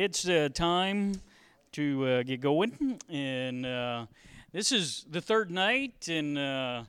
it's 0.00 0.28
uh, 0.28 0.48
time 0.54 1.20
to 1.72 2.06
uh, 2.06 2.22
get 2.22 2.40
going, 2.40 3.00
and 3.08 3.66
uh, 3.66 4.06
this 4.52 4.70
is 4.70 5.04
the 5.10 5.20
third 5.20 5.50
night, 5.50 6.06
and 6.06 6.38
uh, 6.38 6.84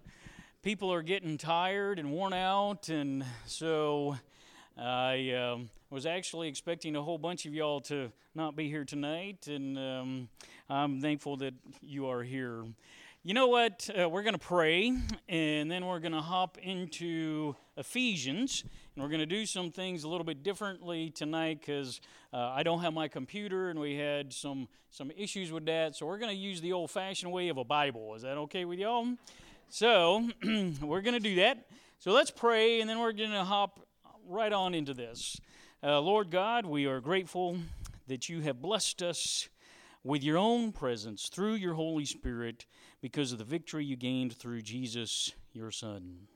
people 0.62 0.94
are 0.94 1.02
getting 1.02 1.36
tired 1.36 1.98
and 1.98 2.12
worn 2.12 2.34
out, 2.34 2.88
and 2.90 3.26
so 3.48 4.16
I 4.78 5.32
um, 5.32 5.72
was 5.90 6.06
actually 6.06 6.50
expecting 6.50 6.96
a 6.96 7.02
whole 7.02 7.18
bunch 7.18 7.48
of 7.48 7.54
y'all 7.56 7.82
to 7.82 8.12
not 8.36 8.56
be 8.56 8.70
here 8.70 8.86
tonight, 8.86 9.48
and 9.48 9.80
um, 9.80 10.30
I'm 10.70 11.02
thankful 11.02 11.36
that 11.38 11.56
you 11.82 12.06
are 12.10 12.22
here. 12.22 12.64
You 13.24 13.34
know 13.34 13.48
what? 13.48 13.90
Uh, 14.00 14.08
we're 14.08 14.22
going 14.22 14.34
to 14.34 14.40
pray, 14.40 14.96
and 15.28 15.72
then 15.72 15.88
we're 15.88 16.00
going 16.00 16.12
to 16.12 16.22
hop 16.22 16.60
into 16.60 17.56
Ephesians, 17.76 18.66
and 19.00 19.06
we're 19.06 19.12
going 19.12 19.22
to 19.22 19.26
do 19.26 19.46
some 19.46 19.72
things 19.72 20.04
a 20.04 20.10
little 20.10 20.26
bit 20.26 20.44
differently 20.44 21.10
tonight 21.10 21.62
because 21.62 22.02
uh, 22.34 22.52
I 22.54 22.64
don't 22.64 22.82
have 22.82 22.94
my 22.94 23.08
computer, 23.08 23.70
and 23.70 23.80
we 23.80 23.96
had 23.96 24.34
some 24.34 24.68
some 24.90 25.10
issues 25.16 25.54
with 25.54 25.68
that. 25.68 25.96
So 25.96 26.06
we're 26.06 26.18
going 26.18 26.36
to 26.36 26.38
use 26.38 26.60
the 26.60 26.74
old-fashioned 26.74 27.32
way 27.32 27.48
of 27.48 27.56
a 27.56 27.64
Bible. 27.64 28.14
Is 28.16 28.24
that 28.24 28.36
okay 28.36 28.66
with 28.66 28.78
y'all? 28.78 29.08
So 29.70 30.28
we're 30.82 31.00
going 31.00 31.14
to 31.14 31.22
do 31.22 31.36
that. 31.36 31.70
So 32.00 32.12
let's 32.12 32.30
pray, 32.30 32.82
and 32.82 32.90
then 32.90 33.00
we're 33.00 33.14
going 33.14 33.32
to 33.32 33.46
hop 33.46 33.88
right 34.28 34.52
on 34.52 34.74
into 34.74 34.94
this. 34.94 35.40
Uh, 35.82 36.02
Lord 36.02 36.30
God, 36.30 36.66
we 36.66 36.86
are 36.86 37.00
grateful 37.00 37.58
that 38.08 38.28
you 38.28 38.42
have 38.42 38.62
blessed 38.62 39.02
us 39.02 39.48
with 40.04 40.26
your 40.26 40.38
own 40.38 40.74
presence 40.74 41.30
through 41.30 41.54
your 41.54 41.76
Holy 41.76 42.04
Spirit 42.04 42.66
because 43.00 43.32
of 43.32 43.38
the 43.38 43.46
victory 43.46 43.86
you 43.86 43.96
gained 43.96 44.34
through 44.34 44.62
Jesus, 44.62 45.32
your 45.54 45.72
Son. 45.72 46.28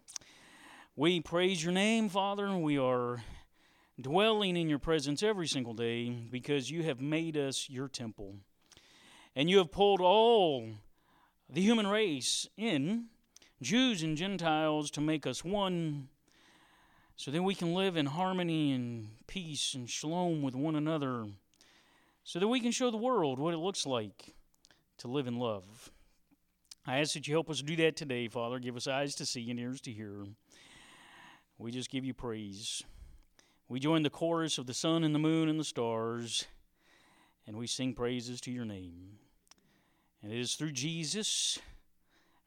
We 0.95 1.21
praise 1.21 1.63
your 1.63 1.73
name, 1.73 2.07
Father, 2.07 2.45
and 2.45 2.61
we 2.61 2.77
are 2.77 3.23
dwelling 3.99 4.55
in 4.55 4.69
your 4.69 4.77
presence 4.77 5.23
every 5.23 5.47
single 5.47 5.73
day 5.73 6.11
because 6.11 6.69
you 6.69 6.83
have 6.83 7.01
made 7.01 7.35
us 7.35 7.67
your 7.67 7.87
temple. 7.87 8.35
And 9.35 9.49
you 9.49 9.57
have 9.57 9.71
pulled 9.71 10.01
all 10.01 10.69
the 11.49 11.61
human 11.61 11.87
race 11.87 12.47
in, 12.57 13.05
Jews 13.59 14.03
and 14.03 14.15
Gentiles, 14.15 14.91
to 14.91 15.01
make 15.01 15.25
us 15.25 15.43
one 15.43 16.09
so 17.15 17.31
that 17.31 17.41
we 17.41 17.55
can 17.55 17.73
live 17.73 17.97
in 17.97 18.05
harmony 18.05 18.71
and 18.71 19.07
peace 19.25 19.73
and 19.73 19.89
shalom 19.89 20.43
with 20.43 20.53
one 20.53 20.75
another, 20.75 21.25
so 22.23 22.37
that 22.37 22.47
we 22.47 22.59
can 22.59 22.71
show 22.71 22.91
the 22.91 22.97
world 22.97 23.39
what 23.39 23.55
it 23.55 23.57
looks 23.57 23.87
like 23.87 24.35
to 24.99 25.07
live 25.07 25.25
in 25.25 25.39
love. 25.39 25.91
I 26.85 26.99
ask 26.99 27.15
that 27.15 27.27
you 27.27 27.33
help 27.33 27.49
us 27.49 27.63
do 27.63 27.75
that 27.77 27.95
today, 27.95 28.27
Father. 28.27 28.59
Give 28.59 28.75
us 28.75 28.85
eyes 28.85 29.15
to 29.15 29.25
see 29.25 29.49
and 29.49 29.59
ears 29.59 29.81
to 29.81 29.91
hear. 29.91 30.27
We 31.57 31.71
just 31.71 31.89
give 31.89 32.03
you 32.03 32.13
praise. 32.13 32.83
We 33.69 33.79
join 33.79 34.03
the 34.03 34.09
chorus 34.09 34.57
of 34.57 34.67
the 34.67 34.73
sun 34.73 35.03
and 35.03 35.13
the 35.13 35.19
moon 35.19 35.49
and 35.49 35.59
the 35.59 35.63
stars, 35.63 36.45
and 37.47 37.57
we 37.57 37.67
sing 37.67 37.93
praises 37.93 38.41
to 38.41 38.51
your 38.51 38.65
name. 38.65 39.19
And 40.21 40.31
it 40.31 40.39
is 40.39 40.55
through 40.55 40.71
Jesus, 40.71 41.59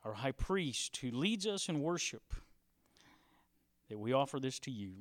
our 0.04 0.14
high 0.14 0.32
priest, 0.32 0.96
who 0.98 1.10
leads 1.10 1.46
us 1.46 1.68
in 1.68 1.80
worship, 1.80 2.34
that 3.88 3.98
we 3.98 4.12
offer 4.12 4.40
this 4.40 4.58
to 4.60 4.70
you. 4.70 4.92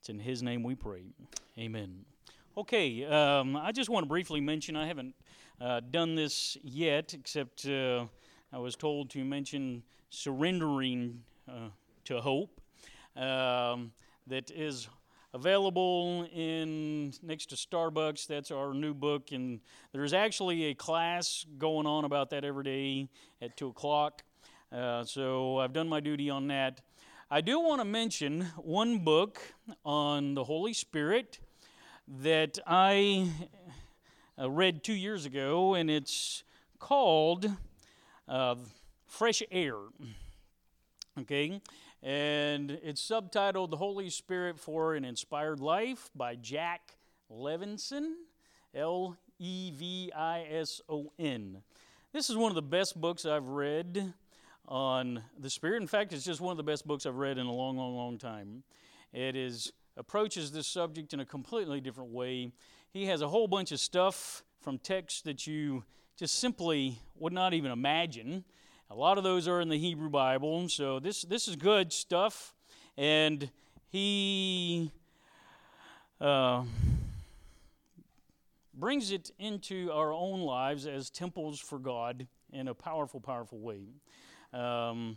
It's 0.00 0.08
in 0.08 0.18
his 0.18 0.42
name 0.42 0.62
we 0.62 0.74
pray. 0.74 1.04
Amen. 1.58 2.04
Okay, 2.56 3.04
um, 3.04 3.56
I 3.56 3.72
just 3.72 3.90
want 3.90 4.04
to 4.04 4.08
briefly 4.08 4.40
mention 4.40 4.76
I 4.76 4.86
haven't 4.86 5.14
uh, 5.60 5.80
done 5.90 6.14
this 6.14 6.56
yet, 6.62 7.14
except. 7.14 7.66
Uh, 7.66 8.06
I 8.52 8.58
was 8.58 8.76
told 8.76 9.10
to 9.10 9.24
mention 9.24 9.82
surrendering 10.10 11.24
uh, 11.48 11.70
to 12.04 12.20
hope 12.20 12.60
um, 13.16 13.92
that 14.26 14.50
is 14.50 14.88
available 15.32 16.28
in 16.32 17.12
next 17.22 17.50
to 17.50 17.56
Starbucks. 17.56 18.26
That's 18.26 18.50
our 18.50 18.72
new 18.72 18.94
book, 18.94 19.32
and 19.32 19.60
there's 19.92 20.12
actually 20.12 20.64
a 20.66 20.74
class 20.74 21.44
going 21.58 21.86
on 21.86 22.04
about 22.04 22.30
that 22.30 22.44
every 22.44 22.64
day 22.64 23.08
at 23.42 23.56
two 23.56 23.68
o'clock. 23.68 24.22
Uh, 24.72 25.04
so 25.04 25.58
I've 25.58 25.72
done 25.72 25.88
my 25.88 26.00
duty 26.00 26.30
on 26.30 26.48
that. 26.48 26.80
I 27.30 27.40
do 27.40 27.58
want 27.58 27.80
to 27.80 27.84
mention 27.84 28.42
one 28.56 28.98
book 28.98 29.40
on 29.84 30.34
the 30.34 30.44
Holy 30.44 30.72
Spirit 30.72 31.40
that 32.22 32.58
I 32.66 33.28
uh, 34.38 34.50
read 34.50 34.84
two 34.84 34.94
years 34.94 35.26
ago, 35.26 35.74
and 35.74 35.90
it's 35.90 36.44
called 36.78 37.50
uh, 38.28 38.56
Fresh 39.06 39.42
Air. 39.50 39.76
Okay? 41.20 41.60
And 42.04 42.78
it's 42.82 43.00
subtitled 43.00 43.70
The 43.70 43.78
Holy 43.78 44.10
Spirit 44.10 44.60
for 44.60 44.94
an 44.94 45.06
Inspired 45.06 45.58
Life 45.58 46.10
by 46.14 46.34
Jack 46.34 46.98
Levison, 47.30 48.16
L 48.74 49.16
E 49.38 49.70
V 49.70 50.12
I 50.14 50.42
S 50.50 50.82
O 50.86 51.10
N. 51.18 51.62
This 52.12 52.28
is 52.28 52.36
one 52.36 52.50
of 52.50 52.56
the 52.56 52.60
best 52.62 53.00
books 53.00 53.24
I've 53.24 53.46
read 53.46 54.12
on 54.68 55.22
the 55.40 55.48
Spirit. 55.48 55.80
In 55.80 55.88
fact, 55.88 56.12
it's 56.12 56.26
just 56.26 56.42
one 56.42 56.50
of 56.50 56.58
the 56.58 56.62
best 56.62 56.86
books 56.86 57.06
I've 57.06 57.16
read 57.16 57.38
in 57.38 57.46
a 57.46 57.52
long, 57.52 57.78
long, 57.78 57.96
long 57.96 58.18
time. 58.18 58.64
It 59.14 59.34
is 59.34 59.72
approaches 59.96 60.52
this 60.52 60.66
subject 60.66 61.14
in 61.14 61.20
a 61.20 61.24
completely 61.24 61.80
different 61.80 62.10
way. 62.10 62.52
He 62.90 63.06
has 63.06 63.22
a 63.22 63.28
whole 63.28 63.48
bunch 63.48 63.72
of 63.72 63.80
stuff 63.80 64.44
from 64.60 64.76
texts 64.76 65.22
that 65.22 65.46
you 65.46 65.84
just 66.18 66.34
simply 66.34 66.98
would 67.16 67.32
not 67.32 67.54
even 67.54 67.70
imagine. 67.70 68.44
A 68.90 68.94
lot 68.94 69.16
of 69.16 69.24
those 69.24 69.48
are 69.48 69.62
in 69.62 69.70
the 69.70 69.78
Hebrew 69.78 70.10
Bible, 70.10 70.68
so 70.68 71.00
this, 71.00 71.22
this 71.22 71.48
is 71.48 71.56
good 71.56 71.90
stuff. 71.90 72.54
And 72.98 73.50
he 73.88 74.92
uh, 76.20 76.64
brings 78.74 79.10
it 79.10 79.30
into 79.38 79.90
our 79.90 80.12
own 80.12 80.42
lives 80.42 80.86
as 80.86 81.08
temples 81.08 81.58
for 81.58 81.78
God 81.78 82.26
in 82.52 82.68
a 82.68 82.74
powerful, 82.74 83.20
powerful 83.20 83.58
way. 83.58 83.88
Um, 84.52 85.16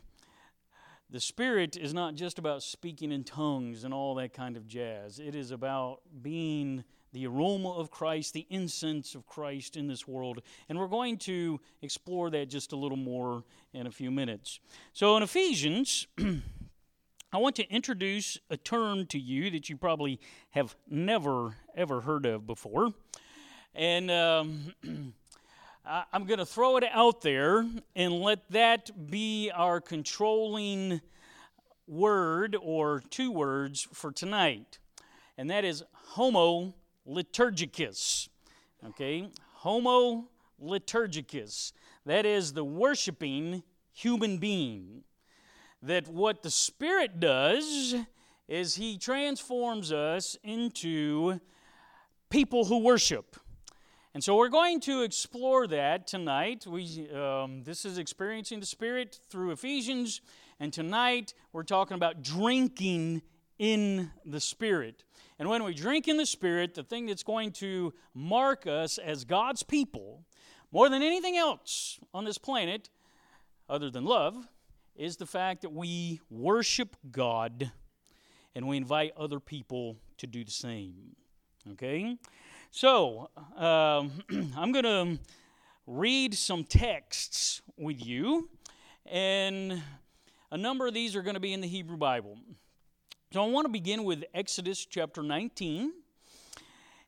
the 1.09 1.19
Spirit 1.19 1.75
is 1.75 1.94
not 1.94 2.16
just 2.16 2.39
about 2.39 2.63
speaking 2.63 3.11
in 3.11 3.25
tongues 3.25 3.83
and 3.83 3.94
all 3.94 4.16
that 4.16 4.33
kind 4.33 4.56
of 4.56 4.66
jazz, 4.66 5.19
it 5.19 5.35
is 5.35 5.51
about 5.51 6.00
being 6.22 6.85
the 7.17 7.25
aroma 7.25 7.72
of 7.72 7.89
Christ, 7.89 8.33
the 8.33 8.45
incense 8.51 9.16
of 9.16 9.25
Christ 9.25 9.75
in 9.75 9.88
this 9.88 10.07
world. 10.07 10.44
And 10.69 10.78
we're 10.78 10.88
going 10.88 11.17
to 11.19 11.59
explore 11.81 12.29
that 12.29 12.47
just 12.47 12.73
a 12.73 12.75
little 12.75 12.97
more 12.97 13.44
in 13.73 13.88
a 13.88 13.91
few 13.91 14.11
minutes. 14.11 14.59
So 14.94 15.17
in 15.17 15.23
Ephesians, 15.23 16.06
I 17.33 17.38
want 17.38 17.56
to 17.56 17.67
introduce 17.72 18.38
a 18.51 18.57
term 18.57 19.07
to 19.07 19.17
you 19.17 19.50
that 19.50 19.67
you 19.67 19.77
probably 19.77 20.19
have 20.51 20.75
never, 20.88 21.56
ever 21.75 22.01
heard 22.01 22.27
of 22.27 22.45
before. 22.45 22.94
And 23.73 24.11
um, 24.11 24.73
I'm 26.13 26.25
going 26.25 26.38
to 26.38 26.45
throw 26.45 26.77
it 26.77 26.83
out 26.91 27.22
there 27.22 27.66
and 27.95 28.13
let 28.13 28.47
that 28.51 29.09
be 29.09 29.50
our 29.56 29.81
controlling 29.81 31.01
word 31.88 32.56
or 32.61 33.01
two 33.09 33.31
words 33.31 33.88
for 33.91 34.11
tonight. 34.11 34.77
And 35.35 35.50
that 35.50 35.66
is 35.66 35.83
homo 35.94 36.75
liturgicus. 37.07 38.29
Okay? 38.85 39.29
Homo 39.53 40.29
liturgicus. 40.62 41.72
That 42.06 42.25
is 42.25 42.53
the 42.53 42.63
worshiping 42.63 43.63
human 43.94 44.38
being. 44.38 45.03
That 45.81 46.07
what 46.07 46.44
the 46.44 46.51
Spirit 46.51 47.19
does 47.19 47.95
is 48.47 48.75
He 48.75 48.97
transforms 48.97 49.91
us 49.91 50.38
into 50.44 51.40
people 52.29 52.66
who 52.66 52.79
worship. 52.79 53.38
And 54.13 54.24
so 54.24 54.35
we're 54.35 54.50
going 54.50 54.79
to 54.81 55.03
explore 55.03 55.68
that 55.68 56.07
tonight. 56.07 56.66
We, 56.68 57.07
um, 57.12 57.63
this 57.63 57.85
is 57.85 58.00
experiencing 58.00 58.59
the 58.59 58.66
Spirit 58.66 59.19
through 59.29 59.51
Ephesians, 59.51 60.22
and 60.59 60.74
tonight 60.74 61.35
we're 61.53 61.63
talking 61.63 61.95
about 61.95 62.24
drinking 62.24 63.22
in 63.59 64.12
the 64.25 64.39
Spirit. 64.39 65.03
And 65.40 65.50
when 65.50 65.64
we 65.64 65.74
drink 65.74 66.08
in 66.08 66.18
the 66.18 66.25
Spirit, 66.25 66.74
the 66.74 66.84
thing 66.84 67.06
that's 67.06 67.24
going 67.24 67.52
to 67.53 67.94
mark 68.14 68.66
us 68.66 68.98
as 68.98 69.24
God's 69.24 69.63
people, 69.63 70.25
more 70.72 70.89
than 70.89 71.04
anything 71.04 71.38
else 71.38 72.00
on 72.13 72.25
this 72.25 72.38
planet, 72.38 72.89
other 73.69 73.89
than 73.89 74.06
love, 74.06 74.48
is 74.95 75.18
the 75.18 75.25
fact 75.25 75.62
that 75.62 75.72
we 75.72 76.19
worship 76.30 76.95
God 77.12 77.72
and 78.56 78.68
we 78.68 78.78
invite 78.78 79.13
other 79.16 79.39
people 79.39 79.98
to 80.18 80.25
do 80.25 80.44
the 80.44 80.51
same. 80.51 81.16
Okay? 81.74 82.18
So, 82.72 83.30
um, 83.56 84.12
I'm 84.57 84.72
going 84.72 84.86
to 84.86 85.19
read 85.86 86.33
some 86.33 86.63
texts 86.63 87.62
with 87.78 88.04
you, 88.04 88.50
and 89.06 89.81
a 90.51 90.57
number 90.57 90.88
of 90.88 90.94
these 90.94 91.16
are 91.16 91.22
going 91.22 91.36
to 91.36 91.40
be 91.40 91.54
in 91.54 91.62
the 91.62 91.68
Hebrew 91.68 91.98
Bible. 91.98 92.40
So 93.33 93.44
I 93.44 93.47
want 93.50 93.65
to 93.65 93.69
begin 93.69 94.06
with 94.06 94.24
Exodus 94.33 94.85
chapter 94.85 95.21
19. 95.21 95.91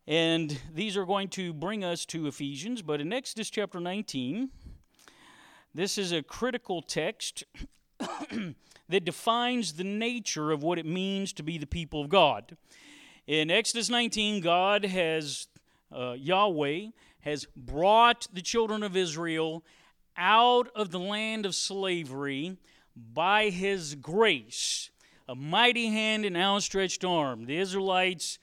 And 0.06 0.60
these 0.74 0.98
are 0.98 1.06
going 1.06 1.30
to 1.30 1.54
bring 1.54 1.86
us 1.86 2.06
to 2.08 2.28
Ephesians. 2.28 2.82
But 2.82 3.00
in 3.00 3.14
Exodus 3.14 3.50
chapter 3.50 3.80
19, 3.80 4.50
this 5.74 5.98
is 5.98 6.12
a 6.12 6.22
critical 6.22 6.82
text 6.82 7.46
that 8.90 9.06
defines 9.06 9.74
the 9.74 9.86
nature 9.86 10.52
of 10.52 10.62
what 10.62 10.78
it 10.78 10.86
means 10.86 11.32
to 11.34 11.42
be 11.42 11.58
the 11.58 11.66
people 11.66 12.02
of 12.02 12.10
God. 12.10 12.58
In 13.26 13.50
Exodus 13.50 13.90
19, 13.90 14.42
God 14.42 14.84
has 14.84 15.48
uh, 15.90 16.18
Yahweh 16.20 16.88
has 17.22 17.46
brought 17.56 18.28
the 18.34 18.42
children 18.42 18.84
of 18.84 18.98
Israel 18.98 19.64
out 20.18 20.68
of 20.76 20.92
the 20.92 21.00
land 21.00 21.46
of 21.46 21.56
slavery 21.56 22.58
by 22.94 23.50
his 23.50 23.96
grace, 23.96 24.90
a 25.30 25.36
mighty 25.36 25.90
hand 25.90 26.26
and 26.26 26.36
outstretched 26.36 27.06
arm. 27.06 27.46
The 27.46 27.58
Israelites 27.58 28.40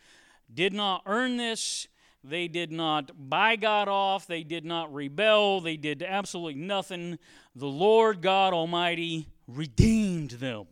did 0.55 0.73
not 0.73 1.03
earn 1.05 1.37
this. 1.37 1.88
They 2.23 2.47
did 2.47 2.71
not 2.71 3.11
buy 3.29 3.56
God 3.56 3.88
off. 3.88 4.29
They 4.29 4.44
did 4.44 4.65
not 4.65 4.94
rebel. 4.94 5.61
They 5.61 5.77
did 5.77 6.00
absolutely 6.00 6.55
nothing. 6.55 7.19
The 7.56 7.67
Lord 7.67 8.23
God 8.23 8.55
Almighty 8.55 9.27
redeemed 9.49 10.33
them. 10.33 10.67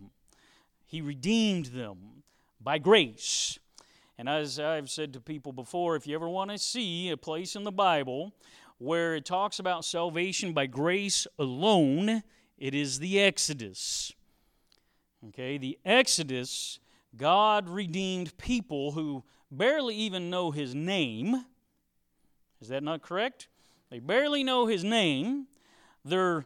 He 0.86 1.00
redeemed 1.00 1.66
them 1.66 2.22
by 2.60 2.78
grace. 2.78 3.58
And 4.16 4.28
as 4.28 4.60
I've 4.60 4.90
said 4.90 5.12
to 5.14 5.20
people 5.20 5.52
before, 5.52 5.96
if 5.96 6.06
you 6.06 6.14
ever 6.14 6.28
want 6.28 6.52
to 6.52 6.58
see 6.58 7.10
a 7.10 7.16
place 7.16 7.56
in 7.56 7.64
the 7.64 7.72
Bible 7.72 8.32
where 8.78 9.16
it 9.16 9.24
talks 9.24 9.58
about 9.58 9.84
salvation 9.84 10.52
by 10.52 10.66
grace 10.66 11.26
alone, 11.40 12.22
it 12.56 12.72
is 12.72 13.00
the 13.00 13.20
Exodus. 13.20 14.12
Okay, 15.28 15.56
the 15.56 15.78
Exodus, 15.86 16.78
God 17.16 17.70
redeemed 17.70 18.36
people 18.36 18.92
who 18.92 19.24
barely 19.50 19.94
even 19.94 20.28
know 20.28 20.50
his 20.50 20.74
name. 20.74 21.46
Is 22.60 22.68
that 22.68 22.82
not 22.82 23.00
correct? 23.00 23.48
They 23.90 24.00
barely 24.00 24.44
know 24.44 24.66
his 24.66 24.84
name. 24.84 25.46
They're 26.04 26.44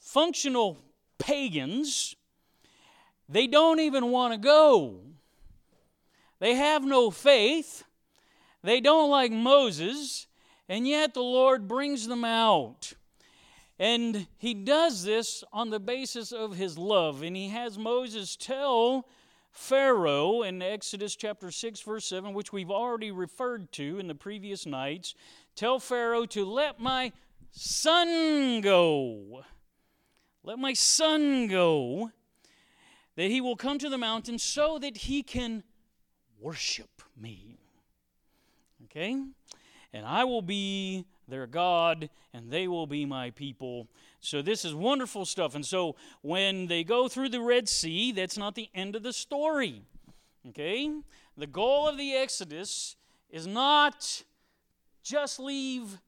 functional 0.00 0.78
pagans. 1.18 2.16
They 3.28 3.46
don't 3.46 3.78
even 3.78 4.10
want 4.10 4.32
to 4.32 4.38
go. 4.38 5.00
They 6.40 6.54
have 6.54 6.84
no 6.84 7.10
faith. 7.12 7.84
They 8.64 8.80
don't 8.80 9.10
like 9.10 9.30
Moses. 9.30 10.26
And 10.68 10.88
yet 10.88 11.14
the 11.14 11.22
Lord 11.22 11.68
brings 11.68 12.08
them 12.08 12.24
out. 12.24 12.94
And 13.78 14.26
he 14.36 14.54
does 14.54 15.04
this 15.04 15.44
on 15.52 15.70
the 15.70 15.78
basis 15.78 16.32
of 16.32 16.56
his 16.56 16.76
love. 16.76 17.22
And 17.22 17.36
he 17.36 17.48
has 17.50 17.78
Moses 17.78 18.36
tell 18.36 19.06
Pharaoh 19.52 20.42
in 20.42 20.60
Exodus 20.62 21.14
chapter 21.14 21.50
6, 21.50 21.80
verse 21.82 22.04
7, 22.06 22.34
which 22.34 22.52
we've 22.52 22.70
already 22.70 23.10
referred 23.10 23.70
to 23.72 23.98
in 23.98 24.08
the 24.08 24.14
previous 24.14 24.66
nights, 24.66 25.14
tell 25.54 25.78
Pharaoh 25.78 26.26
to 26.26 26.44
let 26.44 26.80
my 26.80 27.12
son 27.52 28.60
go. 28.60 29.44
Let 30.42 30.58
my 30.58 30.72
son 30.72 31.46
go, 31.46 32.10
that 33.16 33.30
he 33.30 33.40
will 33.40 33.56
come 33.56 33.78
to 33.78 33.88
the 33.88 33.98
mountain 33.98 34.38
so 34.38 34.78
that 34.78 34.96
he 34.96 35.22
can 35.22 35.62
worship 36.40 37.02
me. 37.20 37.58
Okay? 38.84 39.20
And 39.92 40.06
I 40.06 40.24
will 40.24 40.42
be 40.42 41.04
their 41.28 41.46
God, 41.46 42.08
and 42.32 42.50
they 42.50 42.66
will 42.66 42.86
be 42.86 43.04
my 43.04 43.30
people. 43.30 43.88
So, 44.20 44.42
this 44.42 44.64
is 44.64 44.74
wonderful 44.74 45.24
stuff. 45.24 45.54
And 45.54 45.64
so, 45.64 45.96
when 46.22 46.66
they 46.66 46.84
go 46.84 47.08
through 47.08 47.28
the 47.28 47.40
Red 47.40 47.68
Sea, 47.68 48.12
that's 48.12 48.38
not 48.38 48.54
the 48.54 48.70
end 48.74 48.96
of 48.96 49.02
the 49.02 49.12
story. 49.12 49.82
Okay? 50.48 50.90
The 51.36 51.46
goal 51.46 51.88
of 51.88 51.96
the 51.96 52.14
Exodus 52.14 52.96
is 53.30 53.46
not 53.46 54.24
just 55.02 55.38
leave 55.38 56.00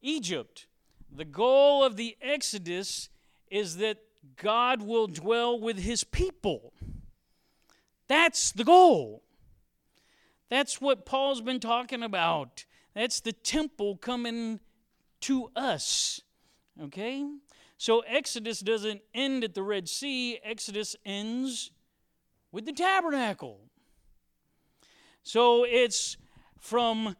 Egypt. 0.00 0.66
The 1.14 1.24
goal 1.24 1.84
of 1.84 1.96
the 1.96 2.16
Exodus 2.22 3.10
is 3.50 3.76
that 3.76 3.98
God 4.36 4.82
will 4.82 5.06
dwell 5.06 5.58
with 5.58 5.78
his 5.78 6.04
people. 6.04 6.72
That's 8.08 8.52
the 8.52 8.64
goal. 8.64 9.22
That's 10.48 10.80
what 10.80 11.06
Paul's 11.06 11.40
been 11.40 11.60
talking 11.60 12.02
about. 12.02 12.64
That's 12.94 13.20
the 13.20 13.32
temple 13.32 13.96
coming 13.96 14.60
to 15.22 15.50
us. 15.56 16.20
Okay? 16.80 17.26
So 17.78 18.00
Exodus 18.00 18.60
doesn't 18.60 19.02
end 19.14 19.44
at 19.44 19.54
the 19.54 19.62
Red 19.62 19.88
Sea, 19.88 20.38
Exodus 20.44 20.94
ends 21.04 21.70
with 22.52 22.66
the 22.66 22.72
tabernacle. 22.72 23.60
So 25.22 25.64
it's 25.64 26.16
from 26.58 27.16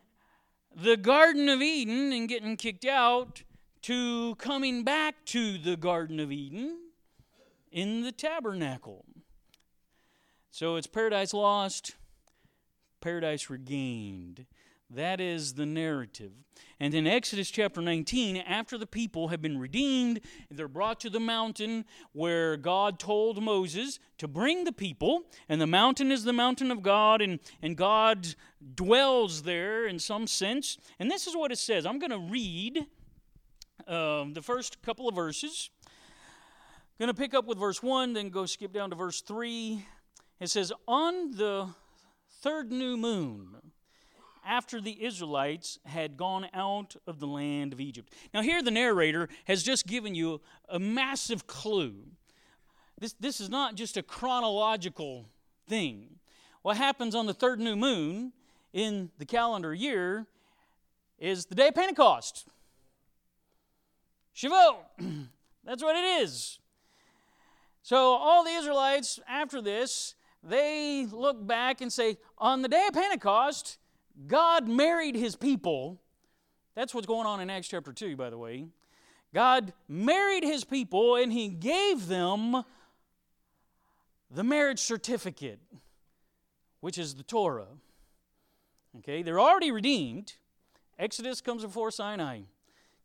the 0.74 0.96
Garden 0.96 1.48
of 1.48 1.62
Eden 1.62 2.12
and 2.12 2.28
getting 2.28 2.56
kicked 2.56 2.84
out 2.84 3.42
to 3.82 4.34
coming 4.36 4.84
back 4.84 5.24
to 5.26 5.58
the 5.58 5.76
Garden 5.76 6.20
of 6.20 6.30
Eden 6.30 6.78
in 7.70 8.02
the 8.02 8.12
tabernacle. 8.12 9.04
So 10.50 10.76
it's 10.76 10.86
paradise 10.86 11.34
lost, 11.34 11.96
paradise 13.00 13.50
regained. 13.50 14.46
That 14.94 15.22
is 15.22 15.54
the 15.54 15.64
narrative. 15.64 16.32
And 16.78 16.92
in 16.92 17.06
Exodus 17.06 17.50
chapter 17.50 17.80
19, 17.80 18.36
after 18.36 18.76
the 18.76 18.86
people 18.86 19.28
have 19.28 19.40
been 19.40 19.58
redeemed, 19.58 20.20
they're 20.50 20.68
brought 20.68 21.00
to 21.00 21.08
the 21.08 21.20
mountain 21.20 21.86
where 22.12 22.58
God 22.58 22.98
told 22.98 23.42
Moses 23.42 23.98
to 24.18 24.28
bring 24.28 24.64
the 24.64 24.72
people. 24.72 25.22
And 25.48 25.60
the 25.60 25.66
mountain 25.66 26.12
is 26.12 26.24
the 26.24 26.32
mountain 26.34 26.70
of 26.70 26.82
God, 26.82 27.22
and, 27.22 27.40
and 27.62 27.74
God 27.74 28.34
dwells 28.74 29.44
there 29.44 29.86
in 29.86 29.98
some 29.98 30.26
sense. 30.26 30.76
And 30.98 31.10
this 31.10 31.26
is 31.26 31.34
what 31.34 31.52
it 31.52 31.58
says. 31.58 31.86
I'm 31.86 31.98
going 31.98 32.10
to 32.10 32.30
read 32.30 32.86
uh, 33.88 34.26
the 34.30 34.42
first 34.42 34.82
couple 34.82 35.08
of 35.08 35.14
verses. 35.14 35.70
I'm 35.86 37.06
going 37.06 37.14
to 37.14 37.18
pick 37.18 37.32
up 37.32 37.46
with 37.46 37.58
verse 37.58 37.82
1, 37.82 38.12
then 38.12 38.28
go 38.28 38.44
skip 38.44 38.74
down 38.74 38.90
to 38.90 38.96
verse 38.96 39.22
3. 39.22 39.86
It 40.38 40.50
says, 40.50 40.70
On 40.86 41.30
the 41.30 41.68
third 42.42 42.70
new 42.70 42.98
moon, 42.98 43.71
after 44.44 44.80
the 44.80 45.04
Israelites 45.04 45.78
had 45.84 46.16
gone 46.16 46.46
out 46.54 46.96
of 47.06 47.20
the 47.20 47.26
land 47.26 47.72
of 47.72 47.80
Egypt. 47.80 48.12
Now, 48.32 48.42
here 48.42 48.62
the 48.62 48.70
narrator 48.70 49.28
has 49.44 49.62
just 49.62 49.86
given 49.86 50.14
you 50.14 50.40
a 50.68 50.78
massive 50.78 51.46
clue. 51.46 51.94
This, 52.98 53.14
this 53.18 53.40
is 53.40 53.48
not 53.48 53.74
just 53.74 53.96
a 53.96 54.02
chronological 54.02 55.28
thing. 55.68 56.18
What 56.62 56.76
happens 56.76 57.14
on 57.14 57.26
the 57.26 57.34
third 57.34 57.58
new 57.58 57.76
moon 57.76 58.32
in 58.72 59.10
the 59.18 59.26
calendar 59.26 59.74
year 59.74 60.26
is 61.18 61.46
the 61.46 61.54
day 61.54 61.68
of 61.68 61.74
Pentecost. 61.74 62.46
Shavuot. 64.36 64.76
That's 65.64 65.82
what 65.82 65.96
it 65.96 66.22
is. 66.22 66.58
So, 67.82 67.96
all 67.96 68.44
the 68.44 68.50
Israelites, 68.50 69.20
after 69.28 69.60
this, 69.60 70.14
they 70.42 71.06
look 71.10 71.44
back 71.46 71.80
and 71.80 71.92
say, 71.92 72.18
on 72.38 72.62
the 72.62 72.68
day 72.68 72.86
of 72.86 72.94
Pentecost, 72.94 73.78
God 74.26 74.68
married 74.68 75.14
his 75.14 75.36
people. 75.36 76.00
That's 76.74 76.94
what's 76.94 77.06
going 77.06 77.26
on 77.26 77.40
in 77.40 77.50
Acts 77.50 77.68
chapter 77.68 77.92
2, 77.92 78.16
by 78.16 78.30
the 78.30 78.38
way. 78.38 78.66
God 79.34 79.72
married 79.88 80.44
his 80.44 80.64
people 80.64 81.16
and 81.16 81.32
he 81.32 81.48
gave 81.48 82.06
them 82.06 82.64
the 84.30 84.44
marriage 84.44 84.78
certificate, 84.78 85.60
which 86.80 86.98
is 86.98 87.14
the 87.14 87.22
Torah. 87.22 87.66
Okay, 88.98 89.22
they're 89.22 89.40
already 89.40 89.70
redeemed. 89.70 90.34
Exodus 90.98 91.40
comes 91.40 91.62
before 91.62 91.90
Sinai. 91.90 92.40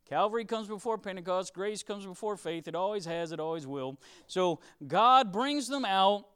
Calvary 0.08 0.44
comes 0.44 0.68
before 0.68 0.96
Pentecost. 0.96 1.52
Grace 1.52 1.82
comes 1.82 2.06
before 2.06 2.36
faith. 2.36 2.66
It 2.68 2.74
always 2.74 3.04
has, 3.04 3.32
it 3.32 3.40
always 3.40 3.66
will. 3.66 3.98
So 4.26 4.60
God 4.86 5.32
brings 5.32 5.68
them 5.68 5.84
out. 5.84 6.26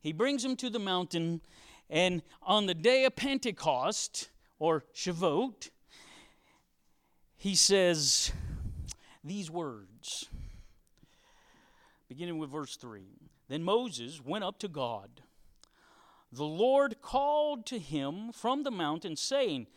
He 0.00 0.12
brings 0.12 0.42
them 0.42 0.56
to 0.56 0.70
the 0.70 0.78
mountain, 0.78 1.40
and 1.88 2.22
on 2.42 2.66
the 2.66 2.74
day 2.74 3.04
of 3.04 3.14
Pentecost, 3.16 4.30
or 4.58 4.84
Shavuot, 4.94 5.70
he 7.36 7.54
says 7.54 8.32
these 9.22 9.50
words, 9.50 10.28
beginning 12.08 12.38
with 12.38 12.50
verse 12.50 12.76
3. 12.76 13.02
Then 13.48 13.62
Moses 13.62 14.20
went 14.24 14.44
up 14.44 14.58
to 14.60 14.68
God. 14.68 15.22
The 16.32 16.44
Lord 16.44 17.00
called 17.00 17.66
to 17.66 17.78
him 17.78 18.32
from 18.32 18.64
the 18.64 18.70
mountain, 18.70 19.14
saying, 19.16 19.68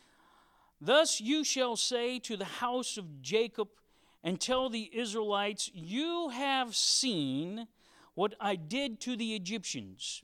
Thus 0.82 1.22
you 1.22 1.44
shall 1.44 1.76
say 1.76 2.20
to 2.20 2.36
the 2.36 2.46
house 2.46 2.98
of 2.98 3.22
Jacob 3.22 3.68
and 4.24 4.40
tell 4.40 4.70
the 4.70 4.90
Israelites, 4.94 5.70
You 5.74 6.30
have 6.30 6.76
seen 6.76 7.68
what 8.16 8.34
I 8.40 8.56
did 8.56 9.00
to 9.02 9.16
the 9.16 9.36
Egyptians. 9.36 10.24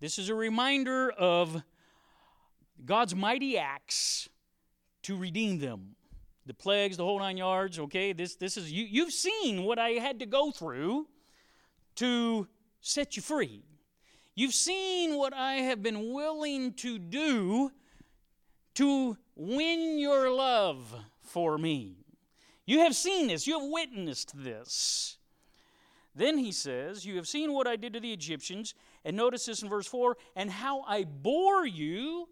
This 0.00 0.18
is 0.18 0.30
a 0.30 0.34
reminder 0.34 1.10
of 1.10 1.62
God's 2.86 3.14
mighty 3.14 3.58
acts 3.58 4.30
to 5.02 5.16
redeem 5.16 5.58
them. 5.58 5.94
The 6.46 6.54
plagues, 6.54 6.96
the 6.96 7.04
whole 7.04 7.18
nine 7.18 7.36
yards, 7.36 7.78
okay? 7.78 8.14
This, 8.14 8.34
this 8.36 8.56
is, 8.56 8.72
you, 8.72 8.84
you've 8.84 9.12
seen 9.12 9.64
what 9.64 9.78
I 9.78 9.90
had 9.90 10.18
to 10.20 10.26
go 10.26 10.50
through 10.50 11.06
to 11.96 12.48
set 12.80 13.14
you 13.16 13.22
free. 13.22 13.62
You've 14.34 14.54
seen 14.54 15.16
what 15.16 15.34
I 15.34 15.54
have 15.54 15.82
been 15.82 16.14
willing 16.14 16.72
to 16.74 16.98
do 16.98 17.70
to 18.74 19.18
win 19.36 19.98
your 19.98 20.30
love 20.30 20.94
for 21.20 21.58
me. 21.58 22.06
You 22.64 22.80
have 22.80 22.96
seen 22.96 23.26
this, 23.26 23.46
you 23.46 23.60
have 23.60 23.68
witnessed 23.68 24.32
this. 24.34 25.18
Then 26.14 26.38
he 26.38 26.52
says, 26.52 27.04
You 27.04 27.16
have 27.16 27.28
seen 27.28 27.52
what 27.52 27.66
I 27.66 27.76
did 27.76 27.92
to 27.92 28.00
the 28.00 28.12
Egyptians, 28.12 28.74
and 29.04 29.16
notice 29.16 29.46
this 29.46 29.62
in 29.62 29.68
verse 29.68 29.86
4 29.86 30.16
and 30.36 30.50
how 30.50 30.82
I 30.82 31.04
bore 31.04 31.66
you 31.66 32.28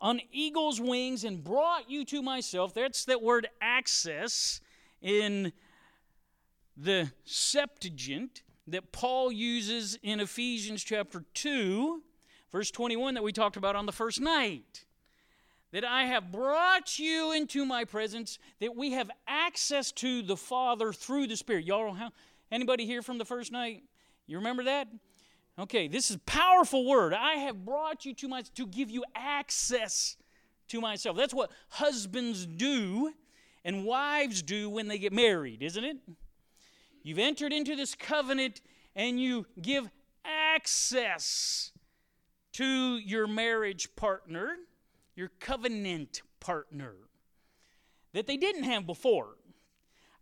on 0.00 0.20
eagle's 0.32 0.80
wings 0.80 1.24
and 1.24 1.42
brought 1.42 1.90
you 1.90 2.04
to 2.06 2.22
myself. 2.22 2.74
That's 2.74 3.04
that 3.06 3.22
word 3.22 3.48
access 3.60 4.60
in 5.02 5.52
the 6.76 7.10
Septuagint 7.24 8.42
that 8.68 8.92
Paul 8.92 9.32
uses 9.32 9.98
in 10.02 10.20
Ephesians 10.20 10.84
chapter 10.84 11.24
2, 11.34 12.02
verse 12.52 12.70
21, 12.70 13.14
that 13.14 13.22
we 13.22 13.32
talked 13.32 13.56
about 13.56 13.76
on 13.76 13.86
the 13.86 13.92
first 13.92 14.20
night. 14.20 14.84
That 15.72 15.84
I 15.84 16.04
have 16.04 16.32
brought 16.32 16.98
you 16.98 17.32
into 17.32 17.64
my 17.66 17.84
presence, 17.84 18.38
that 18.60 18.74
we 18.74 18.92
have 18.92 19.10
access 19.26 19.92
to 19.92 20.22
the 20.22 20.36
Father 20.36 20.92
through 20.92 21.26
the 21.26 21.36
Spirit. 21.36 21.66
Y'all, 21.66 21.92
how, 21.92 22.10
anybody 22.50 22.86
here 22.86 23.02
from 23.02 23.18
the 23.18 23.24
first 23.24 23.52
night? 23.52 23.82
You 24.28 24.36
remember 24.36 24.64
that? 24.64 24.86
Okay, 25.58 25.88
this 25.88 26.10
is 26.10 26.18
powerful 26.24 26.86
word. 26.86 27.12
I 27.12 27.32
have 27.32 27.64
brought 27.64 28.04
you 28.04 28.14
to 28.14 28.28
my 28.28 28.42
to 28.54 28.66
give 28.66 28.90
you 28.90 29.04
access 29.16 30.16
to 30.68 30.80
myself. 30.80 31.16
That's 31.16 31.34
what 31.34 31.50
husbands 31.68 32.46
do 32.46 33.12
and 33.64 33.84
wives 33.84 34.42
do 34.42 34.70
when 34.70 34.86
they 34.86 34.98
get 34.98 35.12
married, 35.12 35.62
isn't 35.62 35.82
it? 35.82 35.96
You've 37.02 37.18
entered 37.18 37.52
into 37.52 37.74
this 37.74 37.94
covenant 37.94 38.60
and 38.94 39.20
you 39.20 39.46
give 39.60 39.88
access 40.24 41.72
to 42.52 42.98
your 42.98 43.26
marriage 43.26 43.94
partner, 43.96 44.56
your 45.16 45.30
covenant 45.40 46.22
partner, 46.38 46.94
that 48.12 48.26
they 48.26 48.36
didn't 48.36 48.64
have 48.64 48.86
before. 48.86 49.36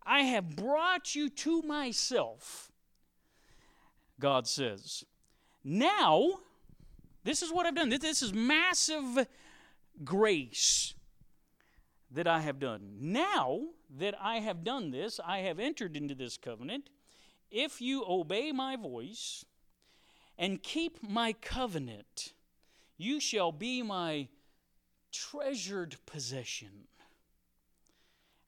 I 0.05 0.21
have 0.21 0.55
brought 0.55 1.13
you 1.13 1.29
to 1.29 1.61
myself, 1.63 2.71
God 4.19 4.47
says. 4.47 5.03
Now, 5.63 6.39
this 7.23 7.41
is 7.41 7.51
what 7.51 7.65
I've 7.65 7.75
done. 7.75 7.89
This 7.89 8.21
is 8.21 8.33
massive 8.33 9.27
grace 10.03 10.93
that 12.11 12.27
I 12.27 12.39
have 12.39 12.59
done. 12.59 12.97
Now 12.99 13.61
that 13.97 14.15
I 14.21 14.37
have 14.37 14.63
done 14.63 14.91
this, 14.91 15.19
I 15.23 15.39
have 15.39 15.59
entered 15.59 15.97
into 15.97 16.15
this 16.15 16.37
covenant. 16.37 16.89
If 17.51 17.81
you 17.81 18.03
obey 18.07 18.51
my 18.51 18.75
voice 18.75 19.45
and 20.37 20.63
keep 20.63 21.01
my 21.07 21.33
covenant, 21.33 22.33
you 22.97 23.19
shall 23.19 23.51
be 23.51 23.81
my 23.81 24.27
treasured 25.11 25.97
possession 26.05 26.87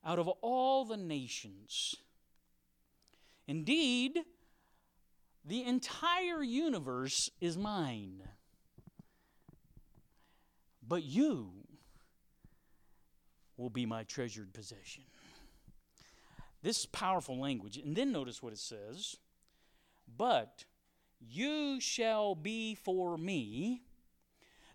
out 0.06 0.20
of 0.20 0.28
all 0.42 0.86
the 0.86 0.98
nations. 0.98 1.96
Indeed, 3.48 4.20
the 5.46 5.64
entire 5.64 6.44
universe 6.44 7.30
is 7.40 7.58
mine. 7.58 8.22
But 10.88 11.04
you 11.04 11.52
will 13.58 13.70
be 13.70 13.86
my 13.86 14.04
treasured 14.04 14.54
possession. 14.54 15.04
This 16.62 16.80
is 16.80 16.86
powerful 16.88 17.40
language. 17.40 17.78
And 17.78 17.96
then 17.96 18.12
notice 18.12 18.42
what 18.42 18.54
it 18.54 18.60
says 18.60 19.18
But 20.18 20.66
you 21.20 21.80
shall 21.80 22.36
be 22.36 22.76
for 22.76 23.18
me. 23.18 23.84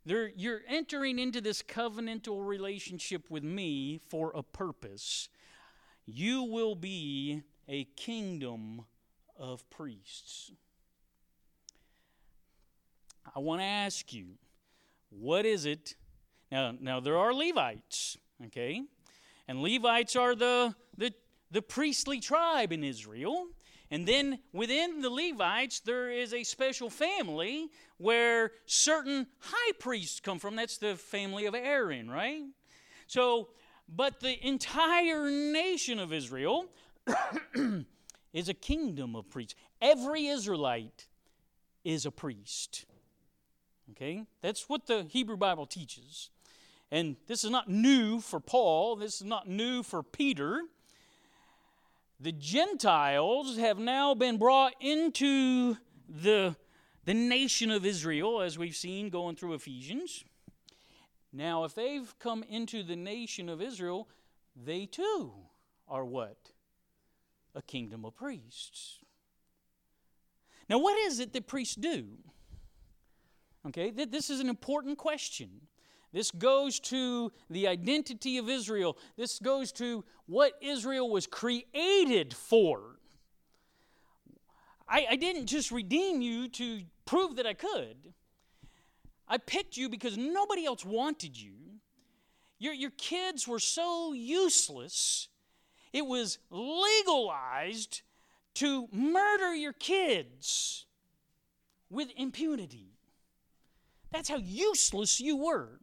There, 0.06 0.30
you're 0.36 0.60
entering 0.68 1.18
into 1.18 1.40
this 1.40 1.62
covenantal 1.62 2.46
relationship 2.46 3.30
with 3.30 3.42
me 3.42 3.98
for 4.10 4.32
a 4.34 4.42
purpose. 4.42 5.30
You 6.04 6.42
will 6.42 6.74
be 6.74 7.42
a 7.66 7.84
kingdom 7.96 8.84
of 9.38 9.68
priests. 9.70 10.52
I 13.34 13.38
want 13.40 13.60
to 13.60 13.66
ask 13.66 14.12
you, 14.12 14.26
what 15.10 15.46
is 15.46 15.64
it? 15.64 15.96
Now, 16.52 16.74
now 16.78 17.00
there 17.00 17.16
are 17.16 17.32
Levites, 17.32 18.16
okay? 18.46 18.82
And 19.48 19.62
Levites 19.62 20.16
are 20.16 20.34
the, 20.34 20.74
the, 20.96 21.12
the 21.50 21.62
priestly 21.62 22.20
tribe 22.20 22.72
in 22.72 22.84
Israel. 22.84 23.46
And 23.90 24.06
then 24.06 24.38
within 24.52 25.00
the 25.00 25.10
Levites, 25.10 25.80
there 25.80 26.10
is 26.10 26.32
a 26.32 26.42
special 26.42 26.90
family 26.90 27.68
where 27.98 28.52
certain 28.66 29.26
high 29.38 29.72
priests 29.78 30.20
come 30.20 30.38
from. 30.38 30.56
That's 30.56 30.78
the 30.78 30.96
family 30.96 31.46
of 31.46 31.54
Aaron, 31.54 32.10
right? 32.10 32.42
So, 33.06 33.48
but 33.88 34.20
the 34.20 34.46
entire 34.46 35.30
nation 35.30 35.98
of 35.98 36.12
Israel 36.12 36.66
is 38.34 38.50
a 38.50 38.54
kingdom 38.54 39.16
of 39.16 39.30
priests. 39.30 39.54
Every 39.80 40.26
Israelite 40.26 41.06
is 41.84 42.04
a 42.04 42.10
priest. 42.10 42.84
Okay? 43.92 44.24
That's 44.42 44.68
what 44.68 44.86
the 44.86 45.04
Hebrew 45.04 45.36
Bible 45.38 45.64
teaches. 45.64 46.30
And 46.90 47.16
this 47.26 47.44
is 47.44 47.50
not 47.50 47.68
new 47.68 48.20
for 48.20 48.40
Paul, 48.40 48.96
this 48.96 49.20
is 49.20 49.26
not 49.26 49.48
new 49.48 49.82
for 49.82 50.02
Peter. 50.02 50.62
The 52.20 52.32
Gentiles 52.32 53.56
have 53.58 53.78
now 53.78 54.14
been 54.14 54.38
brought 54.38 54.74
into 54.80 55.76
the, 56.08 56.56
the 57.04 57.14
nation 57.14 57.70
of 57.70 57.84
Israel, 57.84 58.40
as 58.40 58.56
we've 58.56 58.76
seen 58.76 59.10
going 59.10 59.36
through 59.36 59.54
Ephesians. 59.54 60.24
Now, 61.32 61.64
if 61.64 61.74
they've 61.74 62.14
come 62.20 62.44
into 62.48 62.82
the 62.82 62.96
nation 62.96 63.48
of 63.48 63.60
Israel, 63.60 64.08
they 64.56 64.86
too 64.86 65.32
are 65.88 66.04
what? 66.04 66.36
A 67.54 67.62
kingdom 67.62 68.04
of 68.04 68.16
priests. 68.16 68.98
Now, 70.68 70.78
what 70.78 70.98
is 70.98 71.20
it 71.20 71.32
that 71.32 71.46
priests 71.46 71.74
do? 71.74 72.06
Okay, 73.66 73.90
this 73.90 74.28
is 74.28 74.40
an 74.40 74.48
important 74.48 74.98
question. 74.98 75.48
This 76.12 76.30
goes 76.30 76.78
to 76.80 77.32
the 77.50 77.66
identity 77.66 78.38
of 78.38 78.48
Israel. 78.48 78.96
This 79.16 79.38
goes 79.38 79.72
to 79.72 80.04
what 80.26 80.52
Israel 80.60 81.10
was 81.10 81.26
created 81.26 82.34
for. 82.34 83.00
I, 84.88 85.06
I, 85.10 85.16
didn't 85.16 85.46
just 85.46 85.72
redeem 85.72 86.20
you 86.20 86.48
to 86.50 86.82
prove 87.04 87.36
that 87.36 87.46
I 87.46 87.54
could. 87.54 87.96
I 89.26 89.38
picked 89.38 89.76
you 89.76 89.88
because 89.88 90.16
nobody 90.16 90.66
else 90.66 90.84
wanted 90.84 91.40
you. 91.40 91.54
Your, 92.58 92.74
your 92.74 92.90
kids 92.90 93.48
were 93.48 93.58
so 93.58 94.12
useless, 94.12 95.28
it 95.94 96.04
was 96.04 96.38
legalized 96.50 98.02
to 98.54 98.88
murder 98.92 99.54
your 99.54 99.72
kids 99.72 100.86
with 101.88 102.08
impunity. 102.16 102.98
That's 104.10 104.28
how 104.28 104.38
useless 104.38 105.20
you 105.20 105.36
were. 105.36 105.78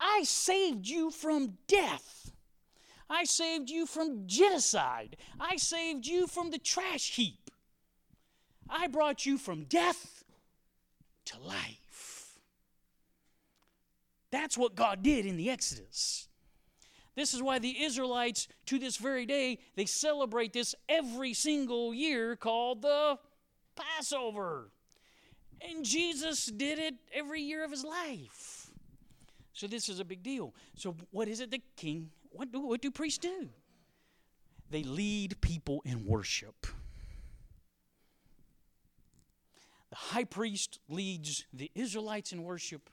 I 0.00 0.22
saved 0.24 0.88
you 0.88 1.10
from 1.10 1.58
death. 1.68 2.32
I 3.10 3.24
saved 3.24 3.68
you 3.68 3.84
from 3.84 4.26
genocide. 4.26 5.18
I 5.38 5.56
saved 5.56 6.06
you 6.06 6.26
from 6.26 6.50
the 6.50 6.58
trash 6.58 7.14
heap. 7.14 7.50
I 8.70 8.86
brought 8.88 9.26
you 9.26 9.36
from 9.36 9.64
death 9.64 10.24
to 11.26 11.38
life. 11.38 12.38
That's 14.30 14.56
what 14.56 14.74
God 14.74 15.02
did 15.02 15.26
in 15.26 15.36
the 15.36 15.50
Exodus. 15.50 16.25
This 17.16 17.32
is 17.32 17.42
why 17.42 17.58
the 17.58 17.82
Israelites, 17.82 18.46
to 18.66 18.78
this 18.78 18.98
very 18.98 19.24
day, 19.24 19.58
they 19.74 19.86
celebrate 19.86 20.52
this 20.52 20.74
every 20.88 21.32
single 21.32 21.94
year 21.94 22.36
called 22.36 22.82
the 22.82 23.18
Passover. 23.74 24.70
And 25.62 25.84
Jesus 25.84 26.46
did 26.46 26.78
it 26.78 26.94
every 27.12 27.40
year 27.40 27.64
of 27.64 27.70
his 27.70 27.84
life. 27.84 28.70
So 29.54 29.66
this 29.66 29.88
is 29.88 29.98
a 29.98 30.04
big 30.04 30.22
deal. 30.22 30.54
So 30.74 30.94
what 31.10 31.28
is 31.28 31.40
it 31.40 31.50
the 31.50 31.62
king, 31.76 32.10
what 32.30 32.52
do, 32.52 32.60
what 32.60 32.82
do 32.82 32.90
priests 32.90 33.18
do? 33.18 33.48
They 34.70 34.82
lead 34.82 35.40
people 35.40 35.80
in 35.86 36.04
worship. 36.04 36.66
The 39.88 39.96
high 39.96 40.24
priest 40.24 40.80
leads 40.90 41.46
the 41.54 41.70
Israelites 41.74 42.32
in 42.32 42.42
worship, 42.42 42.90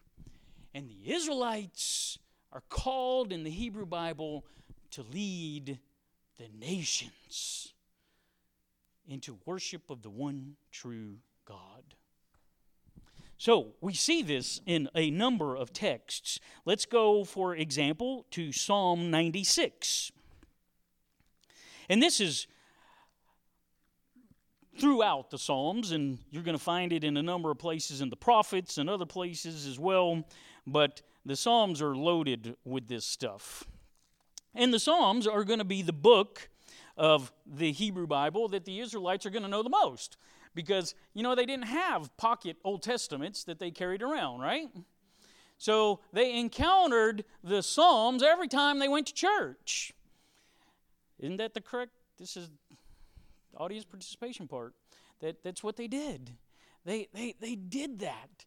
and 0.73 0.87
the 0.87 1.11
Israelites 1.11 2.17
are 2.53 2.63
called 2.69 3.33
in 3.33 3.43
the 3.43 3.49
Hebrew 3.49 3.85
Bible 3.85 4.45
to 4.91 5.03
lead 5.11 5.79
the 6.37 6.47
nations 6.57 7.73
into 9.07 9.39
worship 9.45 9.89
of 9.89 10.03
the 10.03 10.09
one 10.09 10.55
true 10.71 11.17
God. 11.45 11.95
So 13.37 13.73
we 13.81 13.93
see 13.93 14.21
this 14.21 14.61
in 14.65 14.87
a 14.95 15.09
number 15.09 15.55
of 15.55 15.73
texts. 15.73 16.39
Let's 16.63 16.85
go, 16.85 17.23
for 17.23 17.55
example, 17.55 18.25
to 18.31 18.51
Psalm 18.53 19.09
96. 19.09 20.11
And 21.89 22.01
this 22.01 22.21
is 22.21 22.47
throughout 24.79 25.31
the 25.31 25.39
Psalms, 25.39 25.91
and 25.91 26.19
you're 26.29 26.43
going 26.43 26.57
to 26.57 26.63
find 26.63 26.93
it 26.93 27.03
in 27.03 27.17
a 27.17 27.23
number 27.23 27.51
of 27.51 27.57
places 27.57 27.99
in 27.99 28.09
the 28.09 28.15
prophets 28.15 28.77
and 28.77 28.89
other 28.89 29.05
places 29.05 29.65
as 29.65 29.79
well. 29.79 30.23
But 30.65 31.01
the 31.25 31.35
Psalms 31.35 31.81
are 31.81 31.95
loaded 31.95 32.55
with 32.65 32.87
this 32.87 33.05
stuff. 33.05 33.63
And 34.55 34.73
the 34.73 34.79
Psalms 34.79 35.25
are 35.25 35.43
going 35.43 35.59
to 35.59 35.65
be 35.65 35.81
the 35.81 35.93
book 35.93 36.49
of 36.95 37.31
the 37.45 37.71
Hebrew 37.71 38.07
Bible 38.07 38.47
that 38.49 38.65
the 38.65 38.79
Israelites 38.79 39.25
are 39.25 39.29
going 39.29 39.43
to 39.43 39.49
know 39.49 39.63
the 39.63 39.69
most 39.69 40.17
because, 40.53 40.93
you 41.13 41.23
know, 41.23 41.33
they 41.33 41.45
didn't 41.45 41.67
have 41.67 42.15
pocket 42.17 42.57
Old 42.63 42.83
Testaments 42.83 43.43
that 43.45 43.59
they 43.59 43.71
carried 43.71 44.03
around, 44.03 44.41
right? 44.41 44.67
So 45.57 46.01
they 46.11 46.37
encountered 46.37 47.25
the 47.43 47.63
Psalms 47.63 48.21
every 48.21 48.47
time 48.47 48.79
they 48.79 48.87
went 48.87 49.07
to 49.07 49.13
church. 49.13 49.93
Isn't 51.19 51.37
that 51.37 51.53
the 51.53 51.61
correct? 51.61 51.93
This 52.19 52.37
is 52.37 52.49
audience 53.57 53.85
participation 53.85 54.47
part. 54.47 54.73
That, 55.21 55.43
that's 55.43 55.63
what 55.63 55.77
they 55.77 55.87
did. 55.87 56.31
They, 56.85 57.07
they, 57.13 57.35
they 57.39 57.55
did 57.55 57.99
that. 57.99 58.45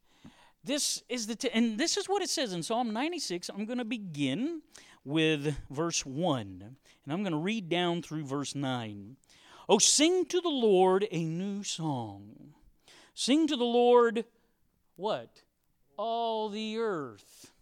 This 0.67 1.03
is 1.09 1.29
the 1.29 1.37
t- 1.37 1.51
and 1.55 1.79
this 1.79 1.97
is 1.97 2.09
what 2.09 2.23
it 2.23 2.29
says 2.29 2.53
in 2.53 2.63
Psalm 2.63 2.93
96. 2.93 3.49
I'm 3.49 3.65
going 3.67 3.79
to 3.79 3.85
begin 3.85 4.63
with 5.05 5.57
verse 5.71 6.05
1, 6.05 6.43
and 6.61 7.13
I'm 7.13 7.23
going 7.23 7.33
to 7.33 7.39
read 7.39 7.69
down 7.69 8.03
through 8.03 8.25
verse 8.25 8.55
9. 8.55 9.17
Oh, 9.69 9.79
sing 9.79 10.27
to 10.27 10.41
the 10.41 10.49
Lord 10.49 11.07
a 11.11 11.25
new 11.25 11.63
song. 11.63 12.53
Sing 13.15 13.47
to 13.47 13.57
the 13.57 13.65
Lord 13.65 14.25
what? 14.97 15.43
all 15.97 16.49
the 16.49 16.79
earth. 16.79 17.53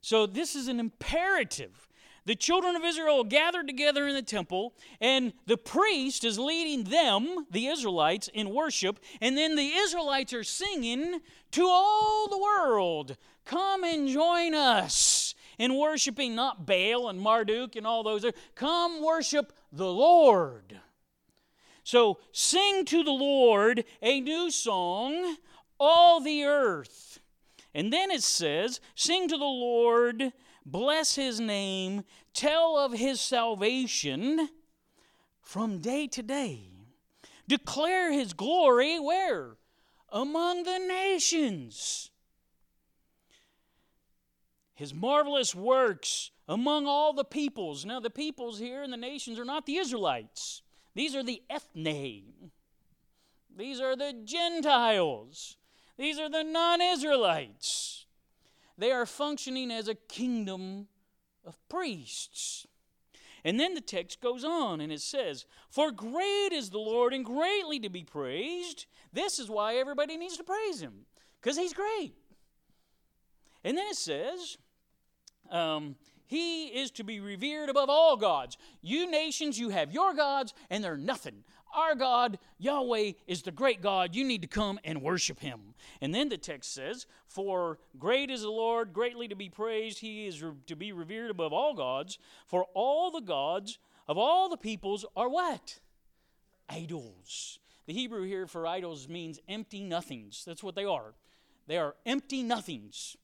So, 0.00 0.26
this 0.26 0.54
is 0.54 0.68
an 0.68 0.78
imperative. 0.78 1.88
The 2.26 2.34
children 2.34 2.74
of 2.74 2.84
Israel 2.84 3.22
gathered 3.24 3.66
together 3.66 4.08
in 4.08 4.14
the 4.14 4.22
temple, 4.22 4.74
and 5.00 5.32
the 5.46 5.58
priest 5.58 6.24
is 6.24 6.38
leading 6.38 6.84
them, 6.84 7.46
the 7.50 7.66
Israelites, 7.66 8.28
in 8.32 8.50
worship, 8.50 8.98
and 9.20 9.36
then 9.36 9.56
the 9.56 9.72
Israelites 9.74 10.32
are 10.32 10.44
singing 10.44 11.20
to 11.50 11.66
all 11.66 12.28
the 12.28 12.38
world 12.38 13.16
Come 13.44 13.84
and 13.84 14.08
join 14.08 14.54
us 14.54 15.34
in 15.58 15.76
worshiping 15.76 16.34
not 16.34 16.66
Baal 16.66 17.08
and 17.08 17.20
Marduk 17.20 17.76
and 17.76 17.86
all 17.86 18.02
those. 18.02 18.24
Come 18.54 19.02
worship 19.02 19.52
the 19.70 19.92
Lord. 19.92 20.80
So, 21.82 22.18
sing 22.32 22.86
to 22.86 23.04
the 23.04 23.10
Lord 23.10 23.84
a 24.00 24.20
new 24.20 24.50
song 24.50 25.36
all 25.78 26.20
the 26.20 26.44
earth. 26.44 27.20
And 27.74 27.92
then 27.92 28.10
it 28.10 28.22
says, 28.22 28.80
Sing 28.94 29.28
to 29.28 29.36
the 29.36 29.44
Lord, 29.44 30.32
bless 30.64 31.14
his 31.14 31.40
name, 31.40 32.04
tell 32.32 32.76
of 32.76 32.92
his 32.92 33.20
salvation 33.20 34.48
from 35.40 35.78
day 35.78 36.06
to 36.08 36.22
day. 36.22 36.68
Declare 37.46 38.12
his 38.12 38.32
glory 38.32 38.98
where? 38.98 39.56
Among 40.10 40.62
the 40.62 40.78
nations. 40.78 42.10
His 44.74 44.92
marvelous 44.92 45.54
works 45.54 46.30
among 46.48 46.86
all 46.86 47.12
the 47.12 47.24
peoples. 47.24 47.84
Now, 47.84 48.00
the 48.00 48.10
peoples 48.10 48.58
here 48.58 48.82
and 48.82 48.92
the 48.92 48.96
nations 48.96 49.38
are 49.38 49.44
not 49.44 49.66
the 49.66 49.76
Israelites, 49.76 50.62
these 50.94 51.14
are 51.14 51.22
the 51.22 51.42
ethne. 51.50 52.50
These 53.56 53.80
are 53.80 53.94
the 53.94 54.12
Gentiles. 54.24 55.56
These 55.96 56.18
are 56.18 56.28
the 56.28 56.42
non 56.42 56.80
Israelites. 56.80 57.93
They 58.76 58.90
are 58.90 59.06
functioning 59.06 59.70
as 59.70 59.88
a 59.88 59.94
kingdom 59.94 60.88
of 61.44 61.56
priests. 61.68 62.66
And 63.44 63.60
then 63.60 63.74
the 63.74 63.80
text 63.80 64.20
goes 64.20 64.42
on 64.42 64.80
and 64.80 64.90
it 64.90 65.02
says, 65.02 65.44
For 65.68 65.90
great 65.90 66.50
is 66.52 66.70
the 66.70 66.78
Lord 66.78 67.12
and 67.12 67.24
greatly 67.24 67.78
to 67.80 67.90
be 67.90 68.02
praised. 68.02 68.86
This 69.12 69.38
is 69.38 69.50
why 69.50 69.76
everybody 69.76 70.16
needs 70.16 70.38
to 70.38 70.44
praise 70.44 70.80
him, 70.80 71.06
because 71.40 71.56
he's 71.56 71.74
great. 71.74 72.14
And 73.62 73.76
then 73.76 73.86
it 73.86 73.96
says, 73.96 74.58
um, 75.50 75.96
He 76.26 76.66
is 76.66 76.90
to 76.92 77.04
be 77.04 77.20
revered 77.20 77.68
above 77.68 77.90
all 77.90 78.16
gods. 78.16 78.56
You 78.80 79.10
nations, 79.10 79.58
you 79.58 79.68
have 79.68 79.92
your 79.92 80.14
gods, 80.14 80.54
and 80.70 80.82
they're 80.82 80.96
nothing. 80.96 81.44
Our 81.74 81.94
God, 81.94 82.38
Yahweh, 82.58 83.12
is 83.26 83.42
the 83.42 83.50
great 83.50 83.82
God. 83.82 84.14
You 84.14 84.24
need 84.24 84.42
to 84.42 84.48
come 84.48 84.78
and 84.84 85.02
worship 85.02 85.40
him. 85.40 85.74
And 86.00 86.14
then 86.14 86.28
the 86.28 86.38
text 86.38 86.72
says, 86.72 87.06
For 87.26 87.78
great 87.98 88.30
is 88.30 88.42
the 88.42 88.50
Lord, 88.50 88.92
greatly 88.92 89.28
to 89.28 89.34
be 89.34 89.48
praised. 89.48 89.98
He 89.98 90.26
is 90.26 90.42
to 90.66 90.76
be 90.76 90.92
revered 90.92 91.30
above 91.30 91.52
all 91.52 91.74
gods. 91.74 92.18
For 92.46 92.66
all 92.74 93.10
the 93.10 93.20
gods 93.20 93.78
of 94.06 94.18
all 94.18 94.48
the 94.48 94.56
peoples 94.56 95.04
are 95.16 95.28
what? 95.28 95.80
Idols. 96.68 97.58
The 97.86 97.92
Hebrew 97.92 98.24
here 98.24 98.46
for 98.46 98.66
idols 98.66 99.08
means 99.08 99.40
empty 99.48 99.82
nothings. 99.82 100.44
That's 100.44 100.62
what 100.62 100.74
they 100.74 100.84
are. 100.84 101.14
They 101.66 101.78
are 101.78 101.96
empty 102.06 102.42
nothings. 102.42 103.16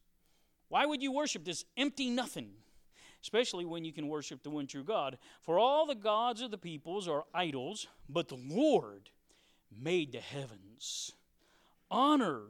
Why 0.68 0.86
would 0.86 1.02
you 1.02 1.12
worship 1.12 1.44
this 1.44 1.64
empty 1.76 2.10
nothing? 2.10 2.50
Especially 3.22 3.64
when 3.64 3.84
you 3.84 3.92
can 3.92 4.08
worship 4.08 4.42
the 4.42 4.50
one 4.50 4.66
true 4.66 4.84
God. 4.84 5.18
For 5.40 5.58
all 5.58 5.86
the 5.86 5.94
gods 5.94 6.40
of 6.40 6.50
the 6.50 6.58
peoples 6.58 7.08
are 7.08 7.24
idols, 7.34 7.86
but 8.08 8.28
the 8.28 8.38
Lord 8.48 9.10
made 9.70 10.12
the 10.12 10.20
heavens. 10.20 11.12
Honor 11.90 12.42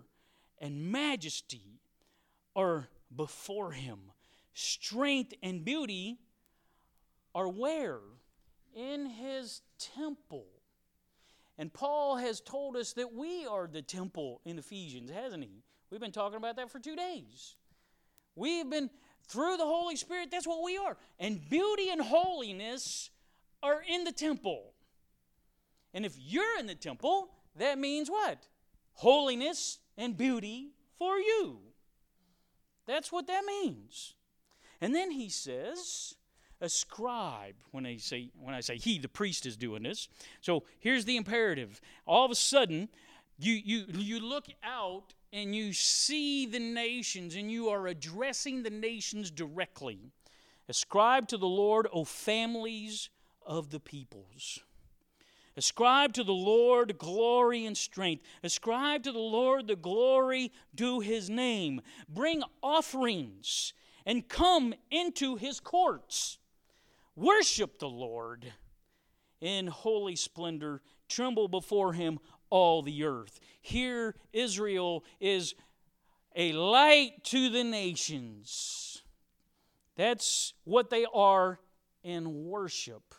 and 0.59 0.93
majesty 0.93 1.81
are 2.55 2.89
before 3.15 3.73
him. 3.73 3.99
Strength 4.55 5.35
and 5.43 5.65
beauty 5.65 6.19
are 7.35 7.49
where? 7.49 8.01
In 8.75 9.07
his 9.07 9.63
temple. 9.79 10.47
And 11.59 11.73
Paul 11.73 12.17
has 12.17 12.41
told 12.41 12.77
us 12.77 12.93
that 12.95 13.13
we 13.13 13.47
are 13.47 13.67
the 13.67 13.83
temple 13.83 14.41
in 14.45 14.59
Ephesians, 14.59 15.11
hasn't 15.11 15.45
he? 15.45 15.63
We've 15.91 16.01
been 16.01 16.13
talking 16.13 16.37
about 16.37 16.57
that 16.57 16.71
for 16.71 16.79
two 16.79 16.97
days. 16.97 17.57
We've 18.35 18.69
been 18.69 18.91
through 19.31 19.57
the 19.57 19.65
Holy 19.65 19.97
Spirit, 19.97 20.31
that's 20.31 20.47
what 20.47 20.63
we 20.63 20.77
are. 20.77 20.97
And 21.19 21.41
beauty 21.49 21.91
and 21.91 22.01
holiness 22.01 23.11
are 23.63 23.83
in 23.89 24.05
the 24.05 24.13
temple. 24.13 24.73
And 25.95 26.05
if 26.05 26.15
you're 26.19 26.59
in 26.59 26.67
the 26.67 26.75
temple, 26.75 27.31
that 27.57 27.79
means 27.79 28.09
what? 28.09 28.47
Holiness 28.93 29.79
and 29.97 30.17
beauty 30.17 30.71
for 30.99 31.17
you. 31.19 31.59
That's 32.87 33.13
what 33.13 33.27
that 33.29 33.45
means. 33.45 34.15
And 34.81 34.95
then 34.95 35.11
he 35.11 35.29
says, 35.29 36.15
a 36.61 36.69
scribe 36.69 37.55
when 37.71 37.87
I 37.87 37.97
say 37.97 38.31
when 38.39 38.55
I 38.55 38.61
say 38.61 38.77
he 38.77 38.99
the 38.99 39.09
priest 39.09 39.47
is 39.47 39.57
doing 39.57 39.83
this. 39.83 40.09
So 40.41 40.65
here's 40.79 41.05
the 41.05 41.17
imperative. 41.17 41.81
All 42.07 42.25
of 42.25 42.31
a 42.31 42.35
sudden 42.35 42.89
you 43.39 43.55
you 43.55 43.85
you 43.89 44.21
look 44.21 44.47
out 44.63 45.15
and 45.33 45.55
you 45.55 45.73
see 45.73 46.47
the 46.47 46.59
nations 46.59 47.35
and 47.37 47.51
you 47.51 47.69
are 47.69 47.87
addressing 47.87 48.63
the 48.63 48.71
nations 48.71 49.31
directly. 49.31 49.99
Ascribe 50.69 51.29
to 51.29 51.37
the 51.37 51.47
Lord, 51.47 51.89
O 51.93 52.05
families 52.05 53.11
of 53.45 53.71
the 53.71 53.81
peoples. 53.81 54.61
Ascribe 55.57 56.13
to 56.15 56.25
the 56.25 56.33
Lord 56.33 56.97
glory 56.97 57.67
and 57.67 57.77
strength. 57.77 58.25
Ascribe 58.43 59.03
to 59.03 59.13
the 59.13 59.19
Lord 59.19 59.67
the 59.67 59.77
glory 59.77 60.53
due 60.75 61.01
his 61.01 61.29
name. 61.29 61.81
Bring 62.09 62.43
offerings 62.63 63.73
and 64.07 64.29
come 64.29 64.75
into 64.91 65.37
his 65.37 65.61
courts. 65.61 66.39
Worship 67.17 67.79
the 67.79 67.89
Lord 67.89 68.53
in 69.41 69.67
holy 69.67 70.17
splendor. 70.17 70.83
Tremble 71.09 71.49
before 71.49 71.93
him, 71.93 72.21
all 72.51 72.83
the 72.83 73.05
earth. 73.05 73.41
Here, 73.61 74.15
Israel 74.33 75.05
is 75.21 75.55
a 76.37 76.53
light 76.53 77.25
to 77.25 77.49
the 77.49 77.65
nations. 77.65 79.03
That's 79.97 80.55
what 80.65 80.91
they 80.91 81.07
are 81.13 81.59
in 82.03 82.47
worship. 82.47 83.15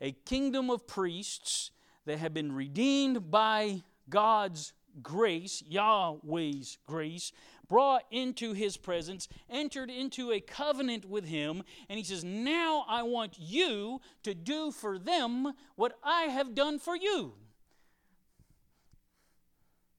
A 0.00 0.12
kingdom 0.12 0.70
of 0.70 0.86
priests 0.86 1.70
that 2.04 2.18
have 2.18 2.34
been 2.34 2.52
redeemed 2.52 3.30
by 3.30 3.82
God's 4.08 4.72
grace, 5.02 5.62
Yahweh's 5.66 6.78
grace, 6.86 7.32
brought 7.68 8.04
into 8.10 8.52
his 8.52 8.76
presence, 8.76 9.28
entered 9.50 9.90
into 9.90 10.32
a 10.32 10.40
covenant 10.40 11.04
with 11.04 11.24
him, 11.24 11.62
and 11.88 11.98
he 11.98 12.04
says, 12.04 12.22
Now 12.22 12.84
I 12.88 13.02
want 13.02 13.34
you 13.38 14.00
to 14.22 14.34
do 14.34 14.70
for 14.70 14.98
them 14.98 15.52
what 15.74 15.98
I 16.02 16.24
have 16.24 16.54
done 16.54 16.78
for 16.78 16.96
you. 16.96 17.34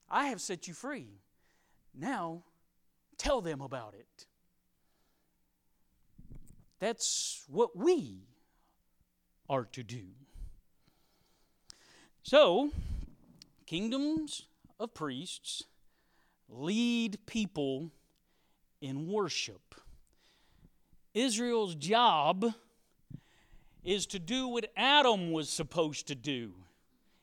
I 0.10 0.28
have 0.28 0.41
set 0.41 0.67
you 0.67 0.74
free. 0.74 1.20
Now, 1.93 2.43
tell 3.17 3.41
them 3.41 3.62
about 3.62 3.93
it. 3.93 4.26
That's 6.80 7.43
what 7.48 7.76
we 7.76 8.28
are 9.50 9.65
to 9.65 9.84
do. 9.84 10.06
So, 12.24 12.70
kingdoms 13.65 14.43
of 14.80 14.93
priests 14.93 15.63
lead 16.50 17.17
people 17.26 17.91
in 18.82 19.08
worship. 19.08 19.76
Israel's 21.13 21.74
job 21.74 22.54
is 23.84 24.06
to 24.08 24.20
do 24.20 24.48
what 24.48 24.72
Adam 24.76 25.32
was 25.32 25.50
supposed 25.50 26.08
to 26.08 26.15
do 26.15 26.54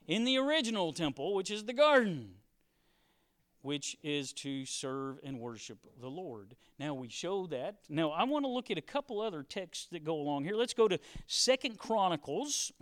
in 0.06 0.24
the 0.24 0.38
original 0.38 0.92
temple, 0.92 1.34
which 1.34 1.50
is 1.50 1.64
the 1.64 1.72
garden 1.72 2.30
which 3.64 3.96
is 4.02 4.34
to 4.34 4.66
serve 4.66 5.18
and 5.24 5.40
worship 5.40 5.78
the 5.98 6.06
Lord. 6.06 6.54
Now 6.78 6.92
we 6.92 7.08
show 7.08 7.46
that. 7.46 7.76
Now 7.88 8.10
I 8.10 8.24
want 8.24 8.44
to 8.44 8.48
look 8.50 8.70
at 8.70 8.76
a 8.76 8.82
couple 8.82 9.22
other 9.22 9.42
texts 9.42 9.88
that 9.92 10.04
go 10.04 10.16
along 10.16 10.44
here. 10.44 10.54
Let's 10.54 10.74
go 10.74 10.86
to 10.86 10.98
Second 11.26 11.78
Chronicles 11.78 12.72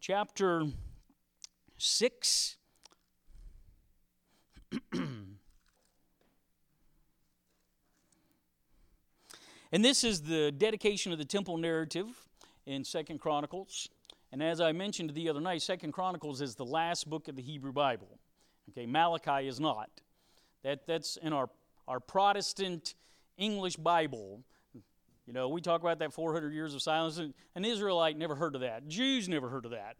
chapter 0.00 0.64
6 1.76 2.56
And 9.74 9.84
this 9.84 10.02
is 10.02 10.22
the 10.22 10.50
dedication 10.50 11.12
of 11.12 11.18
the 11.18 11.26
temple 11.26 11.58
narrative 11.58 12.06
in 12.64 12.84
Second 12.84 13.20
Chronicles. 13.20 13.90
And 14.30 14.42
as 14.42 14.62
I 14.62 14.72
mentioned 14.72 15.10
the 15.10 15.28
other 15.28 15.40
night, 15.42 15.60
Second 15.60 15.92
Chronicles 15.92 16.40
is 16.40 16.54
the 16.54 16.64
last 16.64 17.08
book 17.10 17.28
of 17.28 17.36
the 17.36 17.42
Hebrew 17.42 17.72
Bible. 17.72 18.18
Okay, 18.70 18.86
Malachi 18.86 19.48
is 19.48 19.60
not. 19.60 19.90
That, 20.62 20.86
that's 20.86 21.16
in 21.16 21.32
our, 21.32 21.50
our 21.88 22.00
Protestant 22.00 22.94
English 23.36 23.76
Bible. 23.76 24.42
You 25.26 25.32
know, 25.32 25.48
we 25.48 25.60
talk 25.60 25.80
about 25.80 25.98
that 25.98 26.12
400 26.12 26.52
years 26.52 26.74
of 26.74 26.82
silence. 26.82 27.18
An 27.18 27.64
Israelite 27.64 28.16
never 28.16 28.34
heard 28.34 28.54
of 28.54 28.60
that. 28.60 28.88
Jews 28.88 29.28
never 29.28 29.48
heard 29.48 29.64
of 29.64 29.72
that. 29.72 29.96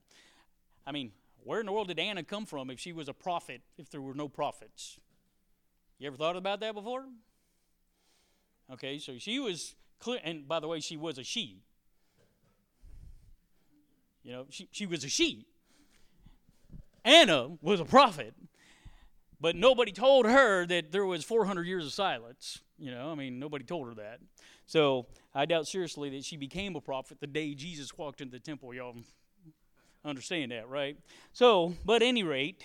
I 0.87 0.93
mean, 0.93 1.13
where 1.45 1.61
in 1.61 1.67
the 1.67 1.73
world 1.73 1.89
did 1.89 1.99
Anna 1.99 2.23
come 2.23 2.47
from 2.47 2.71
if 2.71 2.79
she 2.79 2.93
was 2.93 3.09
a 3.09 3.15
prophet, 3.15 3.63
if 3.79 3.91
there 3.91 4.01
were 4.01 4.15
no 4.15 4.29
prophets? 4.29 4.99
You 5.99 6.07
ever 6.09 6.17
thought 6.17 6.37
about 6.37 6.61
that 6.61 6.75
before? 6.75 7.05
Okay, 8.73 8.99
so 8.99 9.19
she 9.19 9.39
was 9.39 9.75
clear, 9.99 10.21
and 10.25 10.49
by 10.49 10.61
the 10.61 10.69
way, 10.69 10.81
she 10.81 10.97
was 10.97 11.19
a 11.19 11.25
she. 11.25 11.63
You 14.23 14.33
know, 14.33 14.47
she, 14.51 14.69
she 14.71 14.87
was 14.87 15.05
a 15.05 15.09
she. 15.09 15.47
Anna 17.05 17.51
was 17.61 17.81
a 17.81 17.85
prophet, 17.85 18.35
but 19.43 19.57
nobody 19.57 19.91
told 19.91 20.25
her 20.25 20.65
that 20.67 20.93
there 20.93 21.05
was 21.05 21.25
400 21.25 21.67
years 21.67 21.85
of 21.85 21.93
silence. 21.93 22.61
You 22.79 22.93
know, 22.93 23.11
I 23.11 23.17
mean, 23.17 23.41
nobody 23.41 23.65
told 23.65 23.89
her 23.89 23.95
that. 23.95 24.21
So 24.67 25.07
I 25.35 25.47
doubt 25.47 25.67
seriously 25.67 26.11
that 26.11 26.25
she 26.25 26.37
became 26.37 26.77
a 26.77 26.81
prophet 26.81 27.19
the 27.21 27.27
day 27.27 27.53
Jesus 27.55 27.99
walked 27.99 28.21
into 28.21 28.31
the 28.31 28.39
temple. 28.39 28.73
Y'all 28.73 28.95
understand 30.05 30.53
that, 30.53 30.69
right? 30.69 30.97
So, 31.33 31.75
but 31.85 32.03
any 32.03 32.23
rate, 32.23 32.63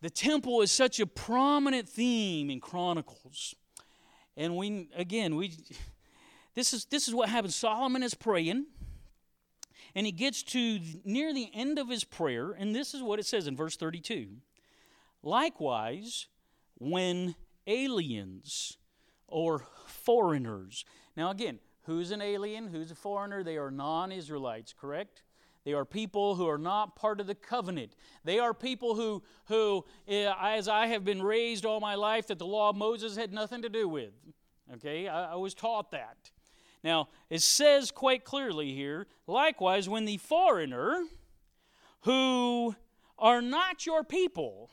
the 0.00 0.10
temple 0.10 0.62
is 0.62 0.70
such 0.70 1.00
a 1.00 1.06
prominent 1.06 1.88
theme 1.88 2.48
in 2.48 2.60
Chronicles. 2.60 3.56
And 4.36 4.56
we 4.56 4.90
again, 4.94 5.34
we 5.34 5.56
this 6.54 6.72
is 6.72 6.84
this 6.84 7.08
is 7.08 7.14
what 7.16 7.28
happens. 7.28 7.56
Solomon 7.56 8.04
is 8.04 8.14
praying, 8.14 8.66
and 9.96 10.06
he 10.06 10.12
gets 10.12 10.44
to 10.44 10.78
near 11.04 11.34
the 11.34 11.50
end 11.52 11.80
of 11.80 11.88
his 11.88 12.04
prayer, 12.04 12.52
and 12.52 12.76
this 12.76 12.94
is 12.94 13.02
what 13.02 13.18
it 13.18 13.26
says 13.26 13.48
in 13.48 13.56
verse 13.56 13.76
32. 13.76 14.28
Likewise, 15.22 16.26
when 16.76 17.34
aliens 17.66 18.78
or 19.26 19.64
foreigners. 19.86 20.84
Now 21.16 21.30
again, 21.30 21.58
who's 21.82 22.10
an 22.10 22.22
alien? 22.22 22.68
Who's 22.68 22.90
a 22.90 22.94
foreigner? 22.94 23.42
They 23.42 23.56
are 23.56 23.70
non-Israelites, 23.70 24.74
correct? 24.78 25.22
They 25.64 25.74
are 25.74 25.84
people 25.84 26.36
who 26.36 26.48
are 26.48 26.58
not 26.58 26.96
part 26.96 27.20
of 27.20 27.26
the 27.26 27.34
covenant. 27.34 27.94
They 28.24 28.38
are 28.38 28.54
people 28.54 28.94
who, 28.94 29.22
who, 29.46 29.84
eh, 30.08 30.32
as 30.40 30.68
I 30.68 30.86
have 30.86 31.04
been 31.04 31.22
raised 31.22 31.66
all 31.66 31.80
my 31.80 31.96
life, 31.96 32.28
that 32.28 32.38
the 32.38 32.46
law 32.46 32.70
of 32.70 32.76
Moses 32.76 33.16
had 33.16 33.32
nothing 33.32 33.60
to 33.62 33.68
do 33.68 33.86
with. 33.86 34.12
Okay, 34.74 35.06
I, 35.06 35.32
I 35.32 35.36
was 35.36 35.52
taught 35.52 35.90
that. 35.90 36.30
Now, 36.82 37.08
it 37.28 37.42
says 37.42 37.90
quite 37.90 38.24
clearly 38.24 38.72
here 38.74 39.06
likewise, 39.26 39.88
when 39.88 40.06
the 40.06 40.16
foreigner 40.16 41.04
who 42.02 42.74
are 43.18 43.42
not 43.42 43.84
your 43.84 44.02
people, 44.02 44.70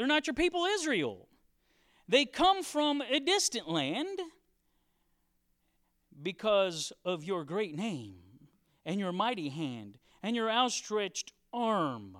they're 0.00 0.06
not 0.06 0.26
your 0.26 0.32
people, 0.32 0.64
Israel, 0.64 1.28
they 2.08 2.24
come 2.24 2.62
from 2.62 3.02
a 3.02 3.20
distant 3.20 3.68
land 3.68 4.18
because 6.22 6.90
of 7.04 7.22
your 7.22 7.44
great 7.44 7.76
name 7.76 8.14
and 8.86 8.98
your 8.98 9.12
mighty 9.12 9.50
hand 9.50 9.98
and 10.22 10.34
your 10.34 10.50
outstretched 10.50 11.34
arm. 11.52 12.16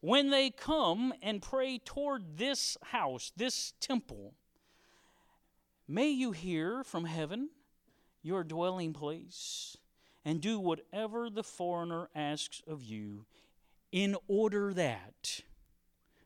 When 0.00 0.30
they 0.30 0.50
come 0.50 1.12
and 1.20 1.42
pray 1.42 1.78
toward 1.78 2.38
this 2.38 2.76
house, 2.84 3.32
this 3.36 3.72
temple, 3.80 4.34
may 5.88 6.10
you 6.10 6.30
hear 6.30 6.84
from 6.84 7.04
heaven, 7.04 7.48
your 8.22 8.44
dwelling 8.44 8.92
place, 8.92 9.76
and 10.24 10.40
do 10.40 10.60
whatever 10.60 11.28
the 11.28 11.42
foreigner 11.42 12.08
asks 12.14 12.62
of 12.68 12.84
you, 12.84 13.26
in 13.90 14.14
order 14.28 14.72
that, 14.74 15.40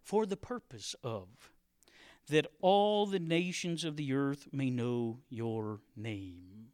for 0.09 0.25
the 0.25 0.39
purpose 0.39 0.97
of, 1.05 1.29
that 2.31 2.47
all 2.63 3.05
the 3.05 3.19
nations 3.19 3.85
of 3.85 3.99
the 3.99 4.15
earth 4.15 4.49
may 4.51 4.71
know 4.71 5.19
your 5.29 5.81
name. 5.95 6.69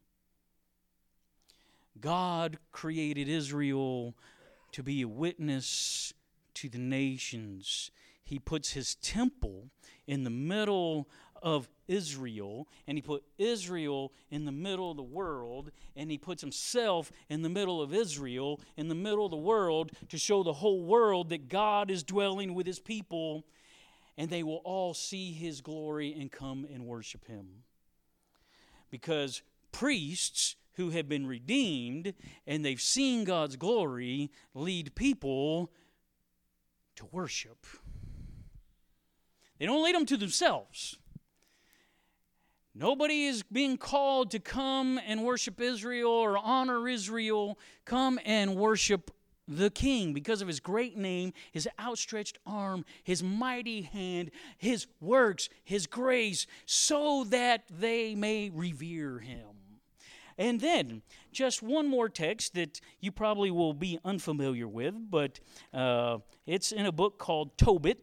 God 1.99 2.59
created 2.71 3.27
Israel 3.27 4.15
to 4.71 4.81
be 4.81 5.01
a 5.01 5.07
witness 5.09 6.13
to 6.53 6.69
the 6.69 6.77
nations. 6.77 7.91
He 8.23 8.39
puts 8.39 8.71
his 8.71 8.95
temple 8.95 9.67
in 10.07 10.23
the 10.23 10.29
middle 10.29 11.09
of 11.45 11.69
Israel, 11.87 12.67
and 12.87 12.97
he 12.97 13.03
put 13.03 13.23
Israel 13.37 14.11
in 14.31 14.45
the 14.45 14.51
middle 14.51 14.89
of 14.89 14.97
the 14.97 15.03
world, 15.03 15.69
and 15.95 16.09
he 16.09 16.17
puts 16.17 16.41
himself 16.41 17.11
in 17.29 17.43
the 17.43 17.49
middle 17.49 17.83
of 17.83 17.93
Israel, 17.93 18.59
in 18.75 18.87
the 18.87 18.95
middle 18.95 19.25
of 19.25 19.31
the 19.31 19.37
world, 19.37 19.91
to 20.09 20.17
show 20.17 20.41
the 20.41 20.53
whole 20.53 20.81
world 20.81 21.29
that 21.29 21.47
God 21.47 21.91
is 21.91 22.03
dwelling 22.03 22.55
with 22.55 22.65
his 22.65 22.79
people, 22.79 23.45
and 24.17 24.27
they 24.27 24.41
will 24.41 24.61
all 24.63 24.95
see 24.95 25.33
his 25.33 25.61
glory 25.61 26.15
and 26.19 26.31
come 26.31 26.65
and 26.73 26.87
worship 26.87 27.25
him. 27.27 27.47
Because 28.89 29.43
priests 29.71 30.55
who 30.73 30.89
have 30.89 31.07
been 31.07 31.27
redeemed 31.27 32.13
and 32.47 32.65
they've 32.65 32.81
seen 32.81 33.23
God's 33.23 33.55
glory 33.55 34.31
lead 34.53 34.95
people 34.95 35.71
to 36.95 37.05
worship. 37.11 37.65
They 39.59 39.65
don't 39.65 39.83
lead 39.83 39.95
them 39.95 40.05
to 40.07 40.17
themselves. 40.17 40.97
Nobody 42.77 43.23
is 43.23 43.41
being 43.41 43.77
called 43.77 44.31
to 44.31 44.39
come 44.39 44.99
and 45.07 45.23
worship 45.23 45.61
Israel 45.61 46.11
or 46.11 46.37
honor 46.37 46.89
Israel. 46.89 47.57
Come 47.85 48.19
and 48.25 48.57
worship 48.57 49.11
the 49.47 49.69
king 49.69 50.11
because 50.11 50.41
of 50.41 50.49
his 50.49 50.59
great 50.59 50.97
name, 50.97 51.31
his 51.53 51.69
outstretched 51.79 52.37
arm, 52.45 52.83
his 53.01 53.23
mighty 53.23 53.83
hand, 53.83 54.31
his 54.57 54.87
works, 54.99 55.47
his 55.63 55.87
grace, 55.87 56.47
so 56.65 57.23
that 57.29 57.63
they 57.69 58.13
may 58.13 58.49
revere 58.49 59.19
him. 59.19 59.47
And 60.37 60.59
then, 60.59 61.01
just 61.31 61.63
one 61.63 61.87
more 61.87 62.09
text 62.09 62.55
that 62.55 62.81
you 62.99 63.09
probably 63.09 63.51
will 63.51 63.73
be 63.73 63.99
unfamiliar 64.03 64.67
with, 64.67 64.95
but 65.09 65.39
uh, 65.73 66.17
it's 66.45 66.73
in 66.73 66.85
a 66.85 66.91
book 66.91 67.19
called 67.19 67.57
Tobit. 67.57 67.99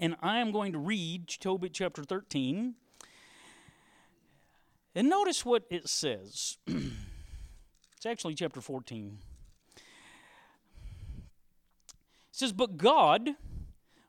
And 0.00 0.16
I 0.20 0.38
am 0.38 0.50
going 0.50 0.72
to 0.72 0.78
read 0.78 1.28
Tobit 1.28 1.72
chapter 1.72 2.02
13. 2.02 2.74
And 4.94 5.08
notice 5.08 5.44
what 5.44 5.64
it 5.70 5.88
says. 5.88 6.58
it's 6.66 8.06
actually 8.06 8.34
chapter 8.34 8.60
14. 8.60 9.18
It 9.76 9.82
says, 12.30 12.52
But 12.52 12.76
God 12.76 13.30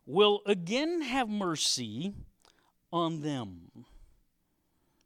will 0.06 0.42
again 0.46 1.02
have 1.02 1.30
mercy 1.30 2.14
on 2.92 3.22
them 3.22 3.86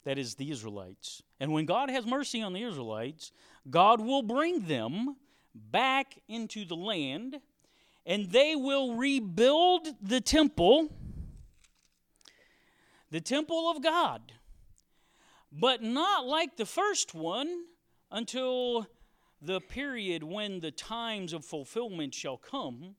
that 0.07 0.17
is 0.17 0.35
the 0.35 0.49
Israelites. 0.49 1.21
And 1.37 1.51
when 1.51 1.65
God 1.65 1.89
has 1.89 2.05
mercy 2.05 2.41
on 2.41 2.53
the 2.53 2.63
Israelites, 2.63 3.33
God 3.69 3.99
will 3.99 4.21
bring 4.21 4.65
them 4.65 5.17
back 5.53 6.17
into 6.29 6.63
the 6.63 6.77
land 6.77 7.41
and 8.05 8.31
they 8.31 8.55
will 8.55 8.95
rebuild 8.95 9.85
the 10.01 10.21
temple, 10.21 10.87
the 13.11 13.19
temple 13.19 13.69
of 13.69 13.83
God. 13.83 14.31
But 15.51 15.81
not 15.81 16.25
like 16.25 16.57
the 16.57 16.65
first 16.65 17.13
one 17.13 17.65
until 18.11 18.87
the 19.41 19.61
period 19.61 20.23
when 20.23 20.59
the 20.59 20.71
times 20.71 21.33
of 21.33 21.45
fulfillment 21.45 22.13
shall 22.13 22.37
come. 22.37 22.95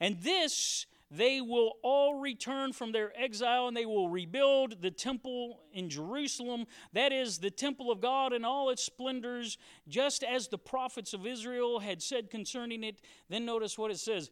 And 0.00 0.20
this 0.20 0.86
they 1.10 1.40
will 1.40 1.72
all 1.82 2.20
return 2.20 2.72
from 2.72 2.92
their 2.92 3.12
exile 3.20 3.66
and 3.66 3.76
they 3.76 3.84
will 3.84 4.08
rebuild 4.08 4.80
the 4.80 4.92
temple 4.92 5.60
in 5.72 5.90
Jerusalem. 5.90 6.66
That 6.92 7.12
is 7.12 7.38
the 7.38 7.50
temple 7.50 7.90
of 7.90 8.00
God 8.00 8.32
in 8.32 8.44
all 8.44 8.70
its 8.70 8.84
splendors, 8.84 9.58
just 9.88 10.22
as 10.22 10.46
the 10.46 10.58
prophets 10.58 11.12
of 11.12 11.26
Israel 11.26 11.80
had 11.80 12.00
said 12.00 12.30
concerning 12.30 12.84
it. 12.84 13.00
Then 13.28 13.44
notice 13.44 13.76
what 13.76 13.90
it 13.90 13.98
says. 13.98 14.30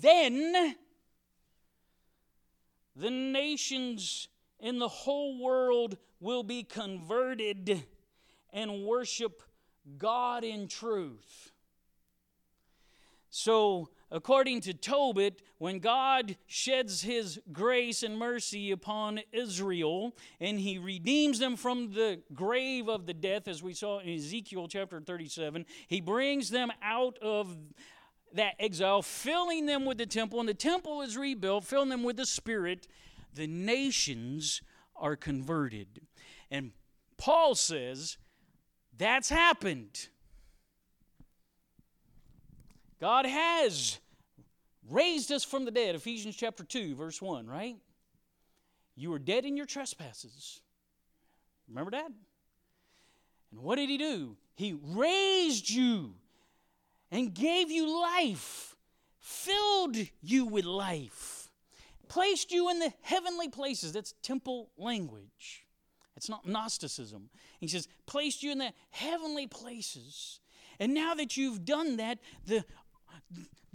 Then 0.00 0.76
the 2.96 3.10
nations 3.10 4.28
in 4.58 4.78
the 4.78 4.88
whole 4.88 5.38
world 5.38 5.98
will 6.24 6.42
be 6.42 6.62
converted 6.62 7.84
and 8.50 8.82
worship 8.84 9.42
God 9.98 10.42
in 10.42 10.66
truth. 10.68 11.52
So, 13.28 13.90
according 14.10 14.62
to 14.62 14.72
Tobit, 14.72 15.42
when 15.58 15.80
God 15.80 16.36
sheds 16.46 17.02
his 17.02 17.38
grace 17.52 18.02
and 18.02 18.16
mercy 18.16 18.70
upon 18.70 19.20
Israel 19.32 20.16
and 20.40 20.58
he 20.58 20.78
redeems 20.78 21.40
them 21.40 21.56
from 21.56 21.92
the 21.92 22.22
grave 22.32 22.88
of 22.88 23.04
the 23.04 23.12
death, 23.12 23.46
as 23.46 23.62
we 23.62 23.74
saw 23.74 23.98
in 23.98 24.08
Ezekiel 24.08 24.66
chapter 24.66 25.00
37, 25.00 25.66
he 25.88 26.00
brings 26.00 26.48
them 26.48 26.72
out 26.80 27.18
of 27.18 27.54
that 28.32 28.54
exile, 28.58 29.02
filling 29.02 29.66
them 29.66 29.84
with 29.84 29.98
the 29.98 30.06
temple, 30.06 30.40
and 30.40 30.48
the 30.48 30.54
temple 30.54 31.02
is 31.02 31.18
rebuilt, 31.18 31.64
filling 31.64 31.90
them 31.90 32.02
with 32.02 32.16
the 32.16 32.24
Spirit. 32.24 32.88
The 33.34 33.46
nations 33.46 34.62
are 34.96 35.16
converted. 35.16 36.00
And 36.50 36.72
Paul 37.16 37.54
says 37.54 38.16
that's 38.96 39.28
happened. 39.28 40.08
God 43.00 43.26
has 43.26 43.98
raised 44.88 45.32
us 45.32 45.44
from 45.44 45.64
the 45.64 45.70
dead, 45.70 45.94
Ephesians 45.94 46.36
chapter 46.36 46.64
2, 46.64 46.94
verse 46.94 47.20
1, 47.20 47.46
right? 47.46 47.76
You 48.96 49.10
were 49.10 49.18
dead 49.18 49.44
in 49.44 49.56
your 49.56 49.66
trespasses. 49.66 50.60
Remember 51.68 51.90
that? 51.90 52.10
And 53.50 53.60
what 53.60 53.76
did 53.76 53.88
He 53.88 53.98
do? 53.98 54.36
He 54.54 54.78
raised 54.82 55.68
you 55.68 56.14
and 57.10 57.34
gave 57.34 57.70
you 57.70 58.00
life, 58.02 58.76
filled 59.18 59.96
you 60.22 60.44
with 60.44 60.64
life, 60.64 61.50
placed 62.08 62.52
you 62.52 62.70
in 62.70 62.78
the 62.78 62.92
heavenly 63.02 63.48
places. 63.48 63.92
That's 63.92 64.14
temple 64.22 64.70
language. 64.76 65.63
It's 66.16 66.28
not 66.28 66.46
Gnosticism. 66.46 67.28
He 67.58 67.68
says, 67.68 67.88
placed 68.06 68.42
you 68.42 68.52
in 68.52 68.58
the 68.58 68.72
heavenly 68.90 69.46
places. 69.46 70.40
And 70.78 70.94
now 70.94 71.14
that 71.14 71.36
you've 71.36 71.64
done 71.64 71.96
that, 71.96 72.18
the 72.46 72.64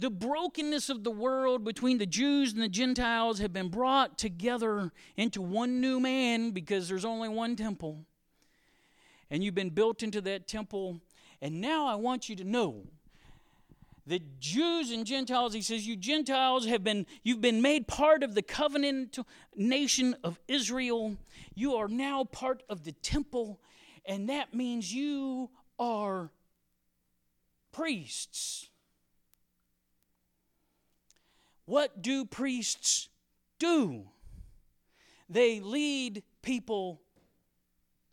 the 0.00 0.10
brokenness 0.10 0.88
of 0.88 1.04
the 1.04 1.10
world 1.10 1.62
between 1.62 1.98
the 1.98 2.06
Jews 2.06 2.54
and 2.54 2.62
the 2.62 2.68
Gentiles 2.68 3.38
have 3.38 3.52
been 3.52 3.68
brought 3.68 4.16
together 4.16 4.92
into 5.16 5.42
one 5.42 5.78
new 5.82 6.00
man 6.00 6.52
because 6.52 6.88
there's 6.88 7.04
only 7.04 7.28
one 7.28 7.54
temple. 7.54 8.06
And 9.30 9.44
you've 9.44 9.54
been 9.54 9.70
built 9.70 10.02
into 10.02 10.22
that 10.22 10.48
temple. 10.48 11.02
And 11.42 11.60
now 11.60 11.86
I 11.86 11.96
want 11.96 12.30
you 12.30 12.36
to 12.36 12.44
know 12.44 12.86
that 14.06 14.40
Jews 14.40 14.90
and 14.90 15.06
Gentiles, 15.06 15.54
he 15.54 15.62
says, 15.62 15.86
you 15.86 15.96
Gentiles 15.96 16.66
have 16.66 16.82
been, 16.82 17.06
you've 17.22 17.40
been 17.40 17.62
made 17.62 17.86
part 17.86 18.22
of 18.22 18.34
the 18.34 18.42
covenant 18.42 19.18
nation 19.54 20.16
of 20.24 20.38
Israel. 20.48 21.16
You 21.54 21.76
are 21.76 21.88
now 21.88 22.24
part 22.24 22.62
of 22.68 22.84
the 22.84 22.92
temple, 22.92 23.60
and 24.04 24.28
that 24.28 24.54
means 24.54 24.92
you 24.92 25.50
are 25.78 26.30
priests. 27.72 28.68
What 31.66 32.02
do 32.02 32.24
priests 32.24 33.08
do? 33.58 34.08
They 35.28 35.60
lead 35.60 36.24
people 36.42 37.00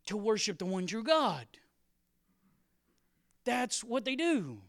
to 0.05 0.15
worship 0.15 0.59
the 0.59 0.65
one 0.65 0.85
true 0.85 1.03
God. 1.03 1.47
That's 3.45 3.83
what 3.83 4.05
they 4.05 4.15
do. 4.15 4.59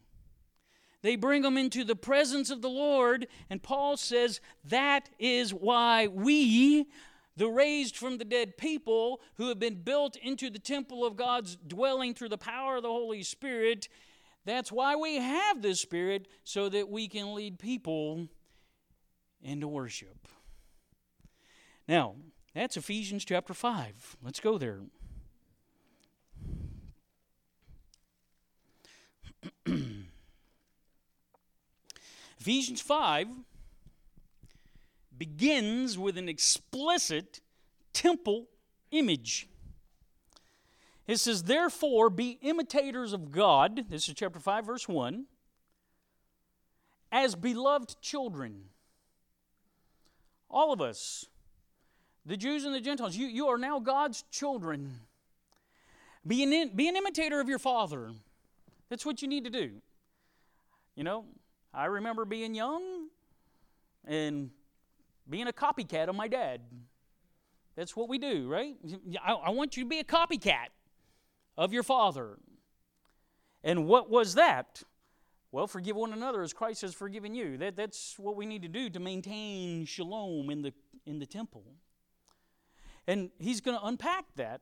They 1.01 1.15
bring 1.15 1.43
them 1.43 1.57
into 1.57 1.83
the 1.83 1.95
presence 1.95 2.49
of 2.49 2.61
the 2.61 2.69
Lord, 2.69 3.27
and 3.49 3.63
Paul 3.63 3.95
says 3.95 4.41
that 4.65 5.09
is 5.17 5.53
why 5.53 6.07
we, 6.07 6.87
the 7.37 7.47
raised 7.47 7.95
from 7.95 8.17
the 8.17 8.25
dead 8.25 8.57
people 8.57 9.21
who 9.35 9.47
have 9.47 9.59
been 9.59 9.81
built 9.81 10.17
into 10.17 10.49
the 10.49 10.59
temple 10.59 11.05
of 11.05 11.15
God's 11.15 11.55
dwelling 11.55 12.13
through 12.13 12.29
the 12.29 12.37
power 12.37 12.77
of 12.77 12.83
the 12.83 12.89
Holy 12.89 13.23
Spirit, 13.23 13.87
that's 14.45 14.71
why 14.71 14.95
we 14.95 15.15
have 15.15 15.61
this 15.61 15.79
Spirit 15.79 16.27
so 16.43 16.67
that 16.69 16.89
we 16.89 17.07
can 17.07 17.33
lead 17.33 17.59
people 17.59 18.27
into 19.41 19.67
worship. 19.67 20.27
Now, 21.87 22.15
that's 22.53 22.75
Ephesians 22.75 23.23
chapter 23.23 23.53
5. 23.53 24.17
Let's 24.21 24.41
go 24.41 24.57
there. 24.57 24.81
Ephesians 32.49 32.81
5 32.81 33.27
begins 35.15 35.99
with 35.99 36.17
an 36.17 36.27
explicit 36.27 37.41
temple 37.93 38.47
image. 38.89 39.47
It 41.05 41.17
says, 41.17 41.43
Therefore, 41.43 42.09
be 42.09 42.39
imitators 42.41 43.13
of 43.13 43.31
God. 43.31 43.85
This 43.91 44.09
is 44.09 44.15
chapter 44.15 44.39
5, 44.39 44.65
verse 44.65 44.87
1. 44.87 45.25
As 47.11 47.35
beloved 47.35 48.01
children. 48.01 48.61
All 50.49 50.73
of 50.73 50.81
us, 50.81 51.27
the 52.25 52.35
Jews 52.35 52.65
and 52.65 52.73
the 52.73 52.81
Gentiles, 52.81 53.15
you, 53.15 53.27
you 53.27 53.45
are 53.49 53.59
now 53.59 53.79
God's 53.79 54.23
children. 54.31 55.01
Be 56.25 56.41
an, 56.41 56.71
be 56.75 56.87
an 56.87 56.95
imitator 56.95 57.39
of 57.39 57.47
your 57.47 57.59
Father. 57.59 58.09
That's 58.89 59.05
what 59.05 59.21
you 59.21 59.27
need 59.27 59.43
to 59.43 59.51
do. 59.51 59.73
You 60.95 61.03
know, 61.03 61.25
I 61.73 61.85
remember 61.85 62.25
being 62.25 62.55
young 62.55 63.07
and 64.05 64.49
being 65.29 65.47
a 65.47 65.53
copycat 65.53 66.07
of 66.07 66.15
my 66.15 66.27
dad. 66.27 66.61
That's 67.75 67.95
what 67.95 68.09
we 68.09 68.17
do, 68.17 68.47
right? 68.47 68.75
I, 69.23 69.33
I, 69.33 69.49
want 69.51 69.77
you 69.77 69.83
to 69.83 69.89
be 69.89 69.99
a 69.99 70.03
copycat 70.03 70.67
of 71.57 71.71
your 71.71 71.83
father. 71.83 72.37
And 73.63 73.85
what 73.85 74.09
was 74.09 74.33
that? 74.35 74.83
Well, 75.51 75.67
forgive 75.67 75.95
one 75.95 76.13
another 76.13 76.41
as 76.41 76.53
Christ 76.53 76.81
has 76.81 76.93
forgiven 76.93 77.35
you. 77.35 77.57
That, 77.57 77.75
that's 77.75 78.17
what 78.17 78.35
we 78.35 78.45
need 78.45 78.63
to 78.63 78.67
do 78.67 78.89
to 78.89 78.99
maintain 78.99 79.85
shalom 79.85 80.49
in 80.49 80.61
the, 80.61 80.73
in 81.05 81.19
the 81.19 81.25
temple. 81.25 81.63
And 83.07 83.29
he's 83.39 83.61
going 83.61 83.77
to 83.77 83.85
unpack 83.85 84.25
that 84.35 84.61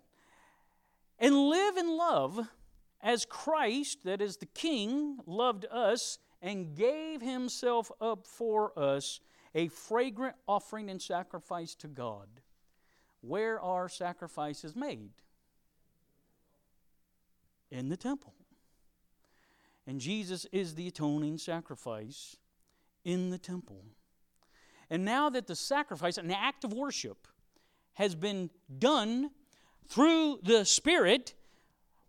and 1.19 1.35
live 1.35 1.77
in 1.77 1.97
love 1.97 2.47
as 3.01 3.25
Christ, 3.25 3.99
that 4.05 4.21
is 4.21 4.37
the 4.37 4.45
King, 4.45 5.19
loved 5.25 5.65
us 5.71 6.19
and 6.41 6.75
gave 6.75 7.21
himself 7.21 7.91
up 7.99 8.25
for 8.27 8.77
us, 8.77 9.19
a 9.55 9.67
fragrant 9.69 10.35
offering 10.47 10.89
and 10.89 11.01
sacrifice 11.01 11.75
to 11.75 11.87
God. 11.87 12.27
Where 13.21 13.59
are 13.59 13.89
sacrifices 13.89 14.75
made? 14.75 15.09
In 17.71 17.89
the 17.89 17.97
temple. 17.97 18.33
And 19.85 19.99
Jesus 19.99 20.45
is 20.51 20.75
the 20.75 20.87
atoning 20.87 21.37
sacrifice 21.37 22.35
in 23.03 23.29
the 23.29 23.37
temple. 23.37 23.83
And 24.89 25.03
now 25.03 25.29
that 25.29 25.47
the 25.47 25.55
sacrifice, 25.55 26.17
an 26.17 26.31
act 26.31 26.63
of 26.63 26.73
worship, 26.73 27.27
has 27.93 28.13
been 28.13 28.49
done 28.77 29.31
through 29.87 30.39
the 30.43 30.65
Spirit, 30.65 31.33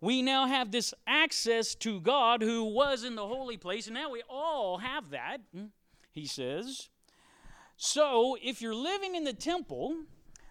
we 0.01 0.23
now 0.23 0.47
have 0.47 0.71
this 0.71 0.95
access 1.07 1.75
to 1.77 2.01
God 2.01 2.43
who 2.43 2.65
was 2.65 3.05
in 3.05 3.17
the 3.17 3.27
holy 3.27 3.57
place, 3.57 3.87
and 3.87 3.95
now 3.95 4.11
we 4.11 4.23
all 4.29 4.79
have 4.79 5.11
that, 5.11 5.39
hmm, 5.53 5.67
he 6.13 6.27
says. 6.27 6.89
So, 7.77 8.37
if 8.43 8.61
you're 8.63 8.75
living 8.75 9.15
in 9.15 9.25
the 9.25 9.33
temple, 9.33 9.97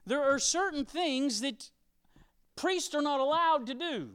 there 0.06 0.24
are 0.24 0.40
certain 0.40 0.86
things 0.86 1.42
that 1.42 1.70
priests 2.56 2.94
are 2.96 3.02
not 3.02 3.20
allowed 3.20 3.68
to 3.68 3.74
do. 3.74 4.10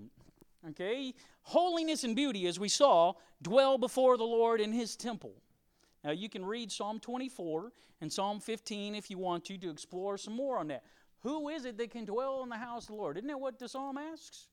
Okay? 0.71 1.15
Holiness 1.43 2.05
and 2.05 2.15
beauty, 2.15 2.47
as 2.47 2.59
we 2.61 2.69
saw, 2.69 3.15
dwell 3.43 3.79
before 3.79 4.17
the 4.17 4.25
Lord 4.25 4.61
in 4.61 4.73
his 4.73 4.97
temple. 4.97 5.35
Now, 6.05 6.11
you 6.11 6.29
can 6.29 6.45
read 6.45 6.71
Psalm 6.71 6.99
24 7.01 7.73
and 8.01 8.13
Psalm 8.13 8.41
15 8.41 8.95
if 8.95 9.11
you 9.11 9.19
want 9.19 9.45
to, 9.47 9.59
to 9.59 9.71
explore 9.71 10.19
some 10.19 10.35
more 10.35 10.59
on 10.59 10.69
that. 10.69 10.83
Who 11.21 11.49
is 11.49 11.65
it 11.65 11.79
that 11.79 11.91
can 11.91 12.05
dwell 12.05 12.43
in 12.43 12.49
the 12.49 12.57
house 12.57 12.85
of 12.85 12.89
the 12.89 12.95
Lord? 12.95 13.17
Isn't 13.17 13.29
that 13.29 13.39
what 13.39 13.59
the 13.59 13.69
psalm 13.69 13.97
asks? 13.97 14.49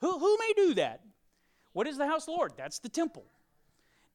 Who, 0.00 0.18
who 0.18 0.38
may 0.38 0.52
do 0.56 0.74
that? 0.74 1.02
What 1.72 1.86
is 1.86 1.98
the 1.98 2.06
house 2.06 2.26
the 2.26 2.32
Lord? 2.32 2.52
That's 2.56 2.78
the 2.78 2.88
temple. 2.88 3.24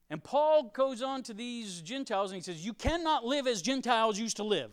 And 0.10 0.24
Paul 0.24 0.72
goes 0.76 1.02
on 1.02 1.24
to 1.24 1.34
these 1.34 1.82
Gentiles 1.82 2.32
and 2.32 2.36
he 2.36 2.44
says, 2.44 2.66
You 2.66 2.74
cannot 2.74 3.26
live 3.26 3.48
as 3.48 3.62
Gentiles 3.62 4.20
used 4.20 4.38
to 4.38 4.44
live. 4.44 4.72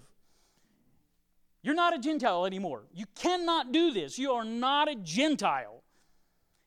You're 1.62 1.74
not 1.74 1.94
a 1.94 1.98
Gentile 1.98 2.46
anymore. 2.46 2.84
You 2.92 3.06
cannot 3.14 3.72
do 3.72 3.92
this. 3.92 4.18
You 4.18 4.32
are 4.32 4.44
not 4.44 4.90
a 4.90 4.94
Gentile. 4.94 5.82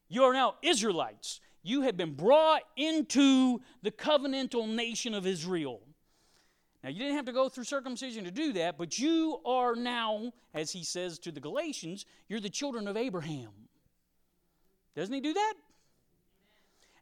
You 0.08 0.24
are 0.24 0.34
now 0.34 0.56
Israelites. 0.62 1.42
You 1.64 1.82
have 1.82 1.98
been 1.98 2.14
brought 2.14 2.62
into 2.76 3.62
the 3.82 3.92
covenantal 3.92 4.68
nation 4.68 5.14
of 5.14 5.26
Israel. 5.26 5.82
Now, 6.84 6.90
you 6.90 7.00
didn't 7.00 7.16
have 7.16 7.26
to 7.26 7.32
go 7.32 7.48
through 7.48 7.64
circumcision 7.64 8.26
to 8.26 8.32
do 8.32 8.54
that, 8.54 8.78
but 8.78 9.00
you 9.00 9.40
are 9.46 9.74
now, 9.76 10.34
as 10.54 10.72
he 10.72 10.84
says 10.84 11.18
to 11.20 11.32
the 11.32 11.40
Galatians, 11.40 12.06
you're 12.28 12.42
the 12.42 12.50
children 12.50 12.88
of 12.88 12.98
Abraham. 12.98 13.52
Doesn't 14.96 15.14
he 15.14 15.22
do 15.22 15.34
that? 15.34 15.54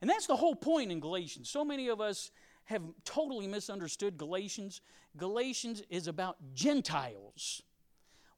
And 0.01 0.09
that's 0.09 0.27
the 0.27 0.35
whole 0.35 0.55
point 0.55 0.91
in 0.91 0.99
Galatians. 0.99 1.49
So 1.49 1.63
many 1.63 1.89
of 1.89 2.01
us 2.01 2.31
have 2.65 2.81
totally 3.05 3.47
misunderstood 3.47 4.17
Galatians. 4.17 4.81
Galatians 5.17 5.83
is 5.89 6.07
about 6.07 6.37
Gentiles. 6.53 7.61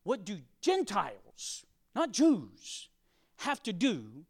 What 0.04 0.26
do 0.26 0.40
Gentiles, 0.62 1.66
not 1.96 2.12
Jews, 2.12 2.90
have 3.38 3.64
to 3.64 3.74
do 3.74 4.26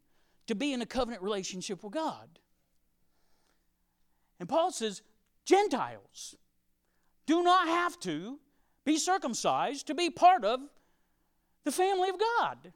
to 0.46 0.54
be 0.54 0.72
in 0.72 0.82
a 0.82 0.86
covenant 0.86 1.22
relationship 1.22 1.82
with 1.82 1.92
God? 1.92 2.28
And 4.38 4.48
Paul 4.48 4.70
says, 4.70 5.02
Gentiles 5.44 6.36
do 7.26 7.42
not 7.42 7.66
have 7.66 7.98
to 8.00 8.38
be 8.84 8.98
circumcised 8.98 9.86
to 9.86 9.94
be 9.94 10.10
part 10.10 10.44
of 10.44 10.60
the 11.64 11.72
family 11.72 12.10
of 12.10 12.16
God. 12.18 12.72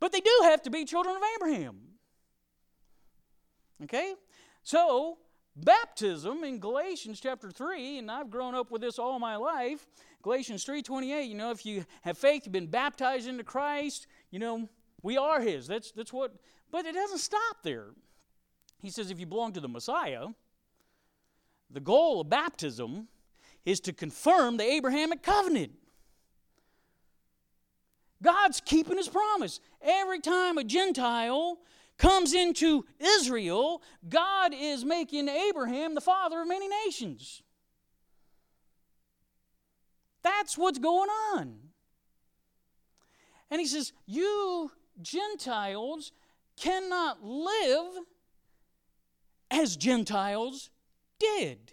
But 0.00 0.12
they 0.12 0.20
do 0.20 0.40
have 0.42 0.62
to 0.62 0.70
be 0.70 0.84
children 0.84 1.16
of 1.16 1.22
Abraham. 1.36 1.80
Okay? 3.82 4.14
So, 4.62 5.18
baptism 5.56 6.44
in 6.44 6.58
Galatians 6.58 7.20
chapter 7.20 7.50
3, 7.50 7.98
and 7.98 8.10
I've 8.10 8.30
grown 8.30 8.54
up 8.54 8.70
with 8.70 8.82
this 8.82 8.98
all 8.98 9.18
my 9.18 9.36
life. 9.36 9.86
Galatians 10.22 10.64
3:28, 10.64 11.28
you 11.28 11.34
know, 11.34 11.50
if 11.50 11.66
you 11.66 11.84
have 12.02 12.16
faith, 12.16 12.42
you've 12.44 12.52
been 12.52 12.66
baptized 12.66 13.28
into 13.28 13.44
Christ, 13.44 14.06
you 14.30 14.38
know, 14.38 14.68
We 15.02 15.18
are 15.18 15.42
His. 15.42 15.66
That's, 15.66 15.92
that's 15.92 16.14
what, 16.14 16.32
but 16.70 16.86
it 16.86 16.94
doesn't 16.94 17.18
stop 17.18 17.62
there. 17.62 17.88
He 18.80 18.88
says 18.88 19.10
if 19.10 19.20
you 19.20 19.26
belong 19.26 19.52
to 19.52 19.60
the 19.60 19.68
Messiah, 19.68 20.28
the 21.70 21.80
goal 21.80 22.22
of 22.22 22.30
baptism 22.30 23.08
is 23.66 23.80
to 23.80 23.92
confirm 23.92 24.56
the 24.56 24.64
Abrahamic 24.64 25.22
covenant. 25.22 25.72
God's 28.24 28.60
keeping 28.60 28.96
his 28.96 29.08
promise. 29.08 29.60
Every 29.82 30.18
time 30.18 30.58
a 30.58 30.64
Gentile 30.64 31.58
comes 31.98 32.32
into 32.32 32.84
Israel, 32.98 33.82
God 34.08 34.52
is 34.52 34.84
making 34.84 35.28
Abraham 35.28 35.94
the 35.94 36.00
father 36.00 36.40
of 36.40 36.48
many 36.48 36.66
nations. 36.66 37.42
That's 40.22 40.56
what's 40.56 40.78
going 40.78 41.10
on. 41.10 41.56
And 43.50 43.60
he 43.60 43.66
says, 43.66 43.92
You 44.06 44.72
Gentiles 45.02 46.12
cannot 46.56 47.22
live 47.22 47.92
as 49.50 49.76
Gentiles 49.76 50.70
did. 51.18 51.72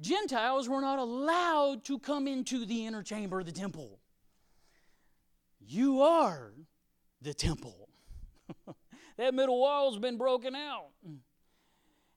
Gentiles 0.00 0.68
were 0.68 0.80
not 0.80 0.98
allowed 0.98 1.84
to 1.84 1.98
come 1.98 2.26
into 2.26 2.64
the 2.64 2.86
inner 2.86 3.02
chamber 3.02 3.40
of 3.40 3.46
the 3.46 3.52
temple. 3.52 4.00
You 5.72 6.02
are 6.02 6.52
the 7.22 7.32
temple. 7.32 7.88
that 9.16 9.32
middle 9.32 9.58
wall's 9.58 9.96
been 9.96 10.18
broken 10.18 10.54
out. 10.54 10.90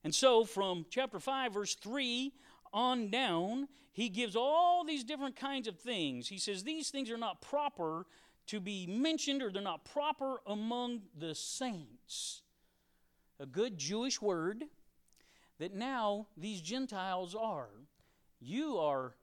And 0.04 0.14
so, 0.14 0.44
from 0.44 0.86
chapter 0.90 1.22
5, 1.22 1.54
verse 1.54 1.74
3 1.76 2.34
on 2.74 3.10
down, 3.10 3.70
he 3.94 4.10
gives 4.10 4.36
all 4.36 4.84
these 4.84 5.06
different 5.06 5.38
kinds 5.38 5.70
of 5.70 5.80
things. 5.80 6.28
He 6.28 6.38
says 6.38 6.66
these 6.66 6.90
things 6.90 7.10
are 7.10 7.18
not 7.18 7.42
proper 7.42 8.06
to 8.48 8.60
be 8.60 8.88
mentioned 8.88 9.42
or 9.42 9.50
they're 9.50 9.62
not 9.62 9.86
proper 9.86 10.42
among 10.46 11.04
the 11.18 11.34
saints. 11.34 12.42
A 13.40 13.46
good 13.46 13.78
Jewish 13.78 14.22
word 14.22 14.66
that 15.60 15.74
now 15.74 16.28
these 16.36 16.60
Gentiles 16.60 17.34
are. 17.34 17.70
You 18.42 18.80
are 18.80 19.16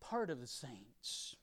part 0.00 0.30
of 0.30 0.40
the 0.40 0.48
saints. 0.48 1.36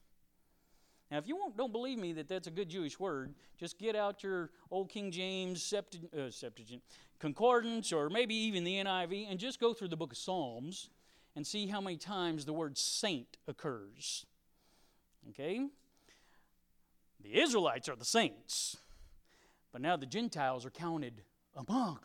Now, 1.11 1.19
if 1.19 1.27
you 1.27 1.39
don't 1.55 1.71
believe 1.71 1.99
me 1.99 2.13
that 2.13 2.27
that's 2.27 2.47
a 2.47 2.51
good 2.51 2.69
Jewish 2.69 2.99
word, 2.99 3.35
just 3.57 3.77
get 3.77 3.95
out 3.95 4.23
your 4.23 4.49
old 4.71 4.89
King 4.89 5.11
James 5.11 5.61
Septuagint, 5.61 6.13
uh, 6.13 6.31
Septuagint, 6.31 6.81
Concordance 7.19 7.93
or 7.93 8.09
maybe 8.09 8.35
even 8.35 8.63
the 8.63 8.75
NIV 8.75 9.27
and 9.29 9.39
just 9.39 9.59
go 9.59 9.73
through 9.73 9.87
the 9.87 9.95
book 9.95 10.11
of 10.11 10.17
Psalms 10.17 10.89
and 11.35 11.45
see 11.45 11.67
how 11.67 11.79
many 11.79 11.97
times 11.97 12.45
the 12.45 12.53
word 12.53 12.77
saint 12.77 13.37
occurs. 13.47 14.25
Okay? 15.29 15.67
The 17.23 17.39
Israelites 17.41 17.87
are 17.87 17.95
the 17.95 18.05
saints, 18.05 18.77
but 19.71 19.81
now 19.81 19.95
the 19.95 20.05
Gentiles 20.05 20.65
are 20.65 20.71
counted 20.71 21.21
among 21.55 21.99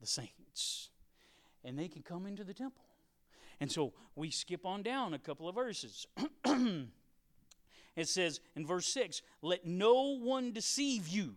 the 0.00 0.06
saints 0.06 0.90
and 1.64 1.78
they 1.78 1.88
can 1.88 2.02
come 2.02 2.26
into 2.26 2.44
the 2.44 2.54
temple. 2.54 2.84
And 3.60 3.70
so 3.70 3.92
we 4.16 4.30
skip 4.30 4.66
on 4.66 4.82
down 4.82 5.14
a 5.14 5.18
couple 5.18 5.48
of 5.48 5.54
verses. 5.54 6.06
it 7.96 8.08
says 8.08 8.40
in 8.56 8.66
verse 8.66 8.86
6 8.88 9.22
Let 9.42 9.66
no 9.66 10.16
one 10.18 10.52
deceive 10.52 11.08
you 11.08 11.34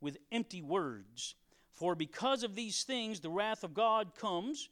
with 0.00 0.18
empty 0.30 0.62
words, 0.62 1.34
for 1.72 1.94
because 1.94 2.42
of 2.42 2.54
these 2.54 2.84
things 2.84 3.20
the 3.20 3.30
wrath 3.30 3.64
of 3.64 3.74
God 3.74 4.14
comes 4.14 4.68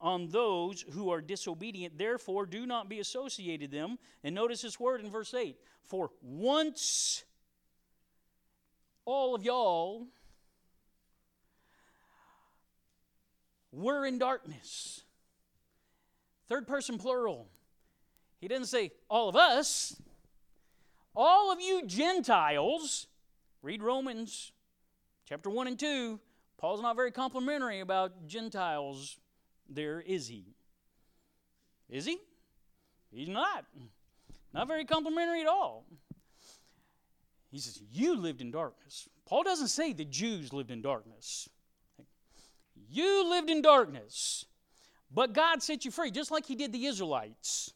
on 0.00 0.28
those 0.28 0.82
who 0.92 1.10
are 1.10 1.20
disobedient. 1.20 1.98
Therefore, 1.98 2.46
do 2.46 2.66
not 2.66 2.88
be 2.88 3.00
associated 3.00 3.70
them. 3.70 3.98
And 4.24 4.34
notice 4.34 4.62
this 4.62 4.80
word 4.80 5.00
in 5.00 5.10
verse 5.10 5.34
8 5.34 5.56
For 5.84 6.10
once 6.22 7.24
all 9.04 9.34
of 9.34 9.42
y'all 9.42 10.06
We're 13.72 14.06
in 14.06 14.18
darkness. 14.18 15.02
Third 16.48 16.66
person 16.66 16.98
plural. 16.98 17.48
He 18.40 18.48
didn't 18.48 18.66
say 18.66 18.92
all 19.08 19.28
of 19.28 19.36
us. 19.36 20.00
All 21.14 21.52
of 21.52 21.60
you 21.60 21.86
Gentiles, 21.86 23.06
read 23.62 23.82
Romans 23.82 24.52
chapter 25.28 25.50
1 25.50 25.66
and 25.66 25.78
2. 25.78 26.20
Paul's 26.58 26.82
not 26.82 26.96
very 26.96 27.10
complimentary 27.10 27.80
about 27.80 28.26
Gentiles 28.26 29.18
there, 29.68 30.00
is 30.00 30.28
he? 30.28 30.54
Is 31.88 32.04
he? 32.04 32.18
He's 33.10 33.28
not. 33.28 33.64
Not 34.52 34.68
very 34.68 34.84
complimentary 34.84 35.40
at 35.40 35.46
all. 35.46 35.84
He 37.50 37.58
says, 37.58 37.80
You 37.90 38.14
lived 38.14 38.40
in 38.40 38.50
darkness. 38.50 39.08
Paul 39.26 39.42
doesn't 39.42 39.68
say 39.68 39.92
the 39.92 40.04
Jews 40.04 40.52
lived 40.52 40.70
in 40.70 40.82
darkness. 40.82 41.48
You 42.88 43.28
lived 43.28 43.50
in 43.50 43.62
darkness, 43.62 44.44
but 45.12 45.32
God 45.32 45.62
set 45.62 45.84
you 45.84 45.90
free, 45.90 46.10
just 46.10 46.30
like 46.30 46.46
He 46.46 46.54
did 46.54 46.72
the 46.72 46.86
Israelites. 46.86 47.72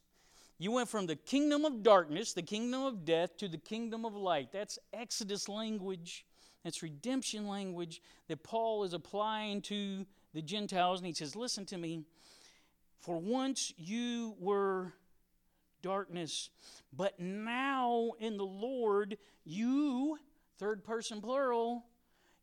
You 0.59 0.71
went 0.71 0.89
from 0.89 1.07
the 1.07 1.17
kingdom 1.17 1.65
of 1.65 1.83
darkness, 1.83 2.33
the 2.33 2.43
kingdom 2.43 2.83
of 2.83 3.05
death, 3.05 3.37
to 3.39 3.49
the 3.49 3.59
kingdom 3.59 4.05
of 4.05 4.15
light. 4.15 4.53
That's 4.53 4.79
Exodus 4.93 5.49
language. 5.49 6.25
That's 6.63 6.83
redemption 6.83 7.47
language 7.47 8.01
that 8.29 8.43
Paul 8.43 8.85
is 8.85 8.95
applying 8.95 9.63
to 9.63 10.07
the 10.33 10.43
Gentiles. 10.43 11.01
And 11.01 11.07
he 11.07 11.13
says, 11.13 11.37
Listen 11.37 11.67
to 11.67 11.79
me. 11.79 12.05
For 13.01 13.19
once 13.19 13.75
you 13.77 14.35
were 14.39 14.95
darkness, 15.83 16.49
but 16.97 17.21
now 17.21 18.13
in 18.19 18.39
the 18.39 18.47
Lord, 18.47 19.19
you, 19.45 20.19
third 20.59 20.83
person 20.85 21.21
plural, 21.21 21.85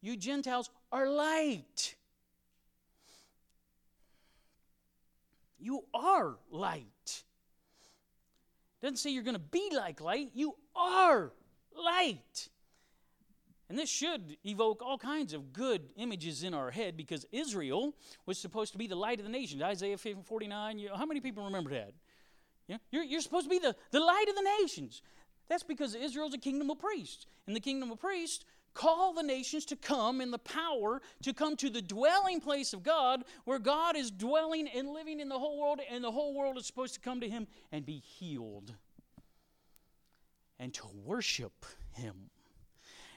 you 0.02 0.16
Gentiles 0.16 0.70
are 0.92 1.10
light. 1.10 1.96
You 5.60 5.84
are 5.94 6.36
light. 6.52 6.86
Doesn't 8.82 8.98
say 8.98 9.12
you're 9.12 9.24
going 9.24 9.36
to 9.36 9.40
be 9.40 9.72
like 9.76 10.02
light, 10.02 10.32
you 10.34 10.56
are 10.76 11.32
light. 11.76 12.50
And 13.70 13.80
this 13.80 13.90
should 13.90 14.36
evoke 14.46 14.82
all 14.82 14.98
kinds 14.98 15.34
of 15.34 15.54
good 15.54 15.94
images 15.96 16.44
in 16.44 16.54
our 16.54 16.72
head 16.72 16.98
because 16.98 17.26
Israel 17.32 17.96
was 18.26 18.38
supposed 18.38 18.74
to 18.74 18.78
be 18.78 18.88
the 18.88 18.96
light 18.96 19.20
of 19.20 19.26
the 19.26 19.32
nations. 19.32 19.62
Isaiah 19.62 19.98
49, 19.98 20.78
you, 20.78 20.90
how 20.94 21.06
many 21.06 21.22
people 21.22 21.46
remember 21.46 21.70
that? 21.70 21.94
Yeah? 22.68 22.78
You're, 22.92 23.04
you're 23.04 23.22
supposed 23.22 23.46
to 23.46 23.50
be 23.50 23.60
the, 23.60 23.74
the 23.92 24.02
light 24.02 24.26
of 24.28 24.36
the 24.36 24.50
nations. 24.60 25.02
That's 25.48 25.64
because 25.64 25.96
Israel's 25.96 26.34
a 26.34 26.38
kingdom 26.38 26.70
of 26.70 26.80
priests. 26.80 27.26
And 27.48 27.56
the 27.56 27.62
kingdom 27.62 27.92
of 27.92 28.00
priests 28.00 28.44
call 28.74 29.14
the 29.14 29.24
nations 29.24 29.66
to 29.66 29.76
come 29.76 30.22
in 30.22 30.32
the 30.32 30.40
power 30.40 31.02
to 31.24 31.34
come 31.34 31.56
to 31.58 31.70
the 31.70 31.82
dwelling 31.82 32.40
place 32.40 32.74
of 32.74 32.84
God 32.84 33.24
where 33.46 33.60
God 33.60 33.96
is 33.96 34.12
dwelling 34.12 34.68
and 34.68 34.90
living 34.90 35.20
in 35.20 35.30
the 35.30 35.40
whole 35.40 35.60
world, 35.60 35.82
and 35.90 36.04
the 36.04 36.12
whole 36.12 36.34
world 36.34 36.58
is 36.58 36.66
supposed 36.66 36.94
to 36.96 37.00
come 37.00 37.22
to 37.22 37.30
Him 37.30 37.48
and 37.72 37.86
be 37.86 37.98
healed 37.98 38.74
and 40.60 40.74
to 40.74 40.84
worship 41.04 41.66
Him. 41.94 42.30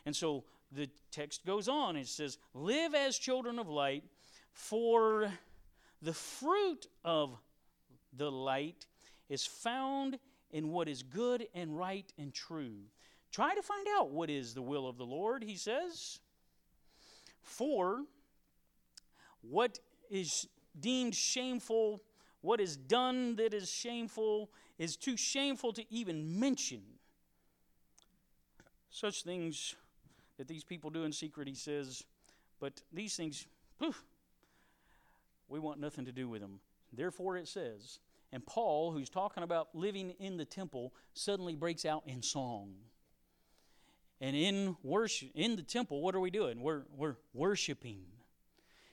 And 0.07 0.14
so 0.14 0.45
the 0.73 0.88
text 1.11 1.45
goes 1.47 1.69
on. 1.69 1.97
It 1.97 2.09
says, 2.09 2.38
Live 2.53 2.95
as 2.95 3.19
children 3.19 3.59
of 3.59 3.69
light, 3.69 4.05
for 4.53 5.31
the 6.03 6.12
fruit 6.12 6.87
of 7.05 7.37
the 8.17 8.31
light 8.31 8.87
is 9.29 9.47
found 9.47 10.19
in 10.51 10.69
what 10.69 10.88
is 10.88 11.03
good 11.03 11.47
and 11.55 11.77
right 11.77 12.12
and 12.19 12.33
true 12.33 12.83
Try 13.35 13.53
to 13.57 13.62
find 13.62 13.85
out 13.97 14.12
what 14.12 14.31
is 14.31 14.55
the 14.55 14.62
will 14.62 14.87
of 14.87 14.97
the 14.97 15.05
Lord, 15.05 15.42
he 15.42 15.57
says. 15.57 16.20
For 17.42 18.05
what 19.43 19.80
is 20.09 20.47
deemed 20.78 21.16
shameful, 21.16 22.01
what 22.43 22.61
is 22.61 22.76
done 22.76 23.35
that 23.35 23.53
is 23.53 23.68
shameful, 23.68 24.51
is 24.78 24.95
too 24.95 25.16
shameful 25.16 25.72
to 25.72 25.85
even 25.91 26.39
mention. 26.39 26.82
Such 28.89 29.24
things 29.24 29.74
that 30.39 30.47
these 30.47 30.62
people 30.62 30.91
do 30.91 31.03
in 31.03 31.12
secret, 31.12 31.49
he 31.49 31.57
says, 31.57 32.05
but 32.61 32.82
these 32.93 33.16
things, 33.16 33.49
poof, 33.80 34.05
we 35.49 35.59
want 35.59 35.80
nothing 35.80 36.05
to 36.05 36.12
do 36.12 36.28
with 36.28 36.41
them. 36.41 36.61
Therefore, 36.93 37.37
it 37.37 37.49
says, 37.49 37.99
and 38.32 38.47
Paul, 38.47 38.93
who's 38.93 39.11
talking 39.11 39.43
about 39.43 39.74
living 39.74 40.11
in 40.20 40.37
the 40.37 40.45
temple, 40.45 40.95
suddenly 41.14 41.57
breaks 41.57 41.85
out 41.85 42.05
in 42.07 42.22
song. 42.22 42.74
And 44.21 44.37
in 44.37 44.77
worship 44.83 45.31
in 45.35 45.57
the 45.57 45.62
temple, 45.62 46.01
what 46.01 46.15
are 46.15 46.21
we 46.21 46.31
doing? 46.31 46.61
We're 46.61 46.85
we're 46.97 47.17
worshiping. 47.33 48.05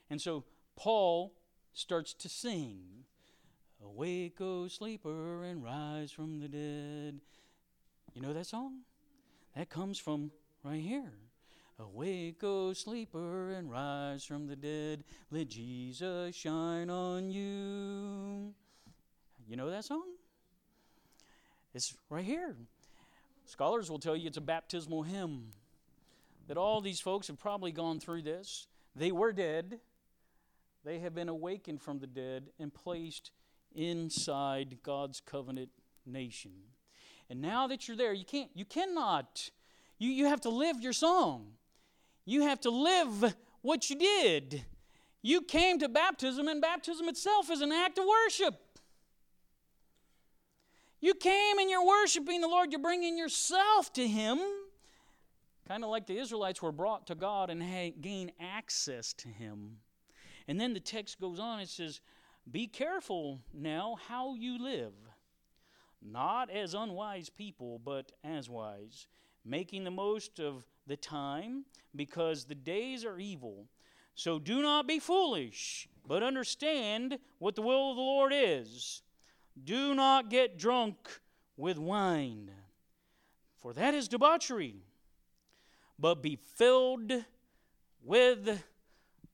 And 0.10 0.22
so 0.22 0.44
Paul 0.76 1.34
starts 1.74 2.14
to 2.16 2.30
sing. 2.30 2.80
Awake, 3.84 4.40
O 4.42 4.68
sleeper, 4.68 5.44
and 5.44 5.64
rise 5.64 6.12
from 6.12 6.40
the 6.40 6.48
dead. 6.48 7.20
You 8.14 8.22
know 8.22 8.34
that 8.34 8.46
song? 8.46 8.82
That 9.56 9.70
comes 9.70 9.98
from 9.98 10.32
right 10.64 10.82
here. 10.82 11.14
Awake, 11.80 12.44
O 12.44 12.74
sleeper, 12.74 13.52
and 13.52 13.72
rise 13.72 14.24
from 14.24 14.48
the 14.48 14.56
dead. 14.56 15.04
Let 15.32 15.50
Jesus 15.50 16.36
shine 16.36 16.90
on 16.92 17.32
you. 17.32 18.54
You 19.48 19.56
know 19.56 19.70
that 19.72 19.86
song? 19.86 20.04
It's 21.74 21.96
right 22.10 22.24
here. 22.24 22.56
Scholars 23.52 23.92
will 23.92 24.00
tell 24.00 24.16
you 24.16 24.28
it's 24.28 24.38
a 24.38 24.42
baptismal 24.42 25.04
hymn. 25.04 25.48
That 26.48 26.56
all 26.56 26.80
these 26.80 27.02
folks 27.02 27.28
have 27.28 27.38
probably 27.38 27.74
gone 27.74 28.00
through 28.00 28.22
this. 28.22 28.68
They 28.96 29.12
were 29.12 29.34
dead, 29.34 29.82
they 30.86 31.00
have 31.00 31.14
been 31.14 31.28
awakened 31.28 31.82
from 31.82 32.00
the 32.00 32.08
dead 32.08 32.50
and 32.60 32.74
placed 32.74 33.32
inside 33.76 34.78
God's 34.84 35.20
covenant 35.20 35.70
nation. 36.06 36.52
And 37.30 37.42
now 37.42 37.68
that 37.68 37.90
you're 37.90 37.98
there, 37.98 38.14
you 38.14 38.24
can't, 38.24 38.50
you 38.54 38.64
cannot, 38.64 39.50
you, 40.00 40.10
you 40.10 40.28
have 40.28 40.42
to 40.42 40.50
live 40.50 40.80
your 40.80 40.94
song. 40.94 41.48
You 42.24 42.44
have 42.44 42.62
to 42.62 42.70
live 42.70 43.36
what 43.62 43.90
you 43.90 43.98
did. 43.98 44.64
You 45.22 45.42
came 45.42 45.78
to 45.80 45.90
baptism, 45.90 46.48
and 46.48 46.62
baptism 46.62 47.10
itself 47.10 47.52
is 47.52 47.60
an 47.60 47.74
act 47.74 47.98
of 47.98 48.06
worship. 48.06 48.56
You 51.02 51.16
came 51.16 51.58
and 51.58 51.68
you're 51.68 51.86
worshiping 51.86 52.42
the 52.42 52.48
Lord, 52.48 52.72
you're 52.72 52.80
bringing 52.80 53.18
yourself 53.18 53.92
to 53.94 54.08
Him. 54.08 54.40
Kind 55.68 55.84
of 55.84 55.90
like 55.90 56.06
the 56.06 56.18
Israelites 56.18 56.62
were 56.62 56.72
brought 56.72 57.08
to 57.08 57.16
God 57.16 57.50
and 57.50 57.64
gain 58.02 58.32
access 58.40 59.12
to 59.14 59.28
Him. 59.28 59.78
And 60.48 60.62
then 60.62 60.74
the 60.74 60.80
text 60.80 61.20
goes 61.20 61.40
on, 61.40 61.60
it 61.60 61.70
says, 61.70 62.02
Be 62.52 62.68
careful 62.68 63.40
now 63.52 63.98
how 64.08 64.36
you 64.36 64.62
live, 64.62 64.94
not 66.02 66.52
as 66.52 66.76
unwise 66.76 67.30
people, 67.30 67.80
but 67.84 68.12
as 68.24 68.48
wise, 68.48 69.08
making 69.44 69.84
the 69.84 69.92
most 69.92 70.40
of 70.40 70.66
the 70.86 70.98
time, 70.98 71.66
because 71.96 72.46
the 72.46 72.56
days 72.56 73.06
are 73.06 73.18
evil. 73.18 73.66
So 74.14 74.38
do 74.38 74.62
not 74.62 74.88
be 74.88 75.00
foolish, 75.00 75.88
but 76.06 76.22
understand 76.22 77.18
what 77.40 77.56
the 77.56 77.62
will 77.64 77.92
of 77.92 77.96
the 77.96 78.02
Lord 78.02 78.34
is. 78.36 79.02
Do 79.64 79.94
not 79.94 80.30
get 80.30 80.58
drunk 80.58 81.22
with 81.58 81.78
wine, 81.78 82.52
for 83.58 83.74
that 83.74 83.94
is 83.94 84.08
debauchery, 84.08 84.84
but 86.00 86.22
be 86.24 86.36
filled 86.36 87.12
with 88.04 88.64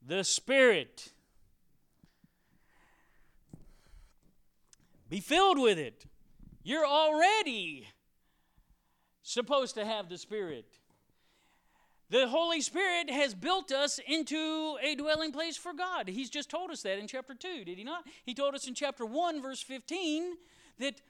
the 0.06 0.24
Spirit. 0.24 1.14
Be 5.10 5.22
filled 5.22 5.60
with 5.60 5.78
it. 5.78 6.06
You're 6.64 6.86
already 6.86 7.88
supposed 9.22 9.76
to 9.76 9.86
have 9.86 10.10
the 10.10 10.18
Spirit. 10.18 10.80
The 12.10 12.28
Holy 12.28 12.62
Spirit 12.62 13.10
has 13.10 13.34
built 13.34 13.72
us 13.74 14.00
into 14.08 14.78
a 14.82 14.96
dwelling 14.96 15.34
place 15.34 15.58
for 15.58 15.74
God. 15.74 16.08
He's 16.08 16.30
just 16.30 16.50
told 16.50 16.72
us 16.72 16.82
that 16.84 17.00
in 17.00 17.08
chapter 17.08 17.34
2, 17.34 17.66
did 17.66 17.78
he 17.78 17.84
not? 17.84 18.06
He 18.26 18.34
told 18.34 18.56
us 18.56 18.66
in 18.66 18.74
chapter 18.74 19.06
1, 19.06 19.42
verse 19.42 19.62
15, 19.62 20.38
that 20.80 21.02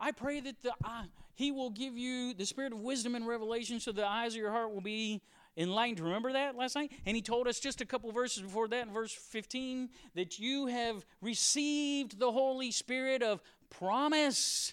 I 0.00 0.10
pray 0.10 0.40
that 0.40 0.62
the, 0.62 0.72
uh, 0.82 1.02
He 1.34 1.52
will 1.52 1.68
give 1.68 1.98
you 1.98 2.32
the 2.32 2.46
spirit 2.46 2.72
of 2.72 2.80
wisdom 2.80 3.14
and 3.14 3.26
revelation 3.26 3.78
so 3.78 3.92
the 3.92 4.06
eyes 4.06 4.32
of 4.32 4.40
your 4.40 4.50
heart 4.50 4.72
will 4.72 4.80
be 4.80 5.20
enlightened. 5.54 6.00
Remember 6.00 6.32
that 6.32 6.56
last 6.56 6.76
night? 6.76 6.92
And 7.04 7.14
He 7.14 7.20
told 7.20 7.46
us 7.46 7.60
just 7.60 7.82
a 7.82 7.86
couple 7.86 8.10
verses 8.10 8.42
before 8.42 8.68
that, 8.68 8.86
in 8.86 8.92
verse 8.92 9.12
15, 9.12 9.90
that 10.14 10.38
you 10.38 10.66
have 10.66 11.04
received 11.20 12.18
the 12.18 12.32
Holy 12.32 12.70
Spirit 12.70 13.22
of 13.22 13.42
promise 13.68 14.72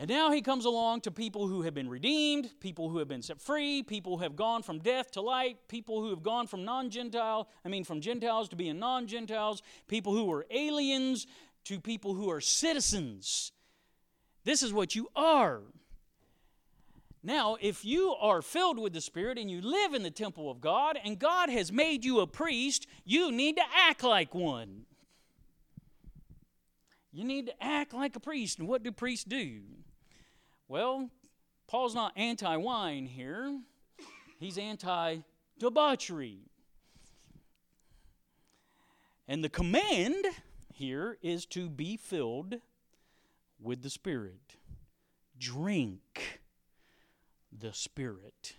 and 0.00 0.08
now 0.08 0.30
he 0.30 0.40
comes 0.40 0.64
along 0.64 1.02
to 1.02 1.10
people 1.10 1.46
who 1.46 1.60
have 1.60 1.74
been 1.74 1.90
redeemed, 1.90 2.48
people 2.58 2.88
who 2.88 2.96
have 2.96 3.08
been 3.08 3.20
set 3.20 3.38
free, 3.38 3.82
people 3.82 4.16
who 4.16 4.22
have 4.22 4.34
gone 4.34 4.62
from 4.62 4.78
death 4.78 5.10
to 5.10 5.20
light, 5.20 5.58
people 5.68 6.00
who 6.00 6.08
have 6.08 6.22
gone 6.22 6.46
from 6.46 6.64
non 6.64 6.88
Gentile, 6.88 7.46
I 7.66 7.68
mean, 7.68 7.84
from 7.84 8.00
Gentiles 8.00 8.48
to 8.48 8.56
being 8.56 8.78
non 8.78 9.06
Gentiles, 9.06 9.60
people 9.88 10.14
who 10.14 10.32
are 10.32 10.46
aliens 10.50 11.26
to 11.64 11.78
people 11.78 12.14
who 12.14 12.30
are 12.30 12.40
citizens. 12.40 13.52
This 14.42 14.62
is 14.62 14.72
what 14.72 14.94
you 14.94 15.10
are. 15.14 15.60
Now, 17.22 17.58
if 17.60 17.84
you 17.84 18.14
are 18.22 18.40
filled 18.40 18.78
with 18.78 18.94
the 18.94 19.02
Spirit 19.02 19.36
and 19.36 19.50
you 19.50 19.60
live 19.60 19.92
in 19.92 20.02
the 20.02 20.10
temple 20.10 20.50
of 20.50 20.62
God 20.62 20.98
and 21.04 21.18
God 21.18 21.50
has 21.50 21.70
made 21.70 22.06
you 22.06 22.20
a 22.20 22.26
priest, 22.26 22.86
you 23.04 23.30
need 23.30 23.56
to 23.56 23.64
act 23.76 24.02
like 24.02 24.34
one. 24.34 24.86
You 27.12 27.24
need 27.24 27.48
to 27.48 27.62
act 27.62 27.92
like 27.92 28.16
a 28.16 28.20
priest. 28.20 28.58
And 28.58 28.66
what 28.66 28.82
do 28.82 28.92
priests 28.92 29.24
do? 29.24 29.60
Well, 30.70 31.10
Paul's 31.66 31.96
not 31.96 32.12
anti 32.16 32.54
wine 32.54 33.06
here, 33.06 33.58
he's 34.38 34.56
anti 34.56 35.16
debauchery. 35.58 36.42
And 39.26 39.42
the 39.42 39.48
command 39.48 40.24
here 40.72 41.18
is 41.22 41.44
to 41.46 41.68
be 41.68 41.96
filled 41.96 42.60
with 43.60 43.82
the 43.82 43.90
Spirit. 43.90 44.54
Drink 45.36 46.40
the 47.50 47.72
Spirit. 47.72 48.54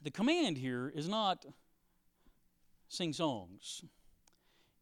The 0.00 0.12
command 0.12 0.56
here 0.56 0.88
is 0.94 1.08
not 1.08 1.46
sing 2.86 3.12
songs, 3.12 3.82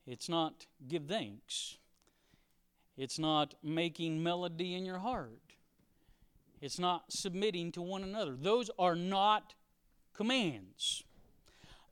it's 0.07 0.29
not 0.29 0.67
give 0.87 1.07
thanks, 1.07 1.79
it's 2.99 3.19
not 3.19 3.55
making 3.63 4.23
melody 4.23 4.75
in 4.75 4.85
your 4.85 4.99
heart. 4.99 5.39
It's 6.61 6.81
not 6.81 7.13
submitting 7.13 7.71
to 7.73 7.81
one 7.81 8.03
another. 8.03 8.35
Those 8.37 8.71
are 8.77 8.97
not 8.97 9.55
commands. 10.13 11.05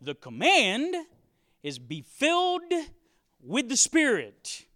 The 0.01 0.17
command 0.17 0.95
is 1.63 1.79
be 1.79 2.03
filled 2.03 2.73
with 3.41 3.69
the 3.69 3.77
Spirit. 3.77 4.67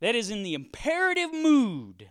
That 0.00 0.14
is 0.14 0.30
in 0.30 0.44
the 0.44 0.54
imperative 0.54 1.32
mood. 1.32 2.08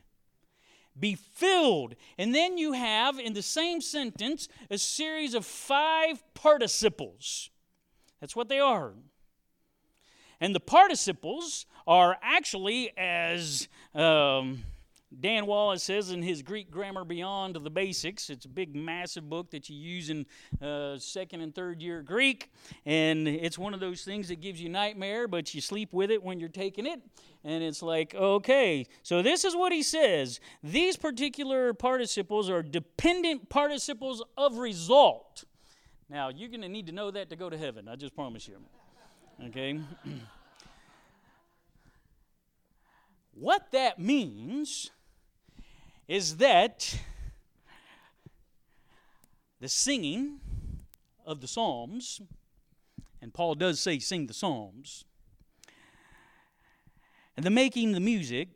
Be 0.99 1.15
filled. 1.15 1.95
And 2.17 2.35
then 2.35 2.57
you 2.57 2.73
have 2.73 3.17
in 3.17 3.33
the 3.33 3.41
same 3.41 3.79
sentence 3.79 4.49
a 4.69 4.77
series 4.77 5.33
of 5.33 5.45
five 5.45 6.21
participles. 6.33 7.49
That's 8.19 8.35
what 8.35 8.49
they 8.49 8.59
are. 8.59 8.93
And 10.41 10.53
the 10.53 10.59
participles 10.59 11.65
are 11.87 12.17
actually, 12.21 12.91
as 12.97 13.67
um, 13.93 14.63
Dan 15.17 15.45
Wallace 15.45 15.83
says 15.83 16.11
in 16.11 16.21
his 16.21 16.41
Greek 16.41 16.71
Grammar 16.71 17.05
Beyond 17.05 17.55
the 17.55 17.69
Basics, 17.69 18.29
it's 18.29 18.45
a 18.45 18.49
big, 18.49 18.75
massive 18.75 19.29
book 19.29 19.51
that 19.51 19.69
you 19.69 19.77
use 19.77 20.09
in 20.09 20.25
uh, 20.61 20.97
second 20.97 21.41
and 21.41 21.53
third 21.53 21.81
year 21.81 22.01
Greek. 22.01 22.51
And 22.85 23.27
it's 23.27 23.57
one 23.57 23.73
of 23.73 23.79
those 23.79 24.03
things 24.03 24.27
that 24.27 24.41
gives 24.41 24.61
you 24.61 24.67
nightmare, 24.69 25.27
but 25.27 25.53
you 25.53 25.61
sleep 25.61 25.93
with 25.93 26.11
it 26.11 26.21
when 26.23 26.39
you're 26.39 26.49
taking 26.49 26.85
it. 26.85 27.01
And 27.43 27.63
it's 27.63 27.81
like, 27.81 28.15
okay, 28.15 28.87
so 29.03 29.21
this 29.21 29.45
is 29.45 29.55
what 29.55 29.71
he 29.71 29.83
says. 29.83 30.39
These 30.63 30.97
particular 30.97 31.73
participles 31.73 32.49
are 32.49 32.63
dependent 32.63 33.49
participles 33.49 34.23
of 34.35 34.57
result. 34.57 35.45
Now, 36.09 36.29
you're 36.29 36.49
going 36.49 36.61
to 36.61 36.69
need 36.69 36.87
to 36.87 36.91
know 36.91 37.11
that 37.11 37.29
to 37.29 37.35
go 37.35 37.49
to 37.49 37.57
heaven, 37.57 37.87
I 37.87 37.95
just 37.95 38.15
promise 38.15 38.47
you. 38.47 38.57
Okay? 39.47 39.79
what 43.35 43.71
that 43.71 43.99
means 43.99 44.89
is 46.07 46.37
that 46.37 46.99
the 49.59 49.69
singing 49.69 50.39
of 51.25 51.41
the 51.41 51.47
Psalms, 51.47 52.21
and 53.21 53.33
Paul 53.33 53.55
does 53.55 53.79
say 53.79 53.99
sing 53.99 54.27
the 54.27 54.33
Psalms, 54.33 55.03
and 57.35 57.45
the 57.45 57.49
making 57.49 57.91
the 57.91 57.99
music, 57.99 58.47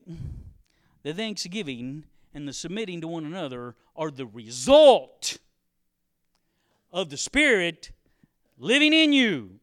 the 1.04 1.14
thanksgiving, 1.14 2.06
and 2.34 2.48
the 2.48 2.54
submitting 2.54 3.02
to 3.02 3.08
one 3.08 3.26
another 3.26 3.76
are 3.96 4.12
the 4.12 4.26
result 4.26 5.38
of 6.92 7.10
the 7.10 7.18
Spirit 7.18 7.92
living 8.58 8.94
in 8.94 9.12
you. 9.12 9.59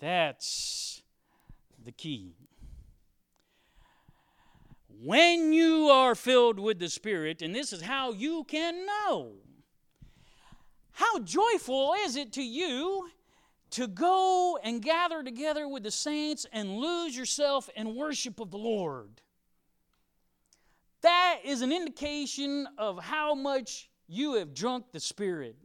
That's 0.00 1.02
the 1.82 1.92
key. 1.92 2.34
When 5.02 5.52
you 5.52 5.88
are 5.88 6.14
filled 6.14 6.58
with 6.58 6.78
the 6.78 6.88
Spirit, 6.88 7.42
and 7.42 7.54
this 7.54 7.72
is 7.72 7.82
how 7.82 8.12
you 8.12 8.44
can 8.44 8.86
know, 8.86 9.32
how 10.92 11.18
joyful 11.18 11.94
is 12.04 12.16
it 12.16 12.32
to 12.34 12.42
you 12.42 13.10
to 13.70 13.88
go 13.88 14.58
and 14.62 14.80
gather 14.80 15.22
together 15.22 15.66
with 15.66 15.82
the 15.82 15.90
saints 15.90 16.46
and 16.52 16.78
lose 16.78 17.16
yourself 17.16 17.68
in 17.74 17.96
worship 17.96 18.40
of 18.40 18.50
the 18.50 18.58
Lord? 18.58 19.20
That 21.02 21.40
is 21.44 21.60
an 21.60 21.72
indication 21.72 22.66
of 22.78 23.02
how 23.02 23.34
much 23.34 23.90
you 24.06 24.34
have 24.34 24.54
drunk 24.54 24.86
the 24.92 25.00
Spirit. 25.00 25.56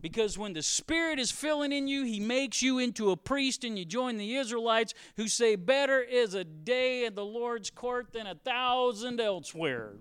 Because 0.00 0.38
when 0.38 0.54
the 0.54 0.62
Spirit 0.62 1.18
is 1.18 1.30
filling 1.30 1.72
in 1.72 1.86
you, 1.88 2.04
He 2.04 2.20
makes 2.20 2.62
you 2.62 2.78
into 2.78 3.10
a 3.10 3.16
priest, 3.16 3.64
and 3.64 3.78
you 3.78 3.84
join 3.84 4.16
the 4.16 4.36
Israelites 4.36 4.94
who 5.16 5.28
say, 5.28 5.56
Better 5.56 6.00
is 6.00 6.34
a 6.34 6.44
day 6.44 7.04
in 7.04 7.14
the 7.14 7.24
Lord's 7.24 7.70
court 7.70 8.12
than 8.12 8.26
a 8.26 8.34
thousand 8.34 9.20
elsewhere. 9.20 9.94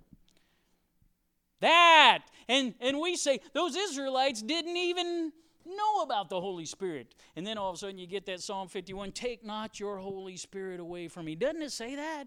That, 1.61 2.19
and, 2.47 2.73
and 2.79 2.99
we 2.99 3.15
say, 3.15 3.41
those 3.53 3.75
Israelites 3.75 4.41
didn't 4.41 4.77
even 4.77 5.33
know 5.65 6.01
about 6.01 6.29
the 6.29 6.39
Holy 6.39 6.65
Spirit. 6.65 7.13
And 7.35 7.45
then 7.45 7.57
all 7.57 7.69
of 7.69 7.75
a 7.75 7.77
sudden 7.77 7.97
you 7.97 8.07
get 8.07 8.25
that 8.27 8.41
Psalm 8.41 8.67
51 8.67 9.11
Take 9.11 9.45
not 9.45 9.79
your 9.79 9.97
Holy 9.97 10.37
Spirit 10.37 10.79
away 10.79 11.07
from 11.07 11.25
me. 11.25 11.35
Doesn't 11.35 11.61
it 11.61 11.71
say 11.71 11.95
that? 11.95 12.25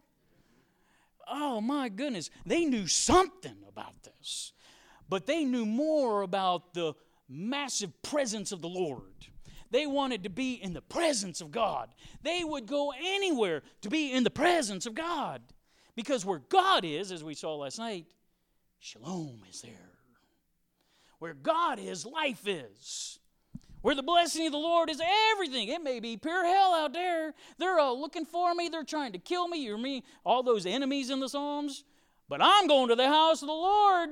Oh 1.29 1.61
my 1.61 1.89
goodness. 1.89 2.31
They 2.45 2.64
knew 2.64 2.87
something 2.87 3.57
about 3.68 4.03
this, 4.03 4.53
but 5.09 5.27
they 5.27 5.45
knew 5.45 5.64
more 5.64 6.23
about 6.23 6.75
the 6.75 6.95
massive 7.33 8.03
presence 8.03 8.53
of 8.53 8.61
the 8.61 8.68
Lord. 8.68 9.03
They 9.70 9.87
wanted 9.87 10.22
to 10.24 10.28
be 10.28 10.55
in 10.55 10.74
the 10.74 10.83
presence 10.83 11.41
of 11.41 11.51
God. 11.51 11.89
They 12.22 12.45
would 12.45 12.66
go 12.66 12.93
anywhere 12.93 13.62
to 13.80 13.89
be 13.89 14.12
in 14.12 14.22
the 14.22 14.30
presence 14.30 14.85
of 14.85 14.95
God. 14.95 15.41
Because 15.97 16.24
where 16.24 16.43
God 16.51 16.85
is, 16.85 17.11
as 17.11 17.24
we 17.24 17.35
saw 17.35 17.57
last 17.57 17.78
night, 17.78 18.07
shalom 18.80 19.41
is 19.51 19.62
there. 19.62 19.72
Where 21.18 21.35
God 21.35 21.78
is, 21.78 22.05
life 22.05 22.47
is. 22.47 23.18
Where 23.80 23.95
the 23.95 24.03
blessing 24.03 24.47
of 24.47 24.53
the 24.53 24.59
Lord 24.59 24.91
is 24.91 25.01
everything. 25.33 25.68
It 25.68 25.83
may 25.83 26.01
be 26.01 26.16
pure 26.16 26.45
hell 26.47 26.74
out 26.74 26.93
there. 26.93 27.35
They're 27.59 27.78
all 27.78 28.01
looking 28.01 28.26
for 28.26 28.55
me. 28.55 28.68
They're 28.68 28.85
trying 28.85 29.12
to 29.12 29.18
kill 29.18 29.49
me. 29.49 29.64
You're 29.64 29.78
me, 29.78 30.05
all 30.24 30.43
those 30.43 30.66
enemies 30.66 31.11
in 31.11 31.20
the 31.20 31.28
Psalms. 31.28 31.85
But 32.28 32.41
I'm 32.43 32.66
going 32.66 32.89
to 32.89 32.95
the 32.95 33.09
house 33.09 33.43
of 33.43 33.49
the 33.49 33.55
Lord 33.55 34.11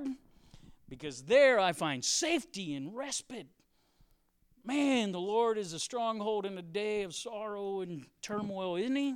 because 0.90 1.22
there 1.22 1.58
I 1.58 1.72
find 1.72 2.04
safety 2.04 2.74
and 2.74 2.94
respite. 2.94 3.46
Man, 4.64 5.12
the 5.12 5.20
Lord 5.20 5.56
is 5.56 5.72
a 5.72 5.78
stronghold 5.78 6.44
in 6.44 6.58
a 6.58 6.62
day 6.62 7.02
of 7.04 7.14
sorrow 7.14 7.80
and 7.80 8.04
turmoil, 8.20 8.76
isn't 8.76 8.96
He? 8.96 9.14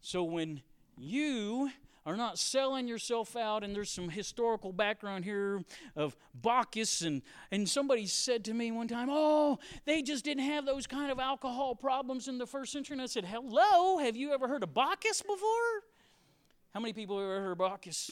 So 0.00 0.24
when 0.24 0.62
you 0.98 1.70
are 2.04 2.16
not 2.16 2.36
selling 2.36 2.88
yourself 2.88 3.36
out, 3.36 3.62
and 3.62 3.76
there's 3.76 3.90
some 3.90 4.08
historical 4.08 4.72
background 4.72 5.24
here 5.24 5.62
of 5.94 6.16
Bacchus, 6.34 7.02
and, 7.02 7.22
and 7.52 7.68
somebody 7.68 8.06
said 8.06 8.44
to 8.46 8.54
me 8.54 8.72
one 8.72 8.88
time, 8.88 9.08
Oh, 9.10 9.60
they 9.84 10.02
just 10.02 10.24
didn't 10.24 10.44
have 10.44 10.66
those 10.66 10.88
kind 10.88 11.12
of 11.12 11.20
alcohol 11.20 11.76
problems 11.76 12.26
in 12.26 12.38
the 12.38 12.46
first 12.46 12.72
century. 12.72 12.94
And 12.94 13.02
I 13.02 13.06
said, 13.06 13.26
Hello, 13.26 13.98
have 13.98 14.16
you 14.16 14.32
ever 14.32 14.48
heard 14.48 14.64
of 14.64 14.74
Bacchus 14.74 15.22
before? 15.22 15.84
How 16.74 16.80
many 16.80 16.94
people 16.94 17.18
have 17.18 17.26
ever 17.26 17.40
heard 17.40 17.52
of 17.52 17.58
Bacchus? 17.58 18.10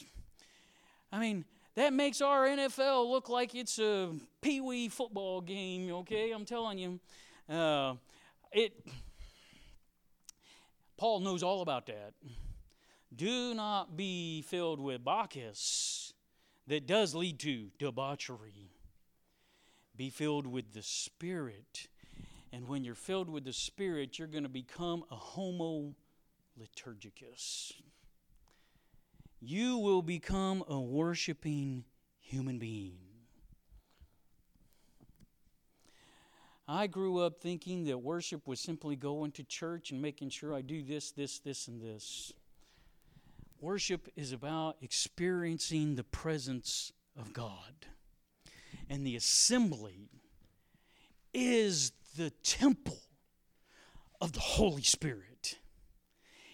I 1.11 1.19
mean, 1.19 1.45
that 1.75 1.93
makes 1.93 2.21
our 2.21 2.47
NFL 2.47 3.09
look 3.09 3.29
like 3.29 3.55
it's 3.55 3.79
a 3.79 4.11
pee 4.41 4.61
wee 4.61 4.89
football 4.89 5.41
game, 5.41 5.91
okay? 5.91 6.31
I'm 6.31 6.45
telling 6.45 6.77
you. 6.77 6.99
Uh, 7.53 7.95
it, 8.51 8.73
Paul 10.97 11.19
knows 11.19 11.43
all 11.43 11.61
about 11.61 11.87
that. 11.87 12.13
Do 13.13 13.53
not 13.53 13.97
be 13.97 14.41
filled 14.43 14.79
with 14.79 15.03
Bacchus 15.03 16.13
that 16.67 16.87
does 16.87 17.13
lead 17.13 17.39
to 17.39 17.71
debauchery. 17.77 18.71
Be 19.97 20.09
filled 20.09 20.47
with 20.47 20.73
the 20.73 20.83
Spirit. 20.83 21.87
And 22.53 22.67
when 22.67 22.83
you're 22.83 22.95
filled 22.95 23.29
with 23.29 23.43
the 23.43 23.53
Spirit, 23.53 24.17
you're 24.17 24.27
going 24.27 24.43
to 24.43 24.49
become 24.49 25.03
a 25.11 25.15
homo 25.15 25.93
liturgicus 26.59 27.73
you 29.41 29.79
will 29.79 30.03
become 30.03 30.63
a 30.67 30.79
worshiping 30.79 31.83
human 32.19 32.59
being. 32.59 32.99
I 36.67 36.87
grew 36.87 37.17
up 37.17 37.41
thinking 37.41 37.85
that 37.85 37.97
worship 37.97 38.47
was 38.47 38.59
simply 38.59 38.95
going 38.95 39.31
to 39.33 39.43
church 39.43 39.91
and 39.91 40.01
making 40.01 40.29
sure 40.29 40.53
I 40.53 40.61
do 40.61 40.83
this, 40.83 41.11
this, 41.11 41.39
this, 41.39 41.67
and 41.67 41.81
this. 41.81 42.31
Worship 43.59 44.07
is 44.15 44.31
about 44.31 44.77
experiencing 44.81 45.95
the 45.95 46.03
presence 46.03 46.93
of 47.19 47.33
God. 47.33 47.87
And 48.89 49.05
the 49.05 49.15
assembly 49.15 50.09
is 51.33 51.91
the 52.15 52.29
temple 52.43 52.99
of 54.21 54.33
the 54.33 54.39
Holy 54.39 54.83
Spirit. 54.83 55.57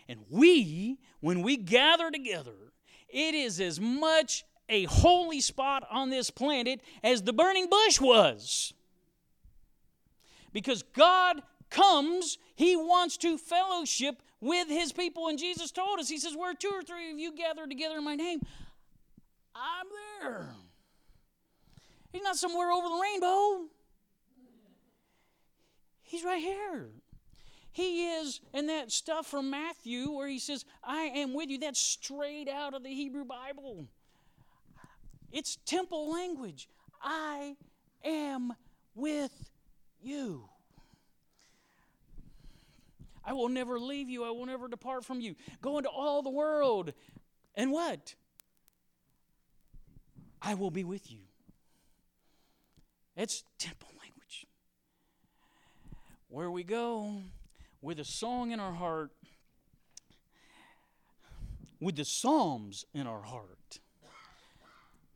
And 0.07 0.21
we, 0.29 0.99
when 1.19 1.41
we 1.41 1.57
gather 1.57 2.09
together, 2.09 2.73
it 3.09 3.35
is 3.35 3.59
as 3.59 3.79
much 3.79 4.45
a 4.69 4.83
holy 4.85 5.39
spot 5.39 5.87
on 5.89 6.09
this 6.09 6.29
planet 6.29 6.81
as 7.03 7.23
the 7.23 7.33
burning 7.33 7.69
bush 7.69 8.01
was. 8.01 8.73
Because 10.51 10.83
God 10.83 11.41
comes, 11.69 12.37
He 12.55 12.75
wants 12.75 13.17
to 13.17 13.37
fellowship 13.37 14.21
with 14.41 14.67
His 14.67 14.91
people. 14.91 15.27
And 15.27 15.39
Jesus 15.39 15.71
told 15.71 15.99
us, 15.99 16.09
He 16.09 16.17
says, 16.17 16.35
Where 16.35 16.53
two 16.53 16.71
or 16.73 16.81
three 16.81 17.11
of 17.11 17.19
you 17.19 17.33
gather 17.33 17.67
together 17.67 17.97
in 17.97 18.03
my 18.03 18.15
name, 18.15 18.41
I'm 19.55 19.87
there. 20.21 20.49
He's 22.11 22.23
not 22.23 22.37
somewhere 22.37 22.71
over 22.71 22.87
the 22.87 22.99
rainbow, 23.01 23.65
He's 26.03 26.23
right 26.23 26.41
here. 26.41 26.89
He 27.71 28.07
is, 28.07 28.41
and 28.53 28.69
that 28.69 28.91
stuff 28.91 29.27
from 29.27 29.49
Matthew 29.51 30.11
where 30.11 30.27
he 30.27 30.39
says, 30.39 30.65
I 30.83 31.03
am 31.15 31.33
with 31.33 31.49
you, 31.49 31.59
that's 31.59 31.79
straight 31.79 32.49
out 32.49 32.73
of 32.73 32.83
the 32.83 32.89
Hebrew 32.89 33.25
Bible. 33.25 33.87
It's 35.31 35.57
temple 35.65 36.11
language. 36.11 36.67
I 37.01 37.55
am 38.03 38.53
with 38.95 39.51
you. 40.01 40.49
I 43.23 43.33
will 43.33 43.49
never 43.49 43.77
leave 43.77 44.09
you. 44.09 44.23
I 44.23 44.31
will 44.31 44.45
never 44.45 44.69
depart 44.69 45.03
from 45.03 45.19
you. 45.19 45.35
Go 45.61 45.77
into 45.77 45.89
all 45.89 46.21
the 46.21 46.29
world. 46.29 46.93
And 47.55 47.71
what? 47.71 48.15
I 50.41 50.53
will 50.53 50.71
be 50.71 50.85
with 50.85 51.11
you. 51.11 51.19
It's 53.17 53.43
temple 53.59 53.89
language. 53.99 54.47
Where 56.29 56.49
we 56.49 56.63
go, 56.63 57.21
with 57.81 57.99
a 57.99 58.05
song 58.05 58.51
in 58.51 58.59
our 58.59 58.73
heart, 58.73 59.11
with 61.79 61.95
the 61.95 62.05
Psalms 62.05 62.85
in 62.93 63.05
our 63.07 63.21
heart. 63.21 63.79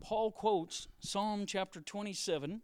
Paul 0.01 0.31
quotes 0.31 0.87
Psalm 0.99 1.45
chapter 1.45 1.81
27. 1.81 2.61